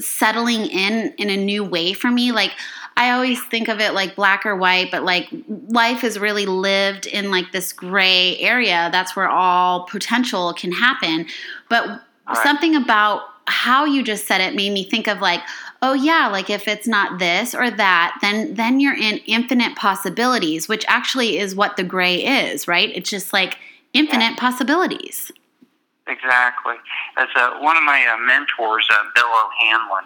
settling 0.00 0.66
in 0.66 1.12
in 1.18 1.28
a 1.28 1.36
new 1.36 1.62
way 1.62 1.92
for 1.92 2.10
me. 2.10 2.32
Like, 2.32 2.52
I 2.96 3.10
always 3.10 3.42
think 3.44 3.68
of 3.68 3.80
it 3.80 3.94
like 3.94 4.14
black 4.14 4.44
or 4.46 4.56
white, 4.56 4.90
but 4.90 5.02
like 5.02 5.28
life 5.68 6.04
is 6.04 6.18
really 6.18 6.46
lived 6.46 7.06
in 7.06 7.30
like 7.30 7.52
this 7.52 7.72
gray 7.72 8.38
area. 8.38 8.88
That's 8.92 9.16
where 9.16 9.28
all 9.28 9.86
potential 9.86 10.52
can 10.54 10.72
happen. 10.72 11.26
But 11.68 11.88
right. 11.88 12.36
something 12.42 12.76
about 12.76 13.22
how 13.46 13.84
you 13.84 14.02
just 14.02 14.26
said 14.26 14.40
it 14.40 14.54
made 14.54 14.72
me 14.72 14.84
think 14.84 15.08
of 15.08 15.20
like, 15.20 15.40
oh 15.82 15.92
yeah 15.92 16.28
like 16.28 16.48
if 16.48 16.66
it's 16.66 16.86
not 16.86 17.18
this 17.18 17.54
or 17.54 17.70
that 17.70 18.16
then 18.22 18.54
then 18.54 18.80
you're 18.80 18.96
in 18.96 19.18
infinite 19.26 19.76
possibilities 19.76 20.68
which 20.68 20.84
actually 20.88 21.38
is 21.38 21.54
what 21.54 21.76
the 21.76 21.84
gray 21.84 22.16
is 22.16 22.66
right? 22.66 22.90
It's 22.94 23.10
just 23.10 23.32
like 23.32 23.58
infinite 23.92 24.32
yeah. 24.32 24.36
possibilities. 24.36 25.30
Exactly. 26.06 26.74
As 27.16 27.28
uh, 27.36 27.58
one 27.60 27.76
of 27.76 27.84
my 27.84 28.04
uh, 28.06 28.16
mentors 28.24 28.86
uh, 28.90 29.02
bill 29.14 29.26
o'hanlon 29.26 30.04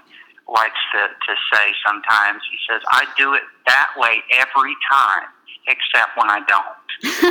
likes 0.48 0.78
to, 0.92 0.98
to 0.98 1.34
say 1.52 1.72
sometimes 1.84 2.40
he 2.50 2.56
says 2.70 2.80
i 2.90 3.04
do 3.18 3.34
it 3.34 3.42
that 3.66 3.90
way 3.96 4.22
every 4.32 4.76
time 4.90 5.26
except 5.68 6.16
when 6.16 6.28
i 6.30 6.40
don't 6.46 6.78
it's, 7.02 7.22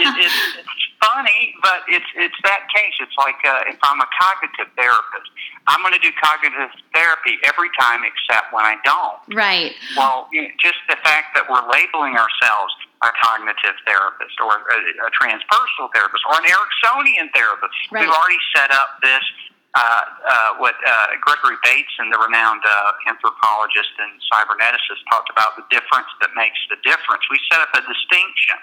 it, 0.00 0.10
it's, 0.24 0.40
it's 0.58 0.86
funny 0.98 1.54
but 1.62 1.84
it's 1.88 2.10
it's 2.16 2.40
that 2.42 2.66
case 2.74 2.94
it's 3.00 3.16
like 3.18 3.38
uh, 3.44 3.70
if 3.70 3.78
i'm 3.82 4.00
a 4.00 4.08
cognitive 4.18 4.72
therapist 4.76 5.30
I'm 5.70 5.82
going 5.86 5.94
to 5.94 6.00
do 6.00 6.10
cognitive 6.18 6.74
therapy 6.94 7.38
every 7.44 7.68
time 7.78 8.02
except 8.02 8.52
when 8.52 8.64
I 8.64 8.74
don't. 8.82 9.20
Right. 9.30 9.70
Well, 9.96 10.26
you 10.32 10.42
know, 10.42 10.48
just 10.58 10.80
the 10.88 10.96
fact 11.04 11.36
that 11.38 11.46
we're 11.46 11.62
labeling 11.68 12.16
ourselves 12.18 12.74
a 13.06 13.12
cognitive 13.22 13.76
therapist 13.86 14.36
or 14.42 14.58
a, 14.58 14.78
a 15.06 15.10
transpersonal 15.14 15.88
therapist 15.94 16.26
or 16.26 16.36
an 16.36 16.46
Ericksonian 16.48 17.30
therapist, 17.32 17.72
right. 17.92 18.02
we've 18.02 18.12
already 18.12 18.40
set 18.56 18.70
up 18.72 19.00
this. 19.02 19.24
Uh, 19.70 20.02
uh, 20.26 20.58
what 20.58 20.74
uh, 20.82 21.14
Gregory 21.22 21.54
Bateson, 21.62 22.10
the 22.10 22.18
renowned 22.18 22.62
uh, 22.66 22.92
anthropologist 23.06 23.94
and 24.02 24.18
cyberneticist, 24.26 24.98
talked 25.06 25.30
about 25.30 25.54
the 25.54 25.62
difference 25.70 26.10
that 26.20 26.30
makes 26.34 26.58
the 26.70 26.76
difference. 26.82 27.22
We 27.30 27.38
set 27.46 27.62
up 27.62 27.70
a 27.78 27.82
distinction, 27.86 28.58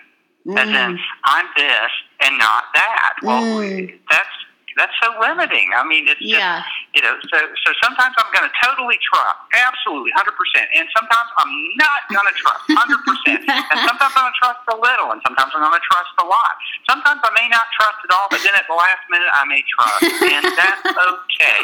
mm. 0.52 0.60
as 0.60 0.68
in 0.68 1.00
mm. 1.00 1.24
I'm 1.24 1.48
this 1.56 1.92
and 2.28 2.38
not 2.38 2.64
that. 2.76 3.14
Well, 3.24 3.40
mm. 3.40 3.96
that's 4.12 4.36
that's 4.78 4.94
so 5.02 5.10
limiting. 5.18 5.74
I 5.74 5.82
mean, 5.82 6.06
it's 6.06 6.22
yeah. 6.22 6.62
just 6.62 6.70
you 6.94 7.02
know. 7.02 7.18
So 7.34 7.38
so 7.66 7.70
sometimes 7.82 8.14
I'm 8.16 8.30
going 8.30 8.46
to 8.46 8.54
totally 8.62 9.02
trust, 9.02 9.42
absolutely, 9.52 10.14
hundred 10.14 10.38
percent, 10.38 10.70
and 10.78 10.86
sometimes 10.94 11.30
I'm 11.42 11.54
not 11.82 12.06
going 12.14 12.30
to 12.30 12.36
trust, 12.38 12.64
hundred 12.78 13.02
percent, 13.02 13.42
and 13.74 13.80
sometimes 13.84 14.14
I'm 14.14 14.30
going 14.30 14.38
to 14.38 14.40
trust 14.40 14.62
a 14.70 14.78
little, 14.78 15.10
and 15.18 15.20
sometimes 15.26 15.50
I'm 15.58 15.66
going 15.66 15.74
to 15.74 15.88
trust 15.90 16.14
a 16.22 16.28
lot. 16.30 16.54
Sometimes 16.86 17.20
I 17.26 17.32
may 17.34 17.50
not 17.50 17.66
trust 17.74 18.00
at 18.06 18.12
all, 18.14 18.30
but 18.30 18.40
then 18.46 18.54
at 18.54 18.70
the 18.70 18.78
last 18.78 19.04
minute 19.10 19.34
I 19.34 19.44
may 19.50 19.66
trust, 19.66 20.06
and 20.06 20.44
that's 20.46 20.86
okay. 20.86 21.58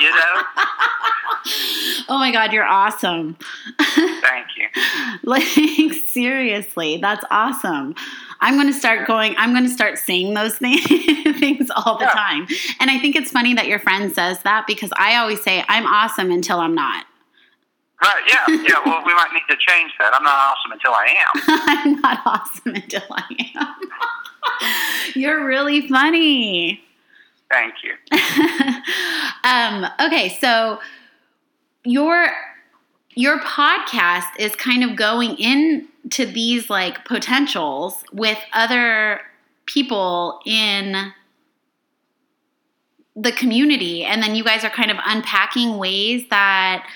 You 0.00 0.10
know. 0.10 0.34
Oh 2.08 2.18
my 2.18 2.32
God, 2.32 2.52
you're 2.52 2.64
awesome. 2.66 3.36
Thank 3.78 4.46
you. 4.56 4.66
like 5.22 5.42
seriously, 6.08 6.98
that's 6.98 7.24
awesome. 7.30 7.94
I'm 8.40 8.54
going 8.54 8.66
to 8.66 8.78
start 8.78 9.06
going, 9.06 9.34
I'm 9.36 9.52
going 9.52 9.64
to 9.64 9.70
start 9.70 9.98
saying 9.98 10.34
those 10.34 10.56
things, 10.56 10.82
things 11.38 11.70
all 11.76 11.98
the 11.98 12.04
yeah. 12.04 12.10
time. 12.10 12.46
And 12.80 12.90
I 12.90 12.98
think 12.98 13.16
it's 13.16 13.30
funny 13.30 13.54
that 13.54 13.66
your 13.66 13.78
friend 13.78 14.12
says 14.12 14.40
that 14.42 14.66
because 14.66 14.90
I 14.96 15.16
always 15.16 15.42
say, 15.42 15.64
I'm 15.68 15.86
awesome 15.86 16.30
until 16.30 16.58
I'm 16.58 16.74
not. 16.74 17.06
Right, 18.02 18.22
yeah, 18.28 18.56
yeah. 18.66 18.80
Well, 18.86 19.02
we 19.04 19.12
might 19.12 19.28
need 19.34 19.42
to 19.50 19.56
change 19.58 19.92
that. 19.98 20.14
I'm 20.14 20.22
not 20.22 20.34
awesome 20.34 20.72
until 20.72 20.92
I 20.92 21.16
am. 21.20 21.42
I'm 21.94 22.00
not 22.00 22.20
awesome 22.24 22.74
until 22.74 23.02
I 23.10 23.52
am. 23.56 25.12
You're 25.14 25.44
really 25.44 25.86
funny. 25.86 26.82
Thank 27.50 27.74
you. 27.84 27.92
um, 29.44 29.86
okay, 30.00 30.30
so 30.40 30.78
your 31.84 32.30
your 33.14 33.40
podcast 33.40 34.28
is 34.38 34.54
kind 34.56 34.84
of 34.84 34.96
going 34.96 35.36
into 35.38 36.26
these 36.26 36.70
like 36.70 37.04
potentials 37.04 38.02
with 38.12 38.38
other 38.52 39.20
people 39.66 40.40
in 40.46 41.12
the 43.16 43.32
community. 43.32 44.04
And 44.04 44.22
then 44.22 44.34
you 44.34 44.44
guys 44.44 44.64
are 44.64 44.70
kind 44.70 44.90
of 44.90 44.96
unpacking 45.04 45.76
ways 45.76 46.24
that 46.30 46.86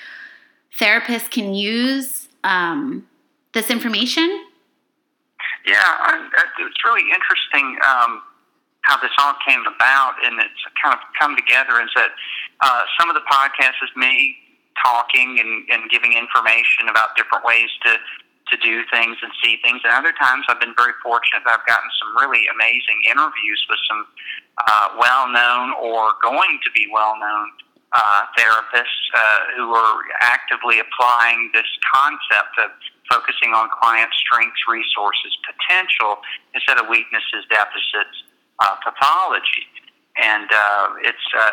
therapists 0.79 1.29
can 1.29 1.53
use 1.53 2.27
um, 2.43 3.07
this 3.53 3.69
information. 3.69 4.43
Yeah 5.65 5.95
it's 6.59 6.83
really 6.83 7.03
interesting 7.11 7.77
um, 7.85 8.21
how 8.81 8.97
this 9.01 9.11
all 9.17 9.33
came 9.47 9.61
about. 9.67 10.15
And 10.23 10.39
it's 10.39 10.63
kind 10.81 10.93
of 10.93 10.99
come 11.19 11.35
together 11.35 11.81
is 11.81 11.89
that 11.95 12.11
uh, 12.61 12.83
some 12.99 13.09
of 13.09 13.15
the 13.15 13.25
podcasts 13.31 13.81
is 13.83 13.89
me 13.95 14.35
talking 14.83 15.39
and, 15.39 15.67
and 15.69 15.89
giving 15.89 16.13
information 16.13 16.89
about 16.89 17.15
different 17.15 17.43
ways 17.43 17.69
to 17.85 17.97
to 18.53 18.57
do 18.61 18.85
things 18.93 19.17
and 19.25 19.31
see 19.41 19.57
things. 19.65 19.81
And 19.81 19.89
other 19.93 20.13
times, 20.21 20.45
I've 20.47 20.61
been 20.61 20.77
very 20.77 20.93
fortunate 21.01 21.41
that 21.49 21.57
I've 21.57 21.65
gotten 21.65 21.89
some 21.97 22.13
really 22.13 22.45
amazing 22.53 23.01
interviews 23.09 23.57
with 23.65 23.81
some 23.89 24.05
uh, 24.61 24.87
well-known 25.01 25.73
or 25.81 26.13
going 26.21 26.61
to 26.61 26.69
be 26.77 26.85
well-known 26.93 27.49
uh, 27.93 28.21
therapists 28.37 29.01
uh, 29.17 29.39
who 29.57 29.73
are 29.73 29.97
actively 30.21 30.77
applying 30.77 31.49
this 31.53 31.65
concept 31.89 32.53
of 32.61 32.69
focusing 33.09 33.53
on 33.53 33.69
client 33.81 34.11
strengths, 34.13 34.61
resources, 34.69 35.33
potential 35.45 36.21
instead 36.53 36.77
of 36.77 36.89
weaknesses, 36.89 37.45
deficits, 37.49 38.29
uh, 38.59 38.75
pathology. 38.83 39.65
And 40.21 40.47
uh, 40.51 40.87
it's 41.03 41.25
uh, 41.35 41.49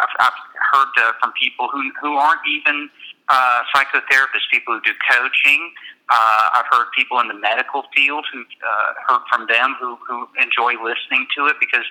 I've, 0.00 0.14
I've 0.18 0.40
heard 0.72 0.92
uh, 0.98 1.12
from 1.20 1.32
people 1.40 1.68
who 1.72 1.92
who 2.00 2.16
aren't 2.16 2.42
even 2.48 2.90
uh, 3.30 3.62
psychotherapists, 3.72 4.50
people 4.50 4.74
who 4.74 4.80
do 4.80 4.92
coaching. 5.10 5.72
Uh, 6.10 6.58
I've 6.58 6.66
heard 6.70 6.86
people 6.96 7.20
in 7.20 7.28
the 7.28 7.38
medical 7.38 7.84
field 7.94 8.26
who 8.32 8.40
uh, 8.40 8.92
heard 9.06 9.22
from 9.30 9.46
them 9.46 9.76
who, 9.78 9.96
who 10.08 10.26
enjoy 10.42 10.74
listening 10.82 11.26
to 11.36 11.46
it 11.46 11.54
because, 11.60 11.86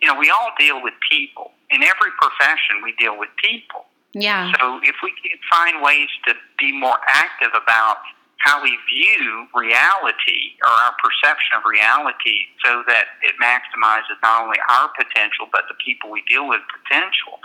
you 0.00 0.06
know, 0.06 0.14
we 0.14 0.30
all 0.30 0.52
deal 0.56 0.80
with 0.80 0.94
people. 1.10 1.50
In 1.70 1.82
every 1.82 2.14
profession, 2.22 2.78
we 2.84 2.94
deal 2.94 3.18
with 3.18 3.30
people. 3.42 3.86
Yeah. 4.12 4.52
So 4.60 4.78
if 4.84 4.94
we 5.02 5.10
can 5.10 5.36
find 5.50 5.82
ways 5.82 6.06
to 6.28 6.34
be 6.56 6.70
more 6.70 6.96
active 7.08 7.50
about 7.50 7.98
how 8.44 8.62
we 8.62 8.76
view 8.92 9.48
reality 9.56 10.60
or 10.60 10.68
our 10.84 10.92
perception 11.00 11.56
of 11.56 11.64
reality 11.64 12.52
so 12.60 12.84
that 12.86 13.16
it 13.24 13.34
maximizes 13.40 14.20
not 14.20 14.44
only 14.44 14.60
our 14.68 14.92
potential 14.92 15.48
but 15.50 15.64
the 15.72 15.74
people 15.80 16.12
we 16.12 16.20
deal 16.28 16.46
with 16.46 16.60
potential, 16.68 17.40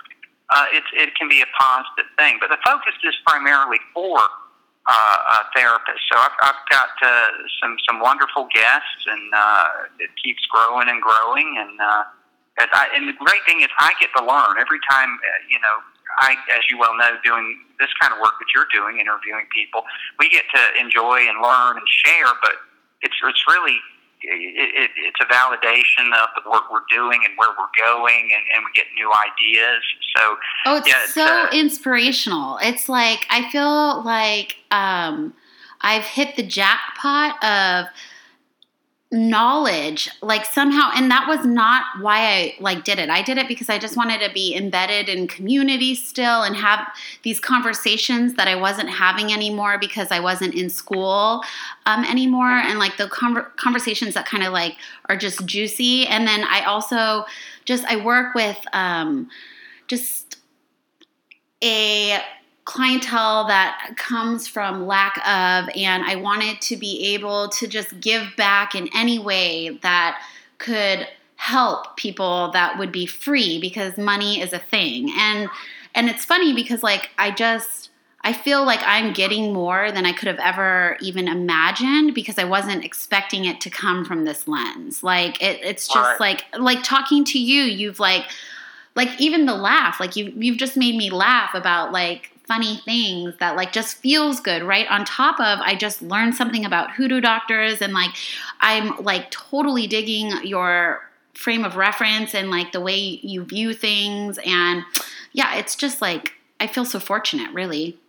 uh, 0.51 0.67
it, 0.75 0.83
it 0.93 1.15
can 1.15 1.31
be 1.31 1.39
a 1.39 1.49
positive 1.55 2.11
thing. 2.19 2.37
But 2.43 2.51
the 2.51 2.59
focus 2.67 2.93
is 3.07 3.15
primarily 3.25 3.79
for 3.95 4.19
uh, 4.19 4.91
uh, 4.91 5.43
therapists. 5.55 6.03
So 6.11 6.19
I've, 6.19 6.35
I've 6.41 6.63
got 6.69 6.89
uh, 7.01 7.29
some 7.61 7.77
some 7.87 8.01
wonderful 8.01 8.49
guests, 8.51 9.05
and 9.07 9.23
uh, 9.31 9.67
it 9.99 10.09
keeps 10.21 10.43
growing 10.51 10.89
and 10.89 10.99
growing. 11.01 11.55
And 11.59 11.79
uh, 11.79 12.03
I, 12.59 12.89
and 12.95 13.07
the 13.07 13.13
great 13.13 13.45
thing 13.45 13.61
is, 13.61 13.69
I 13.77 13.93
get 14.01 14.09
to 14.17 14.23
learn 14.25 14.57
every 14.59 14.79
time. 14.89 15.15
Uh, 15.21 15.39
you 15.47 15.59
know, 15.61 15.77
I, 16.17 16.33
as 16.57 16.63
you 16.69 16.77
well 16.77 16.97
know, 16.97 17.17
doing 17.23 17.59
this 17.79 17.89
kind 18.01 18.13
of 18.13 18.19
work 18.19 18.33
that 18.39 18.49
you're 18.53 18.67
doing, 18.73 18.99
interviewing 18.99 19.45
people, 19.53 19.83
we 20.17 20.29
get 20.29 20.45
to 20.53 20.61
enjoy 20.79 21.27
and 21.27 21.41
learn 21.41 21.77
and 21.77 21.87
share. 22.05 22.33
But 22.41 22.53
it's 23.01 23.15
it's 23.23 23.43
really 23.47 23.77
it, 24.21 24.67
it, 24.75 24.91
it's 24.97 25.19
a 25.21 25.25
validation 25.31 26.11
of 26.13 26.29
the 26.35 26.49
work 26.49 26.71
we're 26.71 26.87
doing 26.89 27.21
and 27.23 27.33
where 27.37 27.49
we're 27.57 27.71
going, 27.77 28.29
and, 28.33 28.43
and 28.55 28.65
we 28.65 28.71
get 28.73 28.85
new 28.95 29.11
ideas. 29.11 29.81
So, 30.15 30.35
oh, 30.65 30.77
it's 30.77 30.87
yeah, 30.87 31.05
so 31.07 31.25
uh, 31.25 31.49
inspirational. 31.53 32.57
It's 32.61 32.89
like 32.89 33.25
I 33.29 33.49
feel 33.51 34.03
like 34.03 34.57
um, 34.71 35.33
I've 35.81 36.03
hit 36.03 36.35
the 36.35 36.43
jackpot 36.43 37.41
of 37.43 37.85
knowledge 39.11 40.07
like 40.21 40.45
somehow 40.45 40.91
and 40.93 41.09
that 41.09 41.27
was 41.27 41.43
not 41.43 41.83
why 41.99 42.19
i 42.19 42.55
like 42.59 42.83
did 42.83 42.99
it. 42.99 43.09
I 43.09 43.23
did 43.23 43.39
it 43.39 43.47
because 43.47 43.67
i 43.67 43.79
just 43.79 43.97
wanted 43.97 44.21
to 44.21 44.31
be 44.31 44.55
embedded 44.55 45.09
in 45.09 45.27
community 45.27 45.95
still 45.95 46.43
and 46.43 46.55
have 46.55 46.87
these 47.23 47.39
conversations 47.39 48.35
that 48.35 48.47
i 48.47 48.53
wasn't 48.53 48.87
having 48.87 49.33
anymore 49.33 49.79
because 49.79 50.11
i 50.11 50.19
wasn't 50.19 50.53
in 50.53 50.69
school 50.69 51.43
um, 51.87 52.05
anymore. 52.05 52.51
And 52.51 52.77
like 52.77 52.97
the 52.97 53.07
conver- 53.07 53.55
conversations 53.55 54.13
that 54.13 54.27
kind 54.27 54.43
of 54.43 54.53
like 54.53 54.75
are 55.05 55.17
just 55.17 55.43
juicy. 55.43 56.05
And 56.05 56.27
then 56.27 56.43
i 56.43 56.63
also 56.65 57.25
just 57.65 57.85
i 57.85 57.95
work 57.95 58.35
with 58.35 58.63
um, 58.73 59.27
just 59.87 60.37
a 61.63 62.21
clientele 62.69 63.47
that 63.47 63.95
comes 63.97 64.47
from 64.47 64.85
lack 64.85 65.17
of, 65.25 65.71
and 65.75 66.03
I 66.03 66.15
wanted 66.17 66.61
to 66.61 66.77
be 66.77 67.15
able 67.15 67.49
to 67.49 67.67
just 67.67 67.99
give 67.99 68.27
back 68.37 68.75
in 68.75 68.87
any 68.93 69.17
way 69.17 69.79
that 69.81 70.21
could 70.59 71.07
help 71.35 71.97
people 71.97 72.51
that 72.51 72.77
would 72.77 72.91
be 72.91 73.07
free 73.07 73.59
because 73.59 73.97
money 73.97 74.39
is 74.39 74.53
a 74.53 74.59
thing. 74.59 75.11
And 75.17 75.49
and 75.95 76.09
it's 76.09 76.23
funny 76.23 76.53
because 76.53 76.83
like 76.83 77.09
I 77.17 77.31
just 77.31 77.89
I 78.21 78.33
feel 78.33 78.63
like 78.65 78.81
I'm 78.83 79.13
getting 79.13 79.51
more 79.51 79.91
than 79.91 80.05
I 80.05 80.13
could 80.13 80.27
have 80.27 80.37
ever 80.37 80.95
even 81.01 81.27
imagined 81.27 82.13
because 82.13 82.37
I 82.37 82.43
wasn't 82.43 82.85
expecting 82.85 83.45
it 83.45 83.59
to 83.61 83.71
come 83.71 84.05
from 84.05 84.25
this 84.25 84.47
lens. 84.47 85.01
Like 85.01 85.41
it, 85.41 85.59
it's 85.63 85.87
just 85.87 85.97
right. 85.97 86.19
like 86.19 86.45
like 86.59 86.83
talking 86.83 87.25
to 87.25 87.39
you, 87.39 87.63
you've 87.63 87.99
like 87.99 88.25
like 88.93 89.09
even 89.19 89.47
the 89.47 89.55
laugh, 89.55 89.99
like 89.99 90.15
you 90.15 90.31
you've 90.37 90.57
just 90.57 90.77
made 90.77 90.95
me 90.95 91.09
laugh 91.09 91.55
about 91.55 91.91
like 91.91 92.29
funny 92.49 92.77
things 92.77 93.35
that 93.39 93.55
like 93.55 93.71
just 93.71 93.97
feels 93.97 94.39
good, 94.39 94.63
right? 94.63 94.87
On 94.89 95.05
top 95.05 95.39
of 95.39 95.59
I 95.59 95.75
just 95.75 96.01
learned 96.01 96.33
something 96.33 96.65
about 96.65 96.91
hoodoo 96.91 97.21
doctors 97.21 97.79
and 97.79 97.93
like 97.93 98.09
I'm 98.59 98.97
like 99.03 99.29
totally 99.29 99.85
digging 99.85 100.31
your 100.43 101.07
frame 101.35 101.63
of 101.63 101.75
reference 101.75 102.33
and 102.33 102.49
like 102.49 102.71
the 102.71 102.81
way 102.81 102.97
you 102.97 103.45
view 103.45 103.73
things 103.73 104.39
and 104.43 104.83
yeah, 105.31 105.57
it's 105.57 105.75
just 105.75 106.01
like 106.01 106.33
I 106.59 106.65
feel 106.65 106.85
so 106.85 106.99
fortunate, 106.99 107.53
really. 107.53 107.99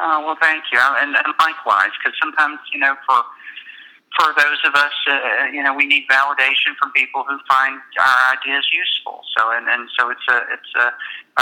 Oh 0.00 0.24
well, 0.26 0.36
thank 0.42 0.64
you, 0.72 0.80
and, 0.82 1.14
and 1.14 1.34
likewise, 1.38 1.90
because 2.02 2.18
sometimes 2.20 2.58
you 2.72 2.80
know 2.80 2.96
for 3.06 3.22
for 4.18 4.30
those 4.38 4.60
of 4.64 4.74
us, 4.74 4.94
uh, 5.10 5.50
you 5.52 5.62
know, 5.62 5.74
we 5.74 5.86
need 5.86 6.06
validation 6.08 6.78
from 6.78 6.92
people 6.92 7.24
who 7.26 7.38
find 7.48 7.80
our 7.98 8.18
ideas 8.38 8.64
useful. 8.72 9.22
So, 9.36 9.50
and, 9.50 9.68
and 9.68 9.88
so 9.98 10.10
it's 10.10 10.26
a 10.30 10.38
it's 10.54 10.72
a, 10.78 10.86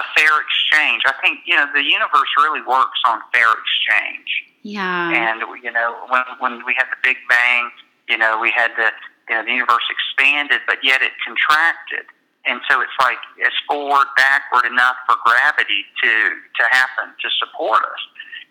a 0.00 0.04
fair 0.16 0.32
exchange. 0.40 1.02
I 1.06 1.14
think 1.20 1.40
you 1.44 1.56
know 1.56 1.66
the 1.74 1.84
universe 1.84 2.32
really 2.38 2.62
works 2.62 3.00
on 3.06 3.20
fair 3.32 3.52
exchange. 3.52 4.28
Yeah. 4.62 5.12
And 5.12 5.42
you 5.62 5.72
know, 5.72 5.96
when 6.08 6.24
when 6.38 6.54
we 6.64 6.74
had 6.76 6.88
the 6.88 7.00
Big 7.02 7.16
Bang, 7.28 7.70
you 8.08 8.16
know, 8.16 8.38
we 8.40 8.50
had 8.50 8.72
the 8.76 8.88
you 9.28 9.34
know 9.36 9.44
the 9.44 9.52
universe 9.52 9.84
expanded, 9.92 10.60
but 10.66 10.78
yet 10.82 11.02
it 11.02 11.12
contracted. 11.24 12.08
And 12.44 12.60
so 12.68 12.80
it's 12.80 12.96
like 12.98 13.20
it's 13.38 13.54
forward, 13.68 14.08
backward 14.16 14.64
enough 14.66 14.96
for 15.06 15.16
gravity 15.24 15.84
to 16.02 16.12
to 16.56 16.64
happen 16.72 17.12
to 17.20 17.28
support 17.36 17.84
us. 17.84 18.02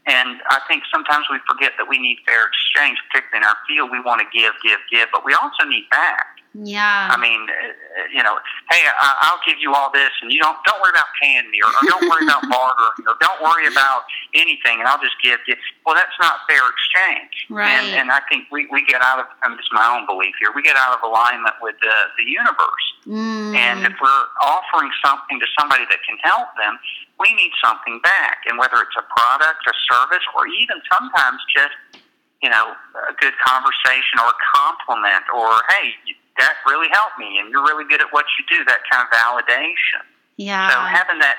And 0.07 0.41
I 0.49 0.59
think 0.67 0.83
sometimes 0.91 1.27
we 1.29 1.37
forget 1.47 1.73
that 1.77 1.87
we 1.87 1.99
need 1.99 2.17
fair 2.25 2.47
exchange, 2.47 2.97
particularly 3.09 3.45
in 3.45 3.47
our 3.47 3.57
field. 3.67 3.91
We 3.91 4.01
want 4.01 4.21
to 4.21 4.27
give, 4.33 4.53
give, 4.63 4.79
give, 4.89 5.07
but 5.13 5.23
we 5.23 5.33
also 5.33 5.63
need 5.63 5.89
back. 5.91 6.40
Yeah. 6.53 7.07
I 7.07 7.15
mean, 7.15 7.47
uh, 7.47 8.11
you 8.11 8.19
know, 8.19 8.35
hey, 8.71 8.83
I, 8.83 9.31
will 9.31 9.39
give 9.47 9.55
you 9.63 9.71
all 9.71 9.87
this, 9.87 10.11
and 10.19 10.27
you 10.31 10.39
don't 10.43 10.59
don't 10.67 10.83
worry 10.83 10.91
about 10.91 11.07
paying 11.15 11.47
me, 11.47 11.63
or, 11.63 11.71
or 11.71 11.83
don't 11.87 12.03
worry 12.11 12.27
about 12.27 12.43
bartering, 12.51 13.07
or 13.07 13.15
don't 13.23 13.39
worry 13.39 13.71
about 13.71 14.03
anything, 14.35 14.83
and 14.83 14.87
I'll 14.87 14.99
just 14.99 15.15
give 15.23 15.39
you. 15.47 15.55
Well, 15.87 15.95
that's 15.95 16.15
not 16.19 16.43
fair 16.51 16.59
exchange. 16.59 17.47
Right. 17.47 17.71
And, 17.71 17.87
and 17.95 18.07
I 18.11 18.19
think 18.27 18.51
we, 18.51 18.67
we 18.67 18.83
get 18.83 18.99
out 18.99 19.23
of. 19.23 19.31
I 19.43 19.47
mean, 19.47 19.55
this 19.55 19.63
is 19.63 19.75
my 19.75 19.87
own 19.87 20.03
belief 20.03 20.35
here. 20.43 20.51
We 20.51 20.59
get 20.59 20.75
out 20.75 20.91
of 20.91 20.99
alignment 21.07 21.55
with 21.63 21.79
the 21.79 21.95
the 22.19 22.27
universe. 22.27 22.85
Mm. 23.07 23.55
And 23.55 23.77
if 23.87 23.95
we're 23.95 24.25
offering 24.43 24.91
something 24.99 25.39
to 25.39 25.47
somebody 25.55 25.87
that 25.87 26.03
can 26.03 26.19
help 26.19 26.51
them, 26.59 26.75
we 27.15 27.31
need 27.39 27.55
something 27.63 28.03
back. 28.03 28.43
And 28.51 28.59
whether 28.59 28.75
it's 28.83 28.97
a 28.99 29.07
product, 29.07 29.63
a 29.71 29.75
service, 29.87 30.25
or 30.35 30.51
even 30.51 30.83
sometimes 30.91 31.39
just 31.55 32.03
you 32.43 32.51
know 32.51 32.75
a 33.07 33.15
good 33.23 33.39
conversation 33.39 34.19
or 34.19 34.35
a 34.35 34.39
compliment, 34.51 35.23
or 35.31 35.55
hey 35.71 35.95
that 36.37 36.53
really 36.67 36.87
helped 36.91 37.19
me, 37.19 37.39
and 37.39 37.49
you're 37.51 37.63
really 37.63 37.85
good 37.85 38.01
at 38.01 38.07
what 38.11 38.25
you 38.37 38.57
do. 38.57 38.63
That 38.65 38.79
kind 38.89 39.05
of 39.05 39.11
validation. 39.11 40.03
Yeah. 40.37 40.69
So 40.69 40.79
having 40.79 41.19
that 41.19 41.37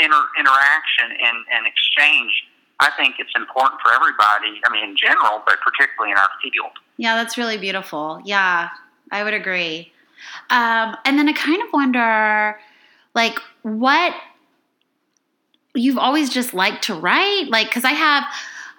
inter- 0.00 0.28
interaction 0.38 1.10
and, 1.10 1.44
and 1.52 1.66
exchange, 1.66 2.44
I 2.80 2.90
think 2.96 3.16
it's 3.18 3.32
important 3.36 3.80
for 3.82 3.92
everybody. 3.92 4.60
I 4.64 4.70
mean, 4.72 4.90
in 4.90 4.96
general, 4.96 5.42
but 5.44 5.58
particularly 5.60 6.12
in 6.12 6.18
our 6.18 6.30
field. 6.42 6.72
Yeah, 6.96 7.16
that's 7.16 7.36
really 7.36 7.58
beautiful. 7.58 8.22
Yeah, 8.24 8.68
I 9.10 9.24
would 9.24 9.34
agree. 9.34 9.92
Um, 10.50 10.96
and 11.04 11.18
then 11.18 11.28
I 11.28 11.32
kind 11.32 11.60
of 11.62 11.68
wonder, 11.72 12.58
like, 13.14 13.38
what 13.62 14.14
you've 15.74 15.98
always 15.98 16.30
just 16.30 16.54
liked 16.54 16.84
to 16.84 16.94
write, 16.94 17.48
like, 17.50 17.68
because 17.68 17.84
I 17.84 17.92
have. 17.92 18.24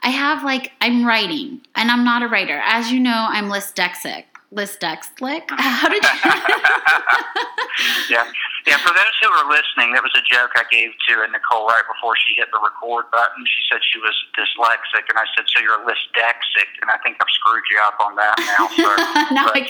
I 0.01 0.11
have 0.11 0.45
like 0.45 0.71
I'm 0.79 1.05
writing 1.05 1.59
and 1.75 1.91
I'm 1.91 2.05
not 2.05 2.23
a 2.23 2.27
writer. 2.29 2.61
As 2.63 2.89
you 2.89 3.01
know, 3.01 3.27
I'm 3.29 3.49
dyslexic. 3.49 4.23
Lysdexlic? 4.53 5.43
How 5.61 5.89
did 5.89 6.01
you? 6.01 6.09
yeah, 8.09 8.25
yeah. 8.65 8.77
For 8.81 8.89
those 8.89 9.15
who 9.21 9.29
are 9.29 9.45
listening, 9.45 9.93
that 9.93 10.01
was 10.01 10.09
a 10.17 10.25
joke 10.25 10.49
I 10.55 10.63
gave 10.71 10.89
to 10.89 11.13
Nicole 11.29 11.67
right 11.67 11.83
before 11.85 12.15
she 12.25 12.33
hit 12.33 12.49
the 12.51 12.57
record 12.57 13.05
button. 13.11 13.45
She 13.45 13.61
said 13.69 13.85
she 13.85 13.99
was 13.99 14.15
dyslexic, 14.33 15.05
and 15.05 15.21
I 15.21 15.29
said, 15.37 15.45
"So 15.53 15.61
you're 15.61 15.77
a 15.77 15.85
lysdexic?" 15.85 16.81
And 16.81 16.89
I 16.89 16.97
think 17.05 17.21
I've 17.21 17.29
screwed 17.29 17.61
you 17.69 17.77
up 17.85 18.01
on 18.01 18.17
that 18.17 18.41
now. 18.41 18.65
So, 18.73 18.89
now, 19.37 19.53
but, 19.53 19.55
I 19.55 19.61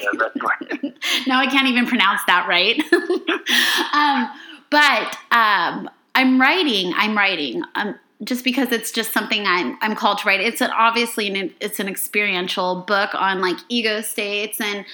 uh, 0.87 0.95
now 1.27 1.39
I 1.39 1.47
can't 1.47 1.67
even 1.67 1.85
pronounce 1.85 2.23
that 2.27 2.47
right. 2.47 2.79
um, 3.91 4.31
but 4.71 5.11
um, 5.35 5.91
I'm 6.15 6.39
writing. 6.39 6.93
I'm 6.95 7.17
writing. 7.17 7.63
Um, 7.75 7.99
just 8.23 8.43
because 8.43 8.71
it's 8.71 8.91
just 8.91 9.13
something 9.13 9.45
I'm 9.47 9.77
I'm 9.81 9.95
called 9.95 10.19
to 10.19 10.27
write. 10.27 10.41
It's 10.41 10.61
an, 10.61 10.71
obviously 10.71 11.27
an, 11.27 11.53
it's 11.59 11.79
an 11.79 11.87
experiential 11.87 12.81
book 12.81 13.13
on 13.15 13.41
like 13.41 13.57
ego 13.69 14.01
states 14.01 14.59
and 14.59 14.85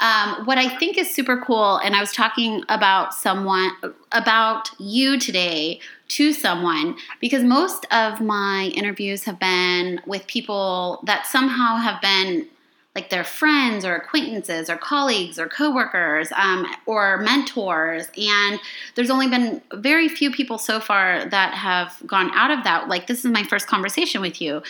um, 0.00 0.44
what 0.46 0.58
I 0.58 0.76
think 0.78 0.98
is 0.98 1.14
super 1.14 1.40
cool. 1.40 1.76
And 1.76 1.94
I 1.94 2.00
was 2.00 2.12
talking 2.12 2.64
about 2.68 3.14
someone 3.14 3.70
about 4.10 4.68
you 4.80 5.18
today 5.18 5.78
to 6.08 6.32
someone 6.32 6.96
because 7.20 7.44
most 7.44 7.86
of 7.92 8.20
my 8.20 8.72
interviews 8.74 9.24
have 9.24 9.38
been 9.38 10.00
with 10.04 10.26
people 10.26 11.02
that 11.06 11.26
somehow 11.26 11.76
have 11.76 12.02
been 12.02 12.48
like 12.94 13.08
their 13.08 13.24
friends 13.24 13.86
or 13.86 13.94
acquaintances 13.94 14.68
or 14.68 14.76
colleagues 14.76 15.38
or 15.38 15.48
coworkers 15.48 16.30
um, 16.36 16.66
or 16.84 17.18
mentors. 17.18 18.06
And 18.18 18.60
there's 18.94 19.08
only 19.08 19.28
been 19.28 19.62
very 19.72 20.08
few 20.08 20.30
people 20.30 20.58
so 20.58 20.78
far 20.78 21.24
that 21.24 21.54
have 21.54 21.96
gone 22.06 22.30
out 22.34 22.50
of 22.50 22.64
that. 22.64 22.88
Like 22.88 23.06
this 23.06 23.24
is 23.24 23.30
my 23.30 23.44
first 23.44 23.66
conversation 23.66 24.20
with 24.20 24.40
you. 24.42 24.62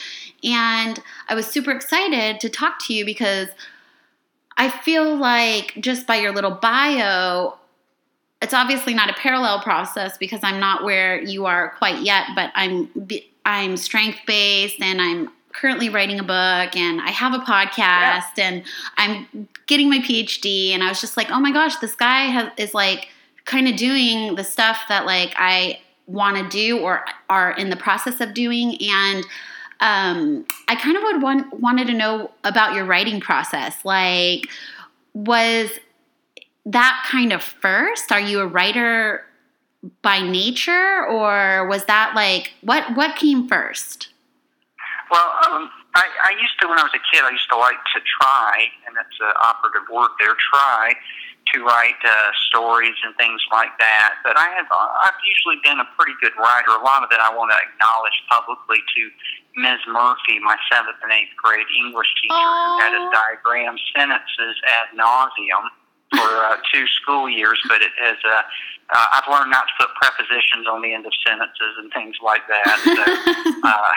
And 0.44 1.00
i 1.28 1.34
was 1.34 1.46
super 1.46 1.70
excited 1.70 2.40
to 2.40 2.48
talk 2.48 2.78
to 2.86 2.94
you 2.94 3.04
because 3.04 3.48
i 4.56 4.68
feel 4.68 5.16
like 5.16 5.74
just 5.80 6.06
by 6.06 6.16
your 6.16 6.32
little 6.32 6.50
bio 6.50 7.56
it's 8.40 8.54
obviously 8.54 8.92
not 8.92 9.08
a 9.08 9.14
parallel 9.14 9.60
process 9.60 10.18
because 10.18 10.40
i'm 10.42 10.58
not 10.60 10.84
where 10.84 11.20
you 11.22 11.46
are 11.46 11.70
quite 11.78 12.02
yet 12.02 12.26
but 12.34 12.50
i'm 12.54 12.90
i'm 13.44 13.76
strength 13.76 14.18
based 14.26 14.80
and 14.80 15.00
i'm 15.00 15.30
currently 15.53 15.88
writing 15.88 16.18
a 16.18 16.22
book 16.22 16.76
and 16.76 17.00
I 17.00 17.11
have 17.11 17.34
a 17.34 17.38
podcast 17.38 18.36
yeah. 18.36 18.48
and 18.48 18.64
I'm 18.96 19.48
getting 19.66 19.88
my 19.88 19.98
PhD 19.98 20.70
and 20.70 20.82
I 20.82 20.88
was 20.88 21.00
just 21.00 21.16
like, 21.16 21.30
"Oh 21.30 21.40
my 21.40 21.53
gosh, 21.53 21.76
this 21.76 21.94
guy 21.94 22.24
has, 22.24 22.50
is 22.57 22.74
like 22.74 23.09
kind 23.44 23.68
of 23.68 23.76
doing 23.76 24.34
the 24.36 24.44
stuff 24.44 24.82
that 24.88 25.07
like 25.07 25.34
I 25.36 25.80
want 26.07 26.36
to 26.36 26.48
do 26.48 26.78
or 26.78 27.05
are 27.30 27.53
in 27.53 27.70
the 27.70 27.76
process 27.76 28.20
of 28.20 28.34
doing 28.34 28.76
and 28.80 29.24
um, 29.82 30.46
I 30.68 30.76
kind 30.76 30.96
of 30.96 31.03
would 31.03 31.22
want 31.22 31.61
wanted 31.61 31.88
to 31.88 31.92
know 31.92 32.30
about 32.44 32.74
your 32.74 32.84
writing 32.84 33.20
process. 33.20 33.84
Like, 33.84 34.48
was 35.12 35.70
that 36.64 37.05
kind 37.11 37.32
of 37.32 37.42
first? 37.42 38.12
Are 38.12 38.20
you 38.20 38.40
a 38.40 38.46
writer 38.46 39.24
by 40.00 40.20
nature, 40.20 41.05
or 41.05 41.66
was 41.66 41.84
that 41.86 42.12
like 42.14 42.53
what 42.61 42.94
what 42.94 43.16
came 43.16 43.48
first? 43.48 44.11
Well, 45.11 45.28
um, 45.48 45.70
I, 45.94 46.07
I 46.28 46.32
used 46.40 46.57
to, 46.61 46.68
when 46.68 46.78
I 46.78 46.84
was 46.84 46.94
a 46.94 47.05
kid, 47.12 47.24
I 47.24 47.32
used 47.32 47.48
to 47.50 47.59
like 47.59 47.80
to 47.96 48.00
try, 48.20 48.70
and 48.86 48.96
that's 48.96 49.16
an 49.20 49.34
operative 49.42 49.88
word 49.92 50.12
there, 50.20 50.36
try 50.38 50.94
to 51.53 51.57
write 51.66 51.98
uh, 52.07 52.30
stories 52.48 52.94
and 53.03 53.12
things 53.18 53.42
like 53.50 53.74
that. 53.82 54.22
But 54.22 54.38
I 54.38 54.55
have, 54.55 54.70
I've 54.70 55.20
usually 55.26 55.59
been 55.66 55.82
a 55.82 55.88
pretty 55.98 56.14
good 56.22 56.32
writer. 56.38 56.70
A 56.70 56.84
lot 56.84 57.03
of 57.03 57.11
it 57.11 57.18
I 57.18 57.34
want 57.34 57.50
to 57.50 57.59
acknowledge 57.59 58.16
publicly 58.30 58.78
to 58.78 59.03
Ms. 59.59 59.82
Murphy, 59.90 60.38
my 60.40 60.57
seventh 60.70 60.96
and 61.03 61.12
eighth 61.12 61.34
grade 61.36 61.66
English 61.76 62.09
teacher, 62.22 62.32
Aww. 62.32 62.72
who 62.72 62.74
had 62.80 62.92
us 62.94 63.07
diagram 63.12 63.76
sentences 63.92 64.57
ad 64.70 64.96
nauseum 64.96 65.66
for 66.14 66.30
uh, 66.46 66.57
two 66.72 66.86
school 67.03 67.28
years, 67.28 67.61
but 67.68 67.82
it 67.82 67.92
has. 68.00 68.16
Uh, 68.24 68.42
uh, 68.93 69.16
I've 69.16 69.28
learned 69.28 69.51
not 69.51 69.66
to 69.66 69.74
put 69.80 69.90
prepositions 69.97 70.68
on 70.68 70.82
the 70.82 70.93
end 70.93 71.07
of 71.07 71.12
sentences 71.24 71.72
and 71.80 71.93
things 71.93 72.16
like 72.22 72.45
that. 72.49 72.76
So, 72.84 72.93
uh, 73.64 73.90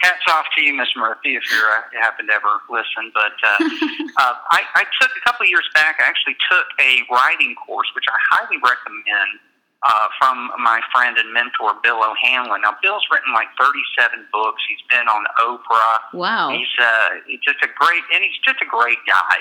hats 0.00 0.24
off 0.28 0.46
to 0.56 0.64
you, 0.64 0.72
Miss 0.74 0.88
Murphy, 0.96 1.36
if 1.36 1.44
uh, 1.52 2.00
happen 2.00 2.26
to 2.28 2.32
ever 2.32 2.60
listen. 2.72 3.12
But 3.12 3.36
uh, 3.44 3.60
uh, 4.24 4.34
I, 4.50 4.64
I 4.80 4.84
took 5.00 5.12
a 5.12 5.22
couple 5.24 5.44
of 5.44 5.50
years 5.50 5.68
back. 5.74 6.00
I 6.00 6.08
actually 6.08 6.36
took 6.48 6.66
a 6.80 7.04
writing 7.12 7.54
course, 7.54 7.88
which 7.94 8.08
I 8.08 8.18
highly 8.32 8.56
recommend 8.64 9.44
uh, 9.82 10.08
from 10.20 10.50
my 10.60 10.80
friend 10.92 11.16
and 11.16 11.32
mentor 11.32 11.72
Bill 11.82 12.04
O'Hanlon. 12.04 12.60
Now, 12.60 12.76
Bill's 12.82 13.04
written 13.10 13.32
like 13.32 13.48
37 13.56 14.28
books. 14.32 14.60
He's 14.68 14.84
been 14.92 15.08
on 15.08 15.24
Oprah. 15.40 16.12
Wow. 16.12 16.52
He's, 16.52 16.68
uh, 16.76 17.24
just 17.40 17.64
a 17.64 17.70
great, 17.80 18.04
and 18.12 18.22
he's 18.22 18.36
just 18.44 18.60
a 18.60 18.68
great 18.68 19.00
guy. 19.08 19.36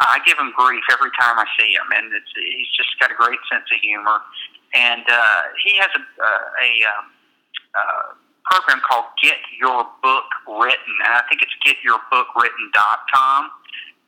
I 0.00 0.18
give 0.24 0.38
him 0.38 0.52
grief 0.56 0.82
every 0.90 1.12
time 1.20 1.36
I 1.36 1.44
see 1.60 1.76
him, 1.76 1.92
and 1.92 2.08
it's, 2.16 2.32
he's 2.32 2.72
just 2.72 2.96
got 2.98 3.12
a 3.12 3.18
great 3.18 3.40
sense 3.52 3.68
of 3.68 3.78
humor. 3.80 4.24
And 4.72 5.04
uh, 5.04 5.42
he 5.60 5.76
has 5.76 5.92
a, 5.92 6.00
uh, 6.00 6.64
a 6.64 6.70
um, 6.88 7.04
uh, 7.76 8.16
program 8.48 8.80
called 8.88 9.12
Get 9.20 9.36
Your 9.60 9.84
Book 10.00 10.24
Written, 10.48 10.96
and 11.04 11.12
I 11.12 11.20
think 11.28 11.44
it's 11.44 11.52
getyourbook.written.com 11.60 13.50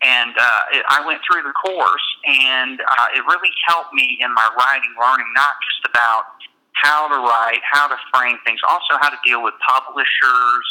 and 0.03 0.35
uh, 0.37 0.63
I 0.91 1.05
went 1.07 1.21
through 1.25 1.43
the 1.43 1.55
course, 1.55 2.07
and 2.27 2.81
uh, 2.81 3.17
it 3.17 3.23
really 3.25 3.53
helped 3.67 3.95
me 3.95 4.19
in 4.21 4.33
my 4.35 4.49
writing 4.59 4.93
learning, 5.01 5.31
not 5.35 5.55
just 5.65 5.87
about 5.89 6.35
how 6.73 7.09
to 7.09 7.19
write, 7.23 7.63
how 7.63 7.89
to 7.89 7.97
frame 8.13 8.37
things, 8.45 8.61
also 8.69 8.99
how 9.01 9.09
to 9.09 9.17
deal 9.25 9.43
with 9.43 9.55
publishers, 9.63 10.67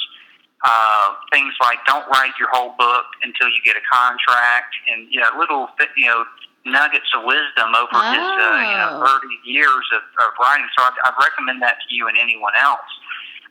uh, 0.64 1.16
things 1.32 1.54
like 1.62 1.80
don't 1.86 2.08
write 2.08 2.32
your 2.40 2.50
whole 2.52 2.76
book 2.78 3.06
until 3.24 3.48
you 3.48 3.60
get 3.66 3.76
a 3.76 3.84
contract, 3.92 4.76
and 4.88 5.08
you 5.10 5.20
know 5.20 5.30
little 5.38 5.68
you 5.98 6.08
know 6.08 6.24
nuggets 6.66 7.12
of 7.18 7.28
wisdom 7.28 7.76
over 7.76 8.00
oh. 8.00 8.14
his 8.16 8.24
uh, 8.24 8.62
you 8.64 8.78
know 8.80 9.04
30 9.04 9.28
years 9.44 9.86
of, 9.92 10.04
of 10.24 10.32
writing. 10.40 10.68
So 10.78 10.84
I'd, 10.84 10.96
I'd 11.04 11.18
recommend 11.20 11.62
that 11.62 11.84
to 11.84 11.88
you 11.96 12.08
and 12.08 12.18
anyone 12.18 12.54
else. 12.56 12.88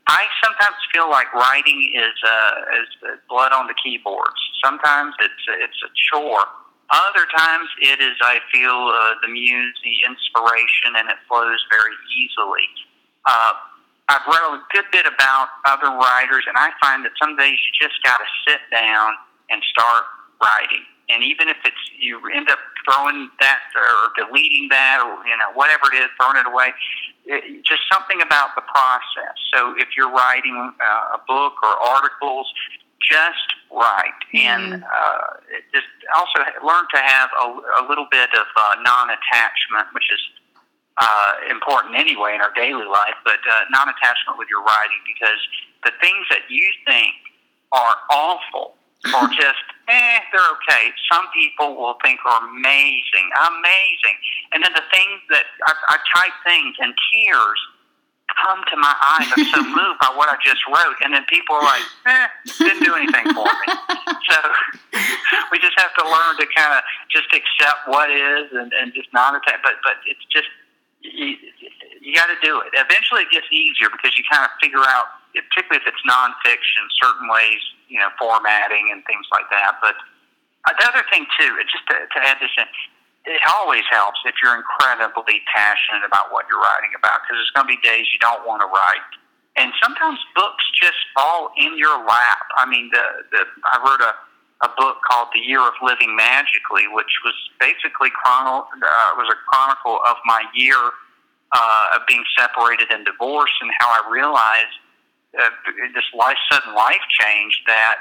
I 0.06 0.26
sometimes 0.42 0.76
feel 0.92 1.08
like 1.08 1.32
writing 1.32 1.92
is 1.94 2.16
uh, 2.26 2.80
is 2.82 3.18
blood 3.28 3.52
on 3.52 3.66
the 3.66 3.74
keyboards. 3.82 4.40
Sometimes 4.64 5.14
it's 5.20 5.44
it's 5.62 5.80
a 5.84 5.90
chore. 6.10 6.44
Other 6.90 7.24
times 7.34 7.68
it 7.80 8.00
is. 8.00 8.16
I 8.20 8.38
feel 8.52 8.92
uh, 8.92 9.14
the 9.22 9.28
muse, 9.28 9.78
the 9.82 9.96
inspiration, 10.04 10.92
and 10.98 11.08
it 11.08 11.16
flows 11.28 11.60
very 11.70 11.96
easily. 12.18 12.66
Uh, 13.24 13.52
I've 14.08 14.26
read 14.26 14.44
a 14.44 14.60
good 14.74 14.84
bit 14.92 15.06
about 15.06 15.48
other 15.64 15.88
writers, 15.88 16.44
and 16.46 16.58
I 16.58 16.70
find 16.82 17.04
that 17.04 17.12
some 17.22 17.36
days 17.36 17.56
you 17.64 17.72
just 17.80 17.96
got 18.04 18.18
to 18.18 18.28
sit 18.44 18.60
down 18.70 19.14
and 19.48 19.62
start 19.72 20.04
writing. 20.42 20.84
And 21.12 21.22
even 21.22 21.48
if 21.48 21.56
it's 21.64 21.84
you 21.98 22.20
end 22.34 22.50
up 22.50 22.58
throwing 22.84 23.30
that 23.40 23.60
or 23.76 24.12
deleting 24.16 24.68
that 24.70 24.98
or 25.04 25.24
you 25.28 25.36
know 25.36 25.52
whatever 25.54 25.92
it 25.92 25.96
is, 26.00 26.08
throwing 26.18 26.36
it 26.36 26.46
away, 26.46 26.72
it, 27.26 27.64
just 27.64 27.82
something 27.92 28.20
about 28.22 28.54
the 28.56 28.62
process. 28.62 29.36
So 29.54 29.74
if 29.76 29.88
you're 29.96 30.10
writing 30.10 30.56
uh, 30.56 31.16
a 31.16 31.20
book 31.26 31.54
or 31.62 31.72
articles, 31.94 32.48
just 33.00 33.52
write 33.70 34.20
mm-hmm. 34.32 34.46
and 34.46 34.84
uh, 34.84 35.26
just 35.72 35.88
also 36.16 36.40
learn 36.64 36.86
to 36.94 37.00
have 37.00 37.30
a, 37.40 37.46
a 37.80 37.88
little 37.88 38.06
bit 38.10 38.30
of 38.34 38.46
uh, 38.56 38.74
non-attachment, 38.82 39.92
which 39.92 40.08
is 40.12 40.22
uh, 40.98 41.32
important 41.50 41.96
anyway 41.96 42.34
in 42.34 42.40
our 42.40 42.52
daily 42.54 42.84
life, 42.84 43.16
but 43.24 43.40
uh, 43.48 43.64
non-attachment 43.70 44.38
with 44.38 44.48
your 44.48 44.62
writing 44.62 45.00
because 45.08 45.40
the 45.84 45.92
things 46.00 46.26
that 46.30 46.44
you 46.48 46.68
think 46.86 47.14
are 47.72 47.96
awful 48.10 48.76
or 49.10 49.26
just 49.34 49.64
eh, 49.88 50.18
they're 50.30 50.50
okay. 50.62 50.94
Some 51.10 51.26
people 51.34 51.74
will 51.74 51.98
think 52.02 52.20
are 52.24 52.46
amazing, 52.48 53.26
amazing, 53.34 54.16
and 54.54 54.62
then 54.62 54.72
the 54.74 54.86
things 54.94 55.18
that 55.30 55.46
I, 55.66 55.72
I 55.94 55.96
type 56.14 56.36
things 56.46 56.76
and 56.78 56.94
tears 57.10 57.58
come 58.40 58.62
to 58.70 58.76
my 58.76 58.94
eyes. 59.18 59.28
I'm 59.36 59.44
so 59.50 59.60
moved 59.76 59.98
by 60.00 60.12
what 60.14 60.30
I 60.30 60.36
just 60.40 60.62
wrote, 60.70 60.96
and 61.02 61.12
then 61.12 61.24
people 61.26 61.56
are 61.56 61.66
like, 61.66 61.84
eh, 62.06 62.26
didn't 62.58 62.84
do 62.84 62.94
anything 62.94 63.26
for 63.34 63.44
me. 63.44 63.66
so 64.30 64.38
we 65.52 65.58
just 65.58 65.76
have 65.76 65.92
to 65.98 66.04
learn 66.06 66.38
to 66.38 66.46
kind 66.54 66.72
of 66.78 66.80
just 67.10 67.28
accept 67.34 67.86
what 67.86 68.10
is 68.10 68.50
and, 68.52 68.72
and 68.72 68.94
just 68.94 69.12
not 69.12 69.34
attack. 69.34 69.60
But 69.62 69.82
but 69.82 69.98
it's 70.06 70.24
just 70.30 70.48
you, 71.02 71.36
you 72.00 72.14
got 72.14 72.30
to 72.30 72.38
do 72.42 72.60
it. 72.62 72.70
Eventually, 72.74 73.22
it 73.22 73.30
gets 73.30 73.46
easier 73.50 73.90
because 73.90 74.16
you 74.16 74.24
kind 74.30 74.44
of 74.44 74.50
figure 74.62 74.82
out 74.86 75.21
particularly 75.32 75.80
if 75.80 75.88
it's 75.88 76.04
nonfiction, 76.04 76.84
certain 77.00 77.28
ways, 77.28 77.60
you 77.88 77.98
know, 77.98 78.12
formatting 78.20 78.92
and 78.92 79.00
things 79.08 79.24
like 79.32 79.48
that. 79.48 79.80
But 79.80 79.96
uh, 80.68 80.76
the 80.76 80.84
other 80.88 81.04
thing 81.08 81.24
too, 81.40 81.50
just 81.64 81.84
to, 81.88 81.96
to 81.96 82.18
add 82.20 82.38
this 82.38 82.52
in, 82.60 82.68
it 83.24 83.42
always 83.54 83.86
helps 83.90 84.18
if 84.26 84.34
you're 84.42 84.56
incredibly 84.56 85.40
passionate 85.54 86.02
about 86.04 86.34
what 86.34 86.46
you're 86.50 86.60
writing 86.60 86.90
about 86.98 87.22
because 87.22 87.38
there's 87.38 87.54
going 87.54 87.70
to 87.70 87.72
be 87.72 87.80
days 87.86 88.10
you 88.10 88.18
don't 88.18 88.42
want 88.46 88.60
to 88.60 88.68
write. 88.68 89.12
And 89.54 89.70
sometimes 89.82 90.18
books 90.34 90.64
just 90.80 90.98
fall 91.14 91.52
in 91.56 91.76
your 91.78 92.02
lap. 92.02 92.44
I 92.56 92.66
mean, 92.66 92.90
the, 92.90 93.04
the 93.30 93.42
I 93.68 93.78
wrote 93.84 94.00
a, 94.00 94.14
a 94.66 94.70
book 94.74 94.98
called 95.06 95.28
The 95.34 95.40
Year 95.40 95.60
of 95.60 95.74
Living 95.82 96.16
Magically, 96.16 96.88
which 96.90 97.12
was 97.22 97.36
basically 97.60 98.10
chrono, 98.10 98.66
uh, 98.66 99.10
was 99.14 99.28
a 99.30 99.38
chronicle 99.46 100.00
of 100.08 100.16
my 100.24 100.42
year 100.54 100.80
uh, 101.52 101.96
of 101.96 102.02
being 102.08 102.24
separated 102.36 102.90
and 102.90 103.04
divorced 103.04 103.54
and 103.60 103.70
how 103.78 103.86
I 103.86 104.00
realized 104.10 104.81
uh, 105.38 105.50
this 105.94 106.04
life, 106.14 106.36
sudden 106.50 106.74
life 106.74 107.02
change 107.08 107.62
that 107.66 108.00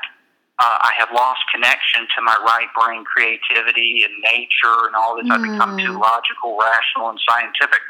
uh, 0.62 0.78
I 0.84 0.94
have 1.00 1.10
lost 1.10 1.42
connection 1.50 2.06
to 2.16 2.22
my 2.22 2.38
right 2.46 2.70
brain 2.78 3.04
creativity 3.04 4.06
and 4.06 4.14
nature 4.22 4.86
and 4.86 4.96
all 4.96 5.18
this. 5.18 5.26
Mm. 5.26 5.34
I've 5.34 5.48
become 5.48 5.74
too 5.80 5.98
hmm. 5.98 6.06
logical, 6.06 6.54
rational, 6.60 7.10
and 7.10 7.20
scientific, 7.26 7.82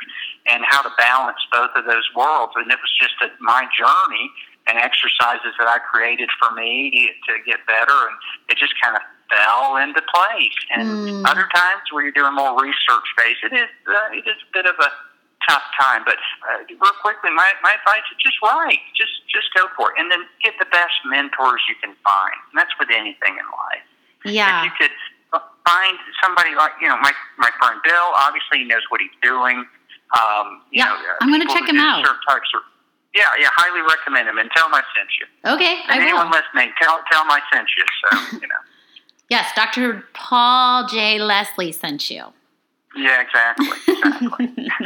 and 0.48 0.64
how 0.64 0.82
to 0.82 0.92
balance 0.98 1.42
both 1.52 1.72
of 1.76 1.84
those 1.84 2.08
worlds. 2.16 2.54
And 2.56 2.72
it 2.72 2.80
was 2.80 2.94
just 2.96 3.20
a, 3.26 3.28
my 3.44 3.68
journey 3.76 4.32
and 4.72 4.78
exercises 4.78 5.52
that 5.60 5.68
I 5.68 5.84
created 5.84 6.30
for 6.40 6.54
me 6.56 7.12
to 7.28 7.34
get 7.44 7.60
better, 7.68 7.98
and 8.08 8.16
it 8.48 8.56
just 8.56 8.74
kind 8.80 8.96
of 8.96 9.04
fell 9.28 9.76
into 9.76 10.00
place. 10.08 10.60
And 10.72 10.88
mm. 10.88 11.26
other 11.28 11.50
times 11.52 11.92
where 11.92 12.04
you're 12.04 12.16
doing 12.16 12.36
more 12.36 12.56
research 12.56 13.08
based, 13.18 13.44
it 13.44 13.52
is 13.52 13.68
uh, 13.84 14.16
it 14.16 14.24
is 14.24 14.40
a 14.48 14.50
bit 14.54 14.66
of 14.66 14.76
a 14.80 14.90
tough 15.50 15.64
time. 15.80 16.04
But 16.06 16.18
uh, 16.50 16.64
real 16.70 16.98
quickly, 17.02 17.30
my, 17.32 17.50
my 17.64 17.74
advice 17.78 18.06
is 18.12 18.18
just 18.22 18.38
write. 18.44 18.80
Just 18.98 19.14
just 19.32 19.48
go 19.56 19.68
for 19.78 19.92
it, 19.92 20.00
and 20.02 20.12
then 20.12 20.26
get 20.44 20.54
the 20.60 20.66
best 20.72 20.94
mentors 21.06 21.62
you 21.70 21.76
can 21.82 21.96
find. 22.04 22.38
And 22.52 22.56
that's 22.60 22.74
with 22.80 22.90
anything 22.92 23.38
in 23.38 23.46
life. 23.50 23.86
Yeah. 24.26 24.66
If 24.66 24.72
you 24.72 24.74
could 24.88 24.96
find 25.66 25.98
somebody 26.22 26.56
like 26.56 26.74
you 26.82 26.88
know 26.90 26.98
my 27.02 27.12
my 27.38 27.50
friend 27.60 27.80
Bill. 27.84 28.08
Obviously, 28.18 28.60
he 28.60 28.66
knows 28.66 28.84
what 28.90 29.02
he's 29.02 29.14
doing. 29.22 29.66
Um, 30.18 30.62
you 30.72 30.84
Yeah, 30.84 30.92
know, 30.92 30.96
uh, 30.96 31.22
I'm 31.22 31.32
gonna 31.32 31.46
check 31.48 31.70
him 31.70 31.80
out. 31.80 32.04
types 32.28 32.50
of- 32.56 32.64
yeah, 33.16 33.28
yeah, 33.40 33.48
highly 33.56 33.82
recommend 33.82 34.28
him, 34.28 34.38
and 34.38 34.50
tell 34.56 34.68
him 34.68 34.74
I 34.74 34.84
sent 34.96 35.10
you. 35.20 35.26
Okay, 35.54 35.84
I 35.88 35.94
And 35.96 36.02
anyone 36.04 36.30
will. 36.30 36.38
listening, 36.40 36.74
tell 36.82 37.02
tell 37.12 37.22
him 37.24 37.32
I 37.32 37.40
sent 37.54 37.68
you. 37.78 37.86
So 38.04 38.38
you 38.42 38.48
know. 38.48 38.56
Yes, 39.30 39.50
Dr. 39.56 40.04
Paul 40.14 40.90
J. 40.90 41.18
Leslie 41.18 41.72
sent 41.72 42.10
you. 42.12 42.34
Yeah, 42.96 43.22
exactly. 43.22 43.68
exactly. 43.88 44.68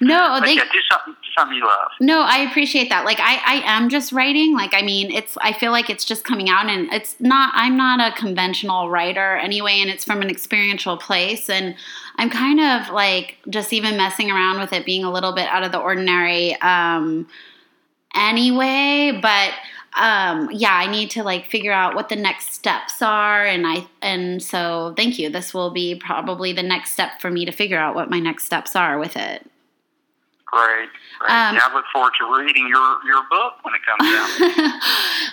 No, 0.00 0.40
they. 0.40 0.54
yeah, 0.54 0.62
do 0.72 0.78
something 0.90 1.14
something 1.36 1.56
you 1.56 1.64
love. 1.64 1.90
No, 2.00 2.22
I 2.22 2.38
appreciate 2.38 2.88
that. 2.90 3.04
Like 3.04 3.18
I, 3.20 3.40
I 3.44 3.76
am 3.76 3.88
just 3.88 4.12
writing. 4.12 4.54
Like 4.54 4.72
I 4.74 4.82
mean, 4.82 5.10
it's 5.10 5.36
I 5.40 5.52
feel 5.52 5.72
like 5.72 5.90
it's 5.90 6.04
just 6.04 6.24
coming 6.24 6.48
out 6.48 6.66
and 6.66 6.92
it's 6.92 7.16
not 7.20 7.52
I'm 7.54 7.76
not 7.76 8.00
a 8.00 8.16
conventional 8.16 8.90
writer 8.90 9.36
anyway 9.36 9.80
and 9.80 9.90
it's 9.90 10.04
from 10.04 10.22
an 10.22 10.30
experiential 10.30 10.96
place 10.96 11.50
and 11.50 11.74
I'm 12.16 12.30
kind 12.30 12.60
of 12.60 12.92
like 12.92 13.38
just 13.48 13.72
even 13.72 13.96
messing 13.96 14.30
around 14.30 14.60
with 14.60 14.72
it 14.72 14.86
being 14.86 15.04
a 15.04 15.10
little 15.10 15.34
bit 15.34 15.48
out 15.48 15.64
of 15.64 15.72
the 15.72 15.80
ordinary 15.80 16.60
um 16.60 17.26
anyway, 18.14 19.18
but 19.20 19.50
um 19.96 20.50
yeah, 20.52 20.74
I 20.74 20.90
need 20.90 21.10
to 21.10 21.22
like 21.22 21.46
figure 21.46 21.72
out 21.72 21.94
what 21.94 22.08
the 22.08 22.16
next 22.16 22.52
steps 22.52 23.00
are 23.00 23.44
and 23.44 23.66
I 23.66 23.86
and 24.02 24.42
so 24.42 24.94
thank 24.96 25.18
you. 25.18 25.30
This 25.30 25.54
will 25.54 25.70
be 25.70 25.94
probably 25.94 26.52
the 26.52 26.62
next 26.62 26.92
step 26.92 27.20
for 27.20 27.30
me 27.30 27.44
to 27.44 27.52
figure 27.52 27.78
out 27.78 27.94
what 27.94 28.10
my 28.10 28.20
next 28.20 28.44
steps 28.44 28.74
are 28.74 28.98
with 28.98 29.16
it. 29.16 29.48
Great. 30.54 30.88
great. 31.18 31.30
Um, 31.30 31.56
yeah, 31.56 31.62
I 31.64 31.74
look 31.74 31.84
forward 31.92 32.12
to 32.20 32.44
reading 32.44 32.68
your 32.68 32.98
your 33.04 33.22
book 33.28 33.54
when 33.62 33.74
it 33.74 33.80
comes 33.84 34.80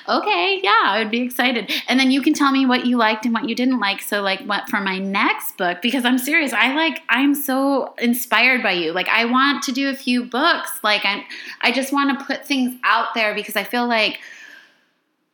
out. 0.08 0.18
okay, 0.22 0.60
yeah, 0.64 0.82
I 0.86 1.00
would 1.00 1.12
be 1.12 1.22
excited. 1.22 1.72
And 1.88 2.00
then 2.00 2.10
you 2.10 2.24
can 2.24 2.34
tell 2.34 2.52
me 2.52 2.66
what 2.66 2.88
you 2.88 2.98
liked 2.98 3.26
and 3.26 3.34
what 3.34 3.48
you 3.48 3.54
didn't 3.54 3.80
like. 3.80 4.02
So 4.02 4.22
like 4.22 4.40
what 4.42 4.68
for 4.68 4.82
my 4.82 4.98
next 4.98 5.58
book 5.58 5.80
because 5.82 6.06
I'm 6.06 6.18
serious. 6.18 6.54
I 6.54 6.74
like 6.74 7.04
I'm 7.10 7.36
so 7.36 7.94
inspired 8.00 8.64
by 8.64 8.72
you. 8.72 8.94
Like 8.94 9.10
I 9.10 9.26
want 9.26 9.64
to 9.64 9.72
do 9.72 9.90
a 9.90 9.96
few 9.96 10.24
books. 10.24 10.80
Like 10.84 11.06
I 11.06 11.24
I 11.62 11.72
just 11.72 11.94
want 11.94 12.18
to 12.18 12.26
put 12.26 12.44
things 12.44 12.80
out 12.84 13.14
there 13.14 13.36
because 13.36 13.56
I 13.56 13.64
feel 13.64 13.88
like 13.88 14.22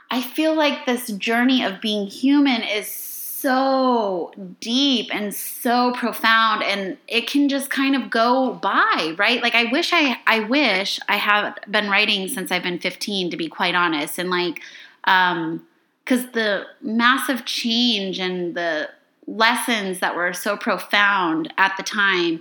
I 0.09 0.21
feel 0.21 0.55
like 0.55 0.85
this 0.85 1.07
journey 1.13 1.63
of 1.63 1.81
being 1.81 2.07
human 2.07 2.63
is 2.63 2.87
so 2.87 4.31
deep 4.59 5.13
and 5.13 5.33
so 5.33 5.93
profound 5.93 6.63
and 6.63 6.97
it 7.07 7.27
can 7.27 7.47
just 7.49 7.69
kind 7.69 7.95
of 7.95 8.09
go 8.09 8.53
by 8.53 9.13
right? 9.17 9.43
Like 9.43 9.53
i 9.53 9.65
wish 9.65 9.91
i 9.93 10.17
i 10.25 10.39
wish 10.39 10.99
i 11.07 11.17
have 11.17 11.55
been 11.69 11.87
writing 11.87 12.27
since 12.27 12.51
i've 12.51 12.63
been 12.63 12.79
15 12.79 13.29
to 13.29 13.37
be 13.37 13.47
quite 13.47 13.75
honest 13.75 14.17
and 14.17 14.31
like 14.31 14.61
um 15.03 15.65
because 16.03 16.31
the 16.31 16.65
massive 16.81 17.45
change 17.45 18.17
and 18.17 18.55
the 18.55 18.89
lessons 19.27 19.99
that 19.99 20.15
were 20.15 20.33
so 20.33 20.57
profound 20.57 21.53
at 21.57 21.75
the 21.77 21.83
time 21.83 22.39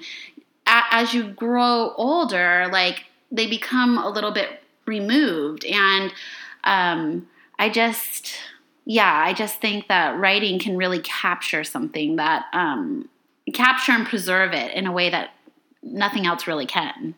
as 0.66 1.12
you 1.12 1.28
grow 1.28 1.92
older 1.96 2.68
like 2.72 3.04
they 3.30 3.46
become 3.46 3.98
a 3.98 4.08
little 4.08 4.32
bit 4.32 4.62
removed 4.86 5.64
and 5.66 6.12
um 6.64 7.26
i 7.58 7.68
just 7.68 8.34
yeah 8.84 9.22
i 9.24 9.32
just 9.32 9.60
think 9.60 9.88
that 9.88 10.18
writing 10.18 10.58
can 10.58 10.76
really 10.76 11.00
capture 11.00 11.64
something 11.64 12.16
that 12.16 12.44
um 12.52 13.08
capture 13.54 13.92
and 13.92 14.06
preserve 14.06 14.52
it 14.52 14.72
in 14.74 14.86
a 14.86 14.92
way 14.92 15.10
that 15.10 15.30
nothing 15.82 16.26
else 16.26 16.46
really 16.46 16.66
can 16.66 17.14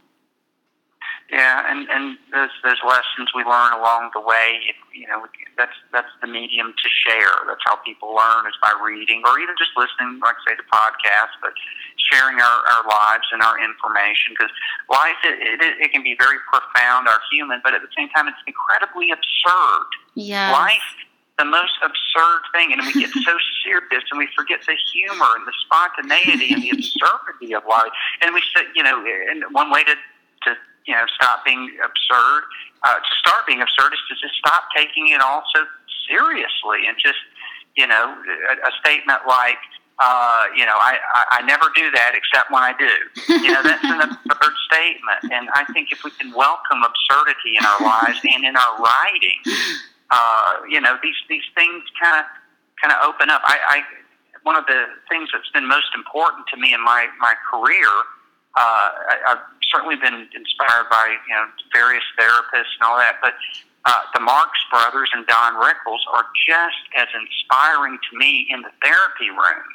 Yeah, 1.30 1.60
and 1.68 1.88
and 1.90 2.16
those 2.32 2.48
those 2.64 2.80
lessons 2.88 3.28
we 3.36 3.44
learn 3.44 3.72
along 3.76 4.10
the 4.14 4.20
way. 4.20 4.64
You 4.96 5.06
know, 5.08 5.28
that's 5.58 5.76
that's 5.92 6.08
the 6.22 6.26
medium 6.26 6.72
to 6.72 6.88
share. 7.04 7.36
That's 7.46 7.60
how 7.68 7.76
people 7.84 8.16
learn 8.16 8.48
is 8.48 8.56
by 8.62 8.72
reading 8.80 9.20
or 9.28 9.38
even 9.38 9.54
just 9.60 9.76
listening, 9.76 10.20
like 10.24 10.40
say, 10.48 10.56
to 10.56 10.64
podcasts, 10.72 11.36
but 11.44 11.52
sharing 12.10 12.38
our, 12.40 12.58
our 12.74 12.84
lives 12.86 13.26
and 13.32 13.42
our 13.42 13.58
information. 13.58 14.34
Because 14.34 14.52
life 14.88 15.18
it, 15.24 15.60
it 15.60 15.76
it 15.80 15.92
can 15.92 16.02
be 16.02 16.16
very 16.18 16.38
profound, 16.46 17.08
our 17.08 17.20
human, 17.30 17.60
but 17.62 17.74
at 17.74 17.82
the 17.82 17.92
same 17.96 18.08
time, 18.10 18.28
it's 18.28 18.40
incredibly 18.46 19.10
absurd. 19.10 19.88
yeah 20.14 20.52
Life, 20.52 20.90
the 21.38 21.44
most 21.44 21.78
absurd 21.82 22.40
thing, 22.52 22.72
and 22.72 22.82
we 22.82 22.92
get 22.94 23.10
so 23.10 23.34
serious, 23.64 24.04
and 24.10 24.18
we 24.18 24.28
forget 24.34 24.60
the 24.66 24.74
humor 24.92 25.30
and 25.38 25.46
the 25.46 25.54
spontaneity 25.66 26.52
and 26.52 26.62
the 26.62 26.70
absurdity 26.70 27.54
of 27.54 27.62
life. 27.68 27.92
And 28.22 28.34
we 28.34 28.42
said, 28.54 28.66
you 28.74 28.82
know, 28.82 28.98
and 29.30 29.44
one 29.52 29.70
way 29.70 29.84
to 29.84 29.94
to 29.94 30.50
you 30.86 30.94
know 30.94 31.06
stop 31.14 31.44
being 31.44 31.70
absurd, 31.82 32.42
uh, 32.82 32.98
to 32.98 33.12
start 33.18 33.46
being 33.46 33.62
absurd, 33.62 33.94
is 33.94 34.02
to 34.10 34.14
just 34.18 34.34
stop 34.38 34.70
taking 34.74 35.08
it 35.08 35.20
all 35.20 35.42
so 35.54 35.62
seriously, 36.06 36.86
and 36.86 36.96
just 36.98 37.18
you 37.78 37.86
know, 37.86 38.14
a, 38.50 38.54
a 38.68 38.72
statement 38.82 39.20
like. 39.26 39.58
Uh, 39.98 40.46
you 40.54 40.62
know, 40.62 40.78
I, 40.78 40.94
I, 41.10 41.22
I 41.38 41.42
never 41.42 41.66
do 41.74 41.90
that 41.90 42.14
except 42.14 42.54
when 42.54 42.62
I 42.62 42.70
do. 42.78 42.94
You 43.42 43.50
know, 43.50 43.62
that's 43.66 43.82
an 43.82 43.98
absurd 44.30 44.54
statement. 44.70 45.34
And 45.34 45.50
I 45.50 45.66
think 45.74 45.90
if 45.90 46.04
we 46.04 46.14
can 46.14 46.30
welcome 46.30 46.86
absurdity 46.86 47.58
in 47.58 47.66
our 47.66 47.82
lives 47.82 48.22
and 48.22 48.46
in 48.46 48.54
our 48.54 48.78
writing, 48.78 49.42
uh, 50.10 50.62
you 50.70 50.80
know, 50.80 50.98
these 51.02 51.18
these 51.28 51.42
things 51.58 51.82
kind 51.98 52.14
of 52.14 52.30
kind 52.78 52.94
of 52.94 53.02
open 53.10 53.26
up. 53.26 53.42
I, 53.42 53.58
I 53.58 53.76
one 54.46 54.54
of 54.54 54.66
the 54.70 54.86
things 55.10 55.30
that's 55.34 55.50
been 55.50 55.66
most 55.66 55.90
important 55.98 56.46
to 56.54 56.56
me 56.56 56.72
in 56.72 56.82
my 56.82 57.10
my 57.18 57.34
career. 57.50 57.90
Uh, 58.54 58.94
I, 59.10 59.34
I've 59.34 59.44
certainly 59.74 59.96
been 59.96 60.30
inspired 60.30 60.86
by 60.94 61.18
you 61.26 61.34
know 61.34 61.50
various 61.74 62.06
therapists 62.14 62.70
and 62.78 62.86
all 62.86 63.02
that, 63.02 63.18
but 63.18 63.34
uh, 63.82 64.06
the 64.14 64.20
Marx 64.20 64.54
Brothers 64.70 65.10
and 65.12 65.26
Don 65.26 65.58
Rickles 65.58 66.06
are 66.14 66.26
just 66.46 66.86
as 66.94 67.10
inspiring 67.18 67.98
to 67.98 68.18
me 68.18 68.46
in 68.48 68.62
the 68.62 68.70
therapy 68.78 69.34
room 69.34 69.66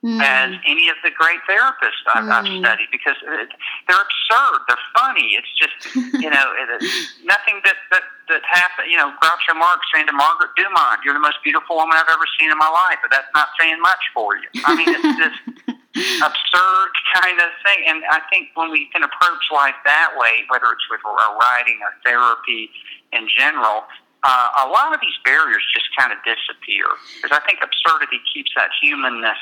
Mm. 0.00 0.16
as 0.24 0.56
any 0.64 0.88
of 0.88 0.96
the 1.04 1.10
great 1.12 1.44
therapists 1.44 2.00
I've, 2.08 2.24
I've 2.24 2.48
Mm. 2.48 2.64
studied 2.64 2.88
because 2.90 3.16
it, 3.20 3.52
they're 3.84 4.00
absurd. 4.00 4.64
They're 4.66 4.86
funny. 4.96 5.36
It's 5.36 5.52
just 5.60 5.76
you 6.16 6.30
know 6.32 6.46
it, 6.56 6.68
nothing 7.28 7.60
that 7.68 7.76
that 7.92 8.04
that 8.32 8.40
happened. 8.48 8.88
You 8.90 8.96
know, 8.96 9.12
Groucho 9.20 9.52
Marx 9.60 9.84
saying 9.92 10.06
to 10.08 10.16
Margaret 10.16 10.56
Dumont, 10.56 11.04
"You're 11.04 11.12
the 11.12 11.20
most 11.20 11.36
beautiful 11.44 11.76
woman 11.76 11.98
I've 12.00 12.08
ever 12.08 12.24
seen 12.40 12.50
in 12.50 12.56
my 12.56 12.72
life," 12.72 12.96
but 13.04 13.10
that's 13.12 13.28
not 13.34 13.48
saying 13.60 13.76
much 13.82 14.00
for 14.16 14.36
you. 14.40 14.48
I 14.64 14.72
mean, 14.72 14.88
it's 14.88 15.04
this 15.20 15.36
absurd 16.24 16.90
kind 17.20 17.36
of 17.36 17.50
thing. 17.60 17.84
And 17.92 18.00
I 18.08 18.20
think 18.32 18.56
when 18.56 18.70
we 18.70 18.88
can 18.96 19.02
approach 19.04 19.44
life 19.52 19.76
that 19.84 20.16
way, 20.16 20.44
whether 20.48 20.72
it's 20.72 20.86
with 20.88 21.04
our 21.04 21.36
writing 21.36 21.76
or 21.84 21.92
therapy 22.08 22.70
in 23.12 23.28
general. 23.36 23.84
Uh, 24.22 24.64
a 24.64 24.68
lot 24.68 24.92
of 24.92 25.00
these 25.00 25.16
barriers 25.24 25.64
just 25.72 25.88
kind 25.96 26.12
of 26.12 26.18
disappear 26.28 26.84
because 27.16 27.32
I 27.32 27.40
think 27.48 27.60
absurdity 27.64 28.20
keeps 28.34 28.52
that 28.54 28.68
humanness 28.80 29.38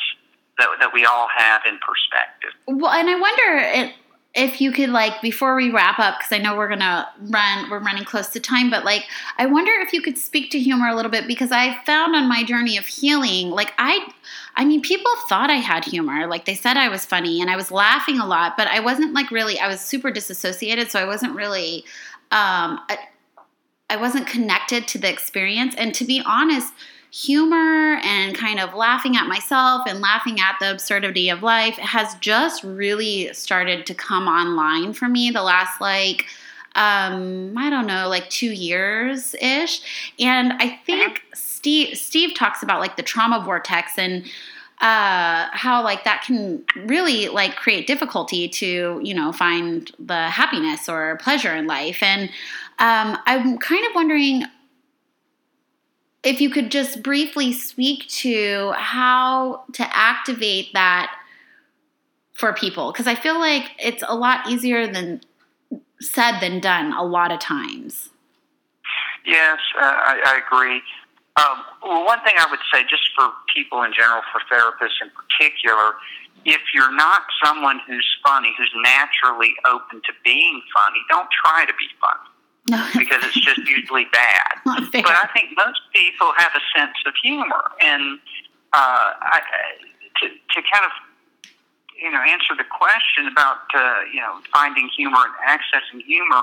that, 0.59 0.69
that 0.81 0.93
we 0.93 1.05
all 1.05 1.29
have 1.37 1.63
in 1.67 1.79
perspective. 1.79 2.51
Well, 2.67 2.93
and 2.93 3.09
I 3.09 3.19
wonder 3.19 3.93
if, 4.35 4.61
you 4.61 4.73
could 4.73 4.91
like 4.91 5.21
before 5.23 5.57
we 5.57 5.71
wrap 5.71 5.99
up 5.99 6.19
because 6.19 6.33
I 6.33 6.39
know 6.39 6.57
we're 6.57 6.69
gonna 6.69 7.09
run 7.23 7.71
we're 7.71 7.81
running 7.81 8.05
close 8.05 8.29
to 8.29 8.41
time, 8.41 8.71
but 8.71 8.85
like 8.85 9.05
I 9.37 9.47
wonder 9.47 9.73
if 9.81 9.93
you 9.93 10.01
could 10.03 10.19
speak 10.19 10.51
to 10.53 10.59
humor 10.59 10.89
a 10.89 10.95
little 10.95 11.11
bit 11.11 11.27
because 11.27 11.51
I 11.51 11.83
found 11.85 12.15
on 12.15 12.29
my 12.29 12.45
journey 12.45 12.77
of 12.77 12.87
healing, 12.87 13.51
like 13.51 13.73
I, 13.79 14.07
I 14.55 14.65
mean, 14.65 14.81
people 14.81 15.11
thought 15.29 15.51
I 15.51 15.57
had 15.57 15.85
humor, 15.85 16.27
like 16.27 16.45
they 16.45 16.55
said 16.55 16.77
I 16.77 16.89
was 16.89 17.05
funny 17.05 17.41
and 17.41 17.51
I 17.51 17.57
was 17.57 17.71
laughing 17.71 18.21
a 18.21 18.27
lot, 18.27 18.57
but 18.57 18.69
I 18.69 18.81
wasn't 18.81 19.15
like 19.15 19.31
really. 19.31 19.59
I 19.59 19.69
was 19.69 19.81
super 19.81 20.11
disassociated, 20.11 20.91
so 20.91 21.01
I 21.01 21.05
wasn't 21.05 21.35
really. 21.35 21.85
Um, 22.31 22.81
I, 22.89 22.99
I 23.91 23.97
wasn't 23.97 24.27
connected 24.27 24.87
to 24.89 24.99
the 24.99 25.11
experience, 25.11 25.75
and 25.77 25.95
to 25.95 26.05
be 26.05 26.23
honest 26.27 26.75
humor 27.11 27.97
and 28.03 28.37
kind 28.37 28.61
of 28.61 28.75
laughing 28.75 29.17
at 29.17 29.27
myself 29.27 29.83
and 29.87 30.01
laughing 30.01 30.39
at 30.41 30.57
the 30.61 30.71
absurdity 30.71 31.31
of 31.31 31.43
life 31.43 31.75
has 31.77 32.15
just 32.17 32.63
really 32.63 33.33
started 33.33 33.87
to 33.87 33.95
come 33.95 34.29
online 34.29 34.93
for 34.93 35.09
me 35.09 35.31
the 35.31 35.43
last 35.43 35.81
like 35.81 36.27
um 36.75 37.57
i 37.57 37.71
don't 37.71 37.87
know 37.87 38.09
like 38.09 38.29
2 38.29 38.51
years 38.53 39.35
ish 39.41 40.13
and 40.19 40.53
i 40.59 40.69
think 40.85 41.23
steve 41.35 41.97
steve 41.97 42.35
talks 42.35 42.63
about 42.63 42.79
like 42.79 42.97
the 42.97 43.03
trauma 43.03 43.43
vortex 43.43 43.93
and 43.97 44.25
uh 44.81 45.49
how 45.51 45.83
like 45.83 46.05
that 46.05 46.23
can 46.25 46.63
really 46.77 47.29
like 47.29 47.57
create 47.57 47.87
difficulty 47.87 48.49
to 48.49 49.01
you 49.03 49.15
know 49.15 49.33
find 49.33 49.91
the 49.99 50.29
happiness 50.29 50.89
or 50.89 51.17
pleasure 51.17 51.53
in 51.53 51.67
life. 51.67 52.01
And 52.01 52.29
um 52.79 53.19
i'm 53.27 53.59
kind 53.59 53.85
of 53.87 53.93
wondering 53.97 54.45
if 56.23 56.41
you 56.41 56.51
could 56.51 56.71
just 56.71 57.03
briefly 57.03 57.53
speak 57.53 58.07
to 58.09 58.73
how 58.77 59.62
to 59.73 59.97
activate 59.97 60.73
that 60.75 61.14
for 62.33 62.53
people 62.53 62.93
because 62.93 63.07
i 63.07 63.14
feel 63.14 63.39
like 63.39 63.64
it's 63.79 64.03
a 64.07 64.14
lot 64.14 64.49
easier 64.49 64.87
than 64.87 65.21
said 66.01 66.39
than 66.41 66.61
done 66.61 66.93
a 66.93 67.03
lot 67.03 67.33
of 67.33 67.41
times 67.41 68.11
Yes, 69.29 69.59
uh, 69.77 69.85
I, 69.85 70.14
I 70.25 70.35
agree. 70.41 70.81
Um, 71.37 71.62
well, 71.85 72.05
one 72.05 72.19
thing 72.25 72.35
I 72.39 72.49
would 72.51 72.64
say, 72.73 72.83
just 72.89 73.12
for 73.14 73.29
people 73.55 73.83
in 73.83 73.93
general, 73.93 74.23
for 74.33 74.41
therapists 74.49 75.05
in 75.05 75.11
particular, 75.12 75.95
if 76.45 76.61
you're 76.73 76.95
not 76.95 77.23
someone 77.45 77.79
who's 77.87 78.09
funny, 78.25 78.55
who's 78.57 78.73
naturally 78.83 79.55
open 79.69 80.01
to 80.07 80.12
being 80.25 80.62
funny, 80.73 80.99
don't 81.11 81.29
try 81.45 81.66
to 81.66 81.73
be 81.75 81.87
funny. 82.01 82.28
No, 82.69 82.85
because 82.97 83.25
it's 83.25 83.41
just 83.41 83.64
usually 83.69 84.07
bad. 84.12 84.61
But 84.93 85.16
I 85.16 85.29
think 85.33 85.57
most 85.57 85.81
people 85.95 86.33
have 86.37 86.53
a 86.55 86.62
sense 86.77 86.97
of 87.07 87.14
humor, 87.23 87.62
and 87.81 88.19
uh, 88.73 89.09
I, 89.21 89.41
to 90.21 90.29
to 90.29 90.59
kind 90.69 90.85
of 90.85 90.93
you 91.97 92.11
know 92.11 92.21
answer 92.21 92.55
the 92.57 92.64
question 92.69 93.27
about 93.27 93.64
uh, 93.75 94.05
you 94.12 94.21
know 94.21 94.41
finding 94.53 94.89
humor 94.97 95.19
and 95.25 95.35
accessing 95.49 96.05
humor, 96.05 96.43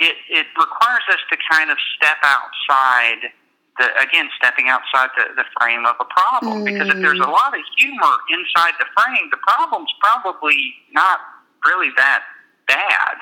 it 0.00 0.16
it 0.28 0.46
requires 0.58 1.06
us 1.10 1.22
to 1.30 1.36
kind 1.50 1.70
of 1.70 1.78
step 1.96 2.18
outside. 2.22 3.30
The, 3.78 3.88
again, 4.04 4.28
stepping 4.36 4.68
outside 4.68 5.08
the, 5.16 5.32
the 5.32 5.48
frame 5.56 5.86
of 5.86 5.96
a 5.98 6.04
problem. 6.04 6.62
Because 6.62 6.92
if 6.92 7.00
there's 7.00 7.24
a 7.24 7.32
lot 7.40 7.56
of 7.56 7.64
humor 7.78 8.14
inside 8.28 8.76
the 8.78 8.84
frame, 8.92 9.30
the 9.30 9.40
problem's 9.40 9.88
probably 9.98 10.74
not 10.92 11.20
really 11.64 11.88
that 11.96 12.20
bad. 12.68 13.16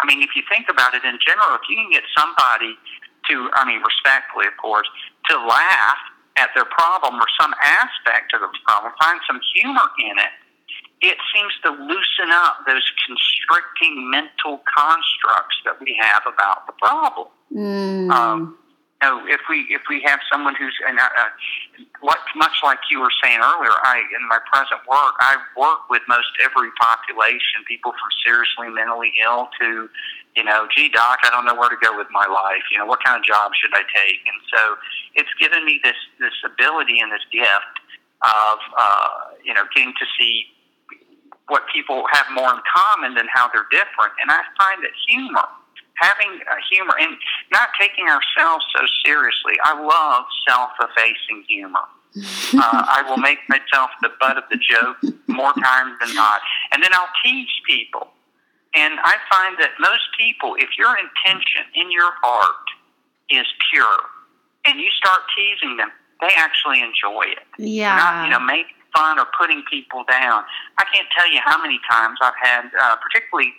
I 0.00 0.06
mean, 0.06 0.22
if 0.22 0.30
you 0.34 0.42
think 0.48 0.66
about 0.68 0.94
it 0.94 1.04
in 1.04 1.18
general, 1.20 1.54
if 1.60 1.68
you 1.68 1.76
can 1.76 1.90
get 1.92 2.04
somebody 2.16 2.74
to, 3.28 3.50
I 3.54 3.68
mean, 3.68 3.84
respectfully, 3.84 4.48
of 4.48 4.56
course, 4.56 4.88
to 5.28 5.36
laugh 5.36 6.00
at 6.36 6.48
their 6.54 6.64
problem 6.64 7.20
or 7.20 7.28
some 7.38 7.52
aspect 7.60 8.32
of 8.32 8.40
the 8.40 8.48
problem, 8.64 8.92
find 8.96 9.20
some 9.28 9.40
humor 9.54 9.88
in 10.00 10.16
it, 10.16 10.32
it 11.02 11.16
seems 11.32 11.52
to 11.64 11.70
loosen 11.70 12.30
up 12.32 12.64
those 12.66 12.84
constricting 13.06 14.10
mental 14.10 14.60
constructs 14.68 15.56
that 15.64 15.80
we 15.80 15.96
have 16.00 16.22
about 16.26 16.66
the 16.66 16.72
problem. 16.80 17.28
Mm. 17.52 18.10
Um, 18.10 18.58
know, 19.02 19.24
if 19.26 19.40
we 19.48 19.66
if 19.70 19.82
we 19.88 20.02
have 20.04 20.20
someone 20.30 20.54
who's 20.54 20.76
and 20.86 20.98
uh, 20.98 21.02
uh, 21.02 21.28
what 22.00 22.18
much 22.36 22.60
like 22.62 22.78
you 22.90 23.00
were 23.00 23.12
saying 23.22 23.40
earlier, 23.40 23.72
I 23.84 24.02
in 24.16 24.28
my 24.28 24.38
present 24.52 24.80
work, 24.88 25.14
I 25.20 25.36
work 25.56 25.88
with 25.88 26.02
most 26.08 26.28
every 26.42 26.68
population, 26.80 27.64
people 27.66 27.92
from 27.92 28.10
seriously 28.24 28.68
mentally 28.68 29.12
ill 29.24 29.48
to, 29.60 29.88
you 30.36 30.44
know, 30.44 30.68
gee 30.74 30.88
doc, 30.88 31.18
I 31.24 31.30
don't 31.30 31.44
know 31.44 31.54
where 31.54 31.70
to 31.70 31.80
go 31.80 31.96
with 31.96 32.08
my 32.10 32.26
life. 32.26 32.62
You 32.70 32.78
know, 32.78 32.86
what 32.86 33.02
kind 33.02 33.16
of 33.16 33.24
job 33.24 33.52
should 33.56 33.72
I 33.72 33.82
take? 33.88 34.20
And 34.28 34.40
so 34.52 34.76
it's 35.14 35.32
given 35.40 35.64
me 35.64 35.80
this 35.82 35.98
this 36.18 36.36
ability 36.44 37.00
and 37.00 37.10
this 37.10 37.24
gift 37.32 37.76
of 38.20 38.58
uh, 38.76 39.32
you 39.44 39.54
know 39.54 39.64
getting 39.74 39.94
to 39.96 40.06
see 40.18 40.44
what 41.48 41.64
people 41.72 42.04
have 42.12 42.26
more 42.32 42.52
in 42.52 42.60
common 42.68 43.14
than 43.14 43.26
how 43.32 43.48
they're 43.48 43.66
different. 43.72 44.14
And 44.20 44.30
I 44.30 44.44
find 44.60 44.84
that 44.84 44.94
humor 45.08 45.48
having 45.96 46.40
a 46.40 46.58
humor 46.70 46.94
and 47.00 47.16
not 47.52 47.70
taking 47.78 48.06
ourselves 48.06 48.64
so 48.74 48.84
seriously. 49.04 49.54
I 49.64 49.80
love 49.80 50.24
self-effacing 50.48 51.44
humor. 51.48 51.84
uh, 52.18 52.84
I 52.90 53.04
will 53.08 53.18
make 53.18 53.38
myself 53.48 53.90
the 54.02 54.10
butt 54.18 54.36
of 54.36 54.44
the 54.50 54.58
joke 54.58 54.98
more 55.28 55.52
times 55.54 55.94
than 56.00 56.14
not, 56.14 56.40
and 56.72 56.82
then 56.82 56.90
I'll 56.92 57.12
tease 57.24 57.48
people. 57.66 58.08
And 58.74 58.98
I 59.02 59.14
find 59.30 59.56
that 59.58 59.70
most 59.78 60.10
people, 60.18 60.56
if 60.58 60.70
your 60.78 60.94
intention 60.98 61.66
in 61.74 61.90
your 61.90 62.10
heart 62.22 62.66
is 63.30 63.46
pure, 63.70 63.98
and 64.66 64.78
you 64.78 64.90
start 64.90 65.20
teasing 65.36 65.76
them, 65.76 65.90
they 66.20 66.34
actually 66.36 66.82
enjoy 66.82 67.30
it. 67.30 67.46
Yeah. 67.58 67.96
Not, 67.96 68.24
you 68.24 68.30
know, 68.30 68.40
making 68.40 68.74
fun 68.94 69.18
or 69.18 69.26
putting 69.38 69.62
people 69.70 70.04
down. 70.10 70.44
I 70.78 70.84
can't 70.92 71.08
tell 71.16 71.30
you 71.30 71.40
how 71.44 71.60
many 71.62 71.80
times 71.90 72.18
I've 72.20 72.38
had, 72.40 72.70
uh, 72.74 72.96
particularly 72.96 73.54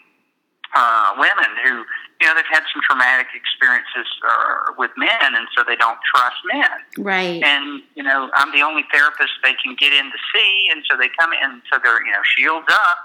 uh, 0.73 1.13
women 1.17 1.51
who, 1.63 1.83
you 2.21 2.27
know, 2.27 2.35
they've 2.35 2.53
had 2.53 2.63
some 2.71 2.81
traumatic 2.85 3.27
experiences 3.35 4.07
uh, 4.23 4.73
with 4.77 4.91
men, 4.95 5.35
and 5.35 5.47
so 5.55 5.63
they 5.67 5.75
don't 5.75 5.99
trust 6.13 6.37
men. 6.53 6.77
Right. 7.03 7.43
And 7.43 7.83
you 7.95 8.03
know, 8.03 8.29
I'm 8.35 8.51
the 8.51 8.61
only 8.61 8.83
therapist 8.91 9.31
they 9.43 9.55
can 9.59 9.75
get 9.75 9.91
in 9.91 10.05
to 10.05 10.19
see, 10.33 10.69
and 10.71 10.83
so 10.89 10.97
they 10.97 11.09
come 11.19 11.31
in, 11.33 11.61
so 11.71 11.79
they're 11.83 11.99
you 12.05 12.11
know 12.11 12.23
shields 12.37 12.67
up. 12.69 12.99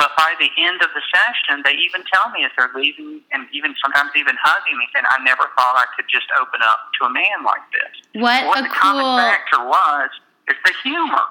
But 0.00 0.16
by 0.16 0.32
the 0.40 0.48
end 0.56 0.80
of 0.80 0.88
the 0.96 1.04
session, 1.12 1.60
they 1.60 1.76
even 1.76 2.00
tell 2.08 2.32
me 2.32 2.40
if 2.48 2.52
they're 2.56 2.72
leaving, 2.72 3.20
and 3.36 3.44
even 3.52 3.76
sometimes 3.84 4.08
even 4.16 4.32
hugging 4.40 4.76
me, 4.76 4.88
saying, 4.92 5.04
"I 5.08 5.20
never 5.22 5.44
thought 5.56 5.76
I 5.76 5.84
could 5.96 6.08
just 6.08 6.26
open 6.40 6.60
up 6.64 6.88
to 7.00 7.06
a 7.06 7.10
man 7.12 7.44
like 7.44 7.64
this." 7.72 7.94
What 8.16 8.48
what 8.48 8.60
a 8.60 8.62
the 8.64 8.72
common 8.72 9.04
cool. 9.04 9.18
factor 9.20 9.60
was 9.60 10.10
is 10.48 10.56
the 10.64 10.74
humor. 10.82 11.26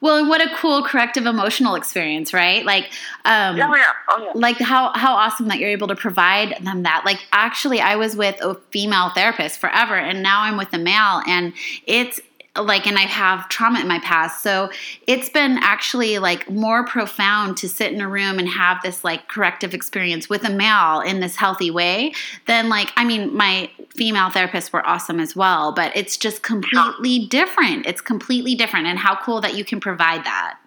Well, 0.00 0.16
and 0.18 0.28
what 0.28 0.40
a 0.40 0.54
cool 0.56 0.82
corrective 0.82 1.26
emotional 1.26 1.74
experience, 1.74 2.32
right? 2.32 2.64
Like, 2.64 2.92
um, 3.24 3.56
Oh 3.60 3.74
yeah, 3.74 3.84
oh 4.08 4.24
yeah. 4.24 4.30
like 4.34 4.58
how 4.58 4.92
how 4.94 5.14
awesome 5.14 5.48
that 5.48 5.58
you're 5.58 5.70
able 5.70 5.88
to 5.88 5.96
provide 5.96 6.56
them 6.62 6.82
that. 6.84 7.02
Like, 7.04 7.26
actually, 7.32 7.80
I 7.80 7.96
was 7.96 8.16
with 8.16 8.40
a 8.40 8.54
female 8.70 9.10
therapist 9.10 9.58
forever, 9.60 9.96
and 9.96 10.22
now 10.22 10.42
I'm 10.42 10.56
with 10.56 10.72
a 10.72 10.78
male, 10.78 11.22
and 11.26 11.52
it's 11.86 12.20
like 12.56 12.86
and 12.86 12.98
I 12.98 13.02
have 13.02 13.48
trauma 13.48 13.80
in 13.80 13.88
my 13.88 13.98
past. 14.00 14.42
So 14.42 14.70
it's 15.06 15.28
been 15.28 15.58
actually 15.62 16.18
like 16.18 16.50
more 16.50 16.84
profound 16.84 17.56
to 17.58 17.68
sit 17.68 17.92
in 17.92 18.00
a 18.00 18.08
room 18.08 18.38
and 18.38 18.48
have 18.48 18.78
this 18.82 19.04
like 19.04 19.28
corrective 19.28 19.72
experience 19.72 20.28
with 20.28 20.44
a 20.44 20.50
male 20.50 21.00
in 21.00 21.20
this 21.20 21.36
healthy 21.36 21.70
way 21.70 22.12
than 22.46 22.68
like 22.68 22.90
I 22.96 23.04
mean 23.04 23.34
my 23.34 23.70
female 23.88 24.28
therapists 24.28 24.72
were 24.72 24.86
awesome 24.86 25.18
as 25.18 25.34
well, 25.34 25.72
but 25.72 25.96
it's 25.96 26.16
just 26.16 26.42
completely 26.42 27.26
different. 27.26 27.86
It's 27.86 28.00
completely 28.00 28.54
different 28.54 28.86
and 28.86 28.98
how 28.98 29.16
cool 29.16 29.40
that 29.40 29.54
you 29.54 29.64
can 29.64 29.80
provide 29.80 30.24
that. 30.24 30.58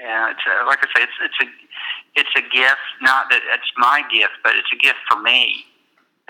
Yeah, 0.00 0.30
it's 0.30 0.40
a, 0.46 0.66
like 0.66 0.78
I 0.82 0.86
say, 0.96 1.04
it's 1.04 1.12
it's 1.22 1.36
a 1.40 2.20
it's 2.20 2.30
a 2.36 2.42
gift. 2.56 2.80
Not 3.00 3.30
that 3.30 3.42
it's 3.54 3.70
my 3.76 4.02
gift, 4.12 4.32
but 4.42 4.56
it's 4.56 4.68
a 4.72 4.76
gift 4.76 4.98
for 5.08 5.20
me 5.20 5.66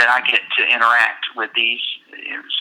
that 0.00 0.08
I 0.08 0.24
get 0.24 0.40
to 0.56 0.62
interact 0.64 1.28
with 1.36 1.52
these, 1.54 1.84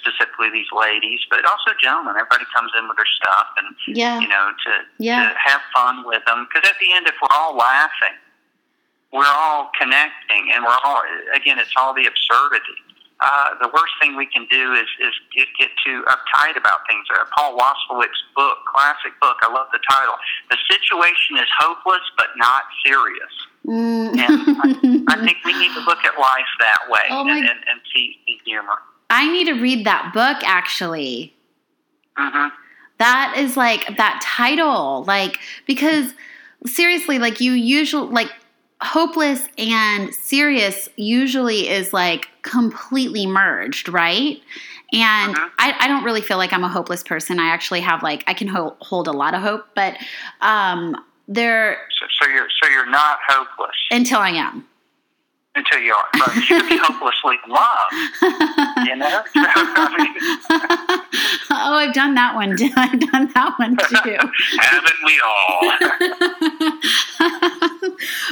specifically 0.03 0.51
these 0.51 0.67
ladies, 0.75 1.23
but 1.31 1.39
also 1.47 1.71
gentlemen. 1.81 2.19
Everybody 2.19 2.43
comes 2.53 2.69
in 2.77 2.83
with 2.91 2.97
their 2.99 3.07
stuff, 3.15 3.47
and 3.57 3.67
Yeah. 3.87 4.19
you 4.19 4.27
know, 4.27 4.51
to 4.51 4.71
Yeah. 4.99 5.23
to 5.31 5.35
have 5.39 5.61
fun 5.73 6.03
with 6.03 6.23
them. 6.25 6.45
Because 6.51 6.69
at 6.69 6.77
the 6.79 6.91
end, 6.91 7.07
if 7.07 7.15
we're 7.23 7.31
all 7.31 7.55
laughing, 7.55 8.19
we're 9.15 9.25
all 9.25 9.71
connecting, 9.79 10.51
and 10.51 10.63
we're 10.65 10.77
all 10.83 11.01
again, 11.33 11.57
it's 11.57 11.71
all 11.77 11.93
the 11.93 12.05
absurdity. 12.05 12.83
Uh, 13.21 13.55
the 13.61 13.67
worst 13.69 13.91
thing 14.01 14.15
we 14.15 14.25
can 14.25 14.45
do 14.49 14.73
is, 14.75 14.87
is 14.99 15.11
get, 15.35 15.47
get 15.59 15.69
too 15.85 16.03
uptight 16.07 16.55
about 16.55 16.87
things. 16.87 17.05
Uh, 17.13 17.25
Paul 17.35 17.57
Watzlawick' 17.57 18.15
book, 18.35 18.59
classic 18.65 19.11
book, 19.19 19.35
I 19.41 19.51
love 19.51 19.67
the 19.73 19.79
title. 19.89 20.15
The 20.49 20.57
situation 20.71 21.35
is 21.37 21.47
hopeless 21.59 21.99
but 22.17 22.27
not 22.37 22.63
serious. 22.85 23.31
Mm. 23.65 24.15
I 25.07 25.15
think 25.25 25.37
we 25.45 25.53
need 25.53 25.73
to 25.73 25.81
look 25.81 25.99
at 26.05 26.17
life 26.19 26.45
that 26.59 26.77
way 26.89 27.01
Oh 27.09 27.21
and, 27.21 27.29
and, 27.31 27.47
and 27.47 27.79
see, 27.93 28.17
see 28.25 28.39
humor. 28.45 28.73
I 29.09 29.31
need 29.31 29.45
to 29.45 29.53
read 29.53 29.85
that 29.85 30.11
book 30.13 30.37
actually. 30.43 31.33
hmm 32.15 32.47
That 32.97 33.35
is 33.37 33.57
like 33.57 33.97
that 33.97 34.21
title, 34.23 35.03
like 35.05 35.39
because 35.67 36.13
seriously, 36.65 37.19
like 37.19 37.39
you 37.41 37.53
usually 37.53 38.11
like 38.11 38.31
hopeless 38.81 39.43
and 39.57 40.13
serious 40.15 40.87
usually 40.95 41.67
is 41.67 41.91
like 41.91 42.29
completely 42.43 43.25
merged, 43.27 43.89
right? 43.89 44.41
And 44.93 45.35
Mhm. 45.35 45.49
I, 45.59 45.75
I 45.81 45.87
don't 45.87 46.03
really 46.03 46.21
feel 46.21 46.37
like 46.37 46.51
I'm 46.53 46.63
a 46.63 46.69
hopeless 46.69 47.03
person. 47.03 47.39
I 47.39 47.49
actually 47.49 47.81
have 47.81 48.01
like 48.03 48.23
I 48.27 48.33
can 48.33 48.47
ho- 48.47 48.75
hold 48.79 49.07
a 49.07 49.11
lot 49.11 49.33
of 49.35 49.41
hope, 49.41 49.65
but 49.75 49.97
um, 50.41 50.95
there 51.31 51.77
So, 51.99 52.05
so 52.21 52.27
you're 52.29 52.47
so 52.61 52.67
you're 52.69 52.89
not 52.89 53.19
hopeless 53.27 53.75
until 53.91 54.19
I 54.19 54.31
am. 54.31 54.65
until 55.55 55.79
you 55.79 55.93
are. 55.93 56.05
But 56.13 56.35
you 56.35 56.41
should 56.41 56.67
be 56.67 56.77
hopelessly 56.81 57.37
in 57.45 57.51
love. 57.51 57.91
You 58.87 58.95
know. 58.95 59.23
Oh, 61.51 61.73
I've 61.73 61.93
done 61.93 62.13
that 62.13 62.35
one. 62.35 62.51
I've 62.77 62.99
done 63.11 63.31
that 63.33 63.53
one 63.57 63.75
too. 63.75 64.17
haven't 64.59 64.93
we 65.03 65.19
all? 65.25 65.61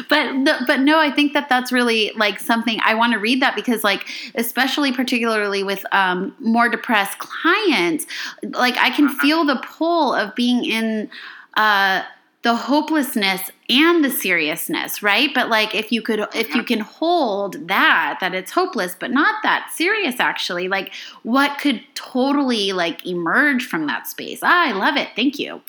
but 0.09 0.45
the, 0.45 0.63
but 0.67 0.79
no, 0.81 0.99
I 0.99 1.11
think 1.11 1.33
that 1.33 1.49
that's 1.49 1.71
really 1.71 2.11
like 2.15 2.39
something 2.39 2.79
I 2.83 2.93
want 2.93 3.13
to 3.13 3.19
read 3.19 3.41
that 3.41 3.55
because 3.55 3.83
like 3.83 4.07
especially 4.35 4.91
particularly 4.93 5.63
with 5.63 5.83
um, 5.91 6.35
more 6.39 6.69
depressed 6.69 7.17
clients, 7.19 8.05
like 8.43 8.77
I 8.77 8.91
can 8.91 9.09
feel 9.09 9.43
the 9.45 9.57
pull 9.65 10.13
of 10.13 10.33
being 10.35 10.63
in 10.65 11.09
uh, 11.55 12.03
the 12.47 12.55
hopelessness 12.55 13.51
and 13.69 14.05
the 14.05 14.09
seriousness, 14.09 15.03
right? 15.03 15.31
But 15.35 15.49
like 15.49 15.75
if 15.75 15.91
you 15.91 16.01
could 16.01 16.25
if 16.33 16.55
you 16.55 16.63
can 16.63 16.79
hold 16.79 17.67
that 17.67 18.19
that 18.21 18.33
it's 18.33 18.51
hopeless 18.51 18.95
but 18.97 19.11
not 19.11 19.43
that 19.43 19.69
serious 19.75 20.21
actually, 20.21 20.69
like 20.69 20.93
what 21.23 21.59
could 21.59 21.83
totally 21.93 22.71
like 22.71 23.05
emerge 23.05 23.65
from 23.65 23.85
that 23.87 24.07
space? 24.07 24.39
Ah, 24.43 24.69
I 24.69 24.71
love 24.71 24.95
it. 24.95 25.09
Thank 25.13 25.37
you. 25.37 25.61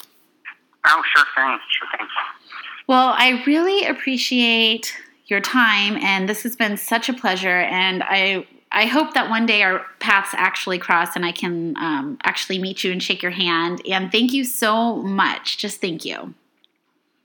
Oh, 0.86 1.02
sure 1.16 1.24
thing, 1.34 1.58
sure 1.68 1.88
thing. 1.98 2.06
Well, 2.86 3.12
I 3.16 3.42
really 3.44 3.84
appreciate 3.84 4.96
your 5.26 5.40
time, 5.40 5.96
and 5.96 6.28
this 6.28 6.44
has 6.44 6.54
been 6.54 6.76
such 6.76 7.08
a 7.08 7.12
pleasure. 7.12 7.48
And 7.48 8.04
I, 8.04 8.46
I 8.70 8.86
hope 8.86 9.14
that 9.14 9.28
one 9.28 9.46
day 9.46 9.62
our 9.62 9.84
paths 9.98 10.30
actually 10.34 10.78
cross, 10.78 11.16
and 11.16 11.26
I 11.26 11.32
can 11.32 11.76
um, 11.76 12.18
actually 12.22 12.60
meet 12.60 12.84
you 12.84 12.92
and 12.92 13.02
shake 13.02 13.20
your 13.20 13.32
hand. 13.32 13.82
And 13.90 14.12
thank 14.12 14.32
you 14.32 14.44
so 14.44 15.02
much. 15.02 15.58
Just 15.58 15.80
thank 15.80 16.04
you. 16.04 16.34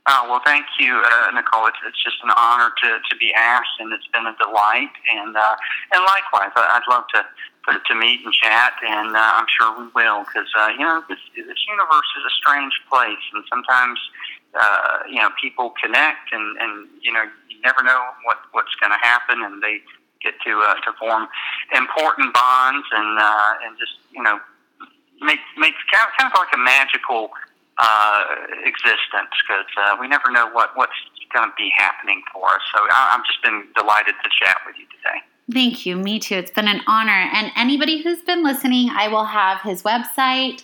Oh, 0.05 0.27
well, 0.29 0.41
thank 0.43 0.65
you, 0.79 0.99
uh, 0.99 1.31
Nicole. 1.31 1.67
It's, 1.67 1.79
it's 1.87 2.03
just 2.03 2.17
an 2.23 2.31
honor 2.35 2.71
to, 2.83 2.99
to 2.99 3.15
be 3.15 3.33
asked, 3.33 3.79
and 3.79 3.93
it's 3.93 4.07
been 4.11 4.27
a 4.27 4.35
delight. 4.35 4.91
And 5.15 5.35
uh, 5.35 5.55
and 5.95 6.03
likewise, 6.03 6.51
I'd 6.55 6.83
love 6.89 7.05
to 7.15 7.23
to 7.71 7.95
meet 7.95 8.19
and 8.25 8.33
chat, 8.33 8.73
and 8.83 9.15
uh, 9.15 9.31
I'm 9.39 9.47
sure 9.47 9.71
we 9.79 9.87
will, 9.95 10.27
because 10.27 10.51
uh, 10.59 10.75
you 10.75 10.83
know 10.83 11.03
this, 11.07 11.19
this 11.35 11.63
universe 11.71 12.09
is 12.19 12.23
a 12.27 12.33
strange 12.35 12.73
place, 12.91 13.23
and 13.33 13.43
sometimes 13.47 13.99
uh, 14.59 15.07
you 15.07 15.23
know 15.23 15.29
people 15.39 15.71
connect, 15.81 16.33
and 16.33 16.57
and 16.59 16.89
you 16.99 17.11
know 17.11 17.23
you 17.47 17.61
never 17.63 17.81
know 17.83 18.03
what 18.25 18.39
what's 18.51 18.75
going 18.83 18.91
to 18.91 18.99
happen, 18.99 19.39
and 19.41 19.63
they 19.63 19.79
get 20.21 20.35
to 20.43 20.59
uh, 20.59 20.75
to 20.83 20.91
form 20.99 21.29
important 21.71 22.33
bonds, 22.33 22.87
and 22.91 23.19
uh, 23.19 23.53
and 23.63 23.79
just 23.79 23.95
you 24.11 24.21
know 24.21 24.37
make 25.21 25.39
make 25.57 25.75
kind 25.87 26.03
of, 26.03 26.11
kind 26.19 26.27
of 26.27 26.35
like 26.35 26.51
a 26.53 26.59
magical 26.59 27.31
uh, 27.77 28.23
existence 28.63 29.33
because 29.41 29.65
uh, 29.77 29.97
we 29.99 30.07
never 30.07 30.31
know 30.31 30.49
what 30.51 30.75
what's 30.75 30.93
going 31.33 31.49
to 31.49 31.55
be 31.57 31.71
happening 31.75 32.21
for 32.31 32.45
us. 32.45 32.61
So 32.75 32.83
I, 32.83 33.15
I've 33.15 33.25
just 33.25 33.41
been 33.41 33.63
delighted 33.75 34.15
to 34.23 34.29
chat 34.39 34.57
with 34.65 34.75
you 34.77 34.85
today. 34.85 35.19
Thank 35.51 35.85
you. 35.85 35.97
Me 35.97 36.19
too. 36.19 36.35
It's 36.35 36.51
been 36.51 36.67
an 36.67 36.81
honor. 36.87 37.29
And 37.33 37.51
anybody 37.55 38.01
who's 38.01 38.21
been 38.21 38.43
listening, 38.43 38.89
I 38.91 39.07
will 39.09 39.25
have 39.25 39.61
his 39.61 39.83
website 39.83 40.63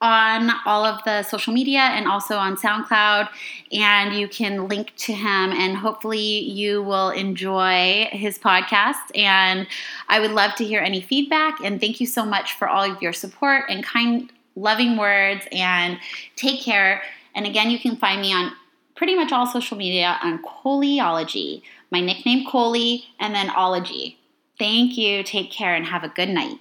on 0.00 0.50
all 0.66 0.84
of 0.84 1.02
the 1.04 1.22
social 1.22 1.52
media 1.52 1.80
and 1.80 2.06
also 2.06 2.36
on 2.36 2.56
SoundCloud. 2.56 3.28
And 3.72 4.14
you 4.14 4.28
can 4.28 4.68
link 4.68 4.92
to 4.96 5.12
him, 5.12 5.52
and 5.52 5.76
hopefully, 5.76 6.40
you 6.40 6.82
will 6.82 7.10
enjoy 7.10 8.08
his 8.12 8.38
podcast. 8.38 9.16
And 9.16 9.66
I 10.08 10.20
would 10.20 10.32
love 10.32 10.54
to 10.56 10.64
hear 10.64 10.80
any 10.80 11.00
feedback. 11.00 11.58
And 11.64 11.80
thank 11.80 12.00
you 12.00 12.06
so 12.06 12.24
much 12.24 12.52
for 12.52 12.68
all 12.68 12.88
of 12.88 13.00
your 13.00 13.12
support 13.12 13.64
and 13.68 13.82
kind, 13.82 14.30
loving 14.56 14.96
words. 14.96 15.46
And 15.52 15.98
take 16.36 16.60
care. 16.60 17.02
And 17.34 17.46
again, 17.46 17.70
you 17.70 17.78
can 17.78 17.96
find 17.96 18.20
me 18.20 18.32
on 18.32 18.52
pretty 18.94 19.16
much 19.16 19.32
all 19.32 19.46
social 19.46 19.76
media 19.76 20.18
on 20.22 20.42
Coleyology. 20.42 21.62
My 21.90 22.00
nickname, 22.00 22.46
Coley, 22.46 23.04
and 23.18 23.34
then 23.34 23.50
ology. 23.50 24.18
Thank 24.58 24.96
you. 24.96 25.22
Take 25.22 25.50
care 25.50 25.74
and 25.74 25.86
have 25.86 26.04
a 26.04 26.08
good 26.08 26.28
night. 26.28 26.58